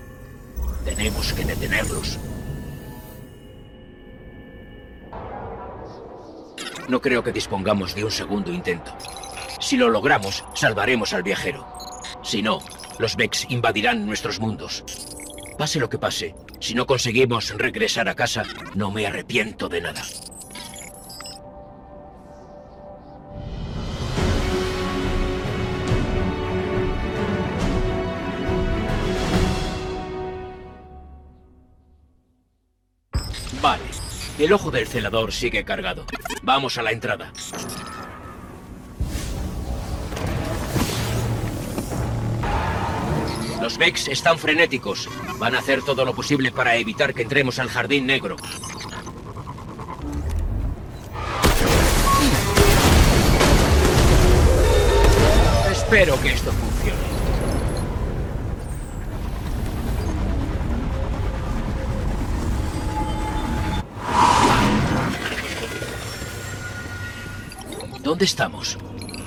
Tenemos 0.87 1.35
que 1.35 1.45
detenerlos. 1.45 2.19
No 6.91 7.01
creo 7.01 7.23
que 7.23 7.31
dispongamos 7.31 7.95
de 7.95 8.03
un 8.03 8.11
segundo 8.11 8.53
intento. 8.53 8.93
Si 9.61 9.77
lo 9.77 9.89
logramos, 9.91 10.45
salvaremos 10.55 11.13
al 11.13 11.23
viajero. 11.23 11.65
Si 12.25 12.43
no, 12.43 12.59
los 12.99 13.15
Vex 13.15 13.47
invadirán 13.49 14.05
nuestros 14.07 14.41
mundos. 14.41 14.83
Pase 15.57 15.79
lo 15.79 15.89
que 15.89 15.99
pase, 15.99 16.35
si 16.59 16.75
no 16.75 16.87
conseguimos 16.87 17.57
regresar 17.57 18.09
a 18.09 18.17
casa, 18.17 18.43
no 18.75 18.91
me 18.91 19.07
arrepiento 19.07 19.69
de 19.69 19.83
nada. 19.83 20.03
El 34.39 34.53
ojo 34.53 34.71
del 34.71 34.87
celador 34.87 35.33
sigue 35.33 35.65
cargado. 35.65 36.05
Vamos 36.43 36.79
a 36.79 36.83
la 36.83 36.93
entrada. 36.93 37.33
Los 43.61 43.77
Vex 43.77 44.09
están 44.09 44.39
frenéticos. 44.39 45.09
Van 45.39 45.55
a 45.55 45.59
hacer 45.59 45.83
todo 45.83 46.05
lo 46.05 46.15
posible 46.15 46.51
para 46.51 46.77
evitar 46.77 47.13
que 47.13 47.23
entremos 47.23 47.59
al 47.59 47.69
Jardín 47.69 48.07
Negro. 48.07 48.37
Espero 55.71 56.21
que 56.23 56.33
esto 56.33 56.53
¿Dónde 68.11 68.25
estamos? 68.25 68.77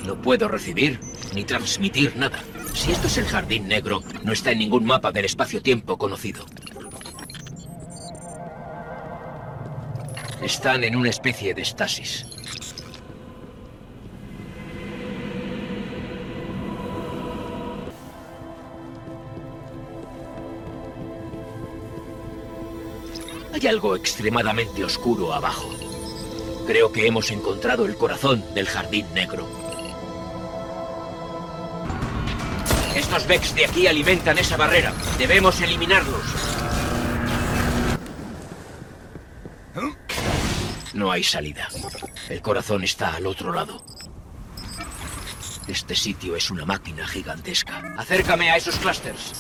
No 0.06 0.22
puedo 0.22 0.50
recibir 0.50 1.00
ni 1.34 1.46
transmitir 1.46 2.18
nada. 2.18 2.44
Si 2.74 2.92
esto 2.92 3.08
es 3.08 3.18
el 3.18 3.24
Jardín 3.24 3.66
Negro, 3.66 4.04
no 4.26 4.34
está 4.34 4.52
en 4.52 4.60
ningún 4.60 4.84
mapa 4.84 5.14
del 5.14 5.24
espacio-tiempo 5.24 5.98
conocido. 5.98 6.46
Están 10.42 10.84
en 10.84 10.98
una 10.98 11.10
especie 11.10 11.54
de 11.54 11.62
estasis. 11.62 12.26
Hay 23.54 23.66
algo 23.66 23.96
extremadamente 23.96 24.84
oscuro 24.84 25.34
abajo. 25.34 25.93
Creo 26.66 26.92
que 26.92 27.08
hemos 27.08 27.30
encontrado 27.32 27.86
el 27.86 27.98
corazón 27.98 28.44
del 28.54 28.68
Jardín 28.68 29.06
Negro. 29.14 29.48
Estos 32.96 33.28
Vex 33.28 33.54
de 33.56 33.66
aquí 33.66 33.88
alimentan 33.88 34.38
esa 34.38 34.56
barrera. 34.56 34.94
Debemos 35.18 35.60
eliminarlos. 35.62 36.22
No 40.94 41.12
hay 41.12 41.24
salida. 41.24 41.68
El 42.30 42.42
corazón 42.42 42.84
está 42.84 43.16
al 43.16 43.26
otro 43.26 43.52
lado. 43.52 43.84
Este 45.68 45.96
sitio 45.96 46.36
es 46.36 46.52
una 46.52 46.66
máquina 46.66 47.08
gigantesca. 47.08 47.96
Acércame 47.98 48.52
a 48.52 48.58
esos 48.58 48.76
clusters. 48.76 49.34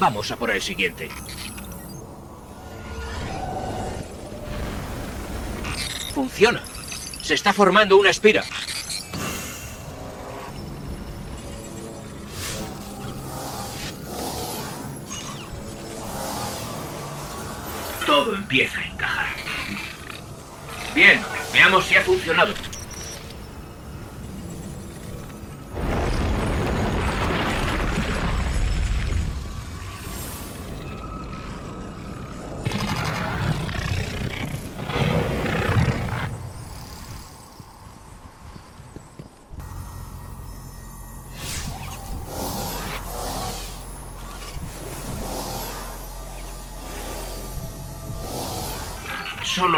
Vamos 0.00 0.30
a 0.30 0.36
por 0.36 0.50
el 0.50 0.62
siguiente. 0.62 1.10
Funciona. 6.14 6.62
Se 7.22 7.34
está 7.34 7.52
formando 7.52 7.98
una 7.98 8.08
espira. 8.08 8.42
Todo 18.06 18.34
empieza 18.34 18.80
a 18.80 18.84
encajar. 18.86 19.26
Bien, 20.94 21.20
veamos 21.52 21.84
si 21.84 21.96
ha 21.96 22.02
funcionado. 22.02 22.54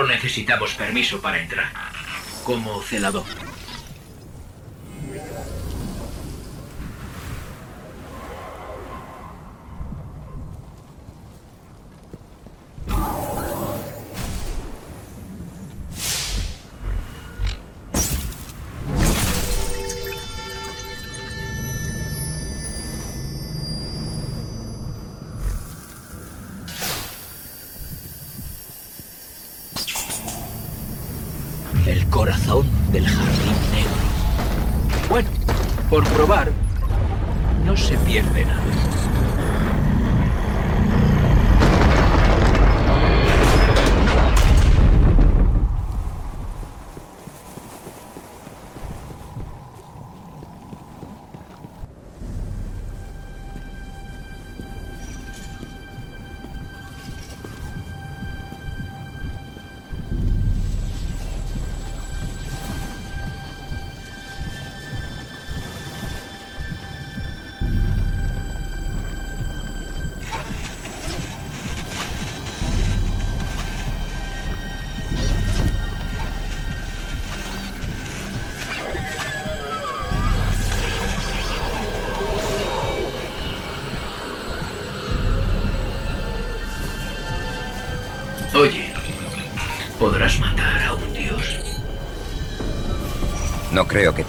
Necesitamos 0.06 0.74
permiso 0.74 1.20
para 1.20 1.40
entrar. 1.40 1.72
Como 2.44 2.82
celador. 2.82 3.24
Por 35.92 36.04
probar, 36.04 36.50
no 37.66 37.76
se 37.76 37.98
pierde 37.98 38.46
nada. 38.46 38.81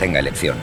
Tenga 0.03 0.19
elección. 0.19 0.57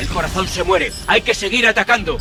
El 0.00 0.08
corazón 0.08 0.48
se 0.48 0.64
muere. 0.64 0.90
Hay 1.06 1.22
que 1.22 1.32
seguir 1.32 1.64
atacando. 1.68 2.18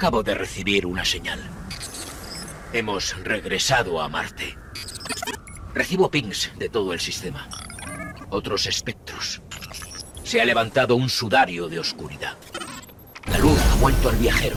Acabo 0.00 0.22
de 0.22 0.34
recibir 0.34 0.86
una 0.86 1.04
señal. 1.04 1.38
Hemos 2.72 3.22
regresado 3.22 4.00
a 4.00 4.08
Marte. 4.08 4.56
Recibo 5.74 6.10
pings 6.10 6.50
de 6.56 6.70
todo 6.70 6.94
el 6.94 7.00
sistema. 7.00 7.46
Otros 8.30 8.64
espectros. 8.64 9.42
Se 10.24 10.40
ha 10.40 10.46
levantado 10.46 10.96
un 10.96 11.10
sudario 11.10 11.68
de 11.68 11.80
oscuridad. 11.80 12.38
La 13.30 13.36
luz 13.40 13.60
ha 13.60 13.74
vuelto 13.74 14.08
al 14.08 14.16
viajero. 14.16 14.56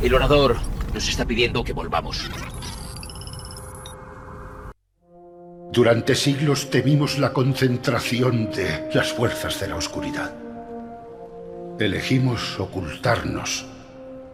El 0.00 0.14
orador 0.14 0.58
nos 0.94 1.08
está 1.08 1.24
pidiendo 1.24 1.64
que 1.64 1.72
volvamos. 1.72 2.30
Durante 5.72 6.14
siglos 6.14 6.70
temimos 6.70 7.18
la 7.18 7.32
concentración 7.32 8.48
de 8.52 8.90
las 8.94 9.12
fuerzas 9.12 9.58
de 9.58 9.66
la 9.66 9.74
oscuridad. 9.74 10.32
Elegimos 11.80 12.60
ocultarnos 12.60 13.71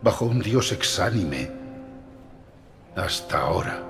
bajo 0.02 0.24
un 0.24 0.40
dios 0.40 0.72
exánime 0.72 1.50
hasta 2.96 3.40
ahora. 3.40 3.82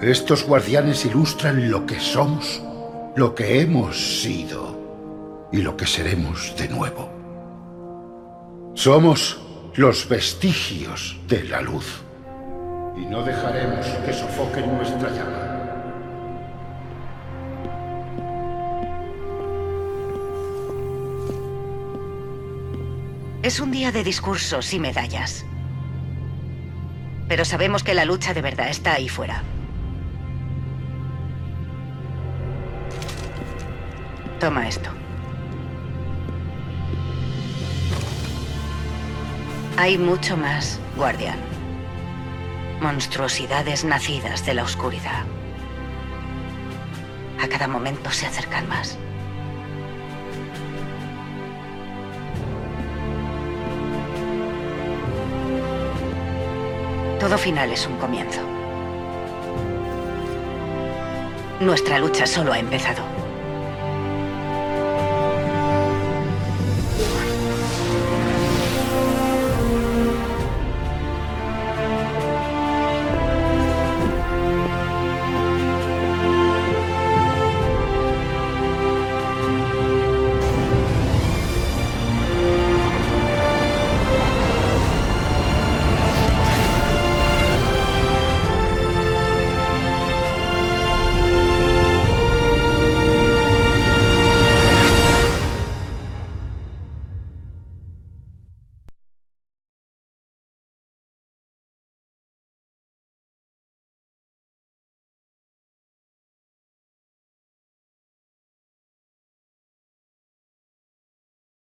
Estos 0.00 0.44
guardianes 0.44 1.04
ilustran 1.04 1.70
lo 1.70 1.86
que 1.86 1.98
somos, 2.00 2.62
lo 3.16 3.34
que 3.34 3.60
hemos 3.60 4.20
sido 4.20 5.48
y 5.52 5.58
lo 5.62 5.76
que 5.76 5.86
seremos 5.86 6.54
de 6.58 6.68
nuevo. 6.68 7.10
Somos 8.74 9.40
los 9.76 10.08
vestigios 10.08 11.16
de 11.28 11.44
la 11.44 11.60
luz 11.60 12.02
y 12.96 13.06
no 13.06 13.22
dejaremos 13.22 13.86
que 14.04 14.12
sofoquen 14.12 14.76
nuestra 14.76 15.10
llama. 15.10 15.53
Es 23.44 23.60
un 23.60 23.70
día 23.70 23.92
de 23.92 24.02
discursos 24.02 24.72
y 24.72 24.80
medallas. 24.80 25.44
Pero 27.28 27.44
sabemos 27.44 27.84
que 27.84 27.92
la 27.92 28.06
lucha 28.06 28.32
de 28.32 28.40
verdad 28.40 28.70
está 28.70 28.94
ahí 28.94 29.06
fuera. 29.06 29.42
Toma 34.40 34.66
esto. 34.66 34.88
Hay 39.76 39.98
mucho 39.98 40.38
más, 40.38 40.80
guardián. 40.96 41.38
Monstruosidades 42.80 43.84
nacidas 43.84 44.46
de 44.46 44.54
la 44.54 44.62
oscuridad. 44.62 45.26
A 47.42 47.46
cada 47.48 47.68
momento 47.68 48.10
se 48.10 48.24
acercan 48.24 48.66
más. 48.70 48.98
Todo 57.24 57.38
final 57.38 57.72
es 57.72 57.86
un 57.86 57.96
comienzo. 57.96 58.42
Nuestra 61.58 61.98
lucha 61.98 62.26
solo 62.26 62.52
ha 62.52 62.58
empezado. 62.58 63.02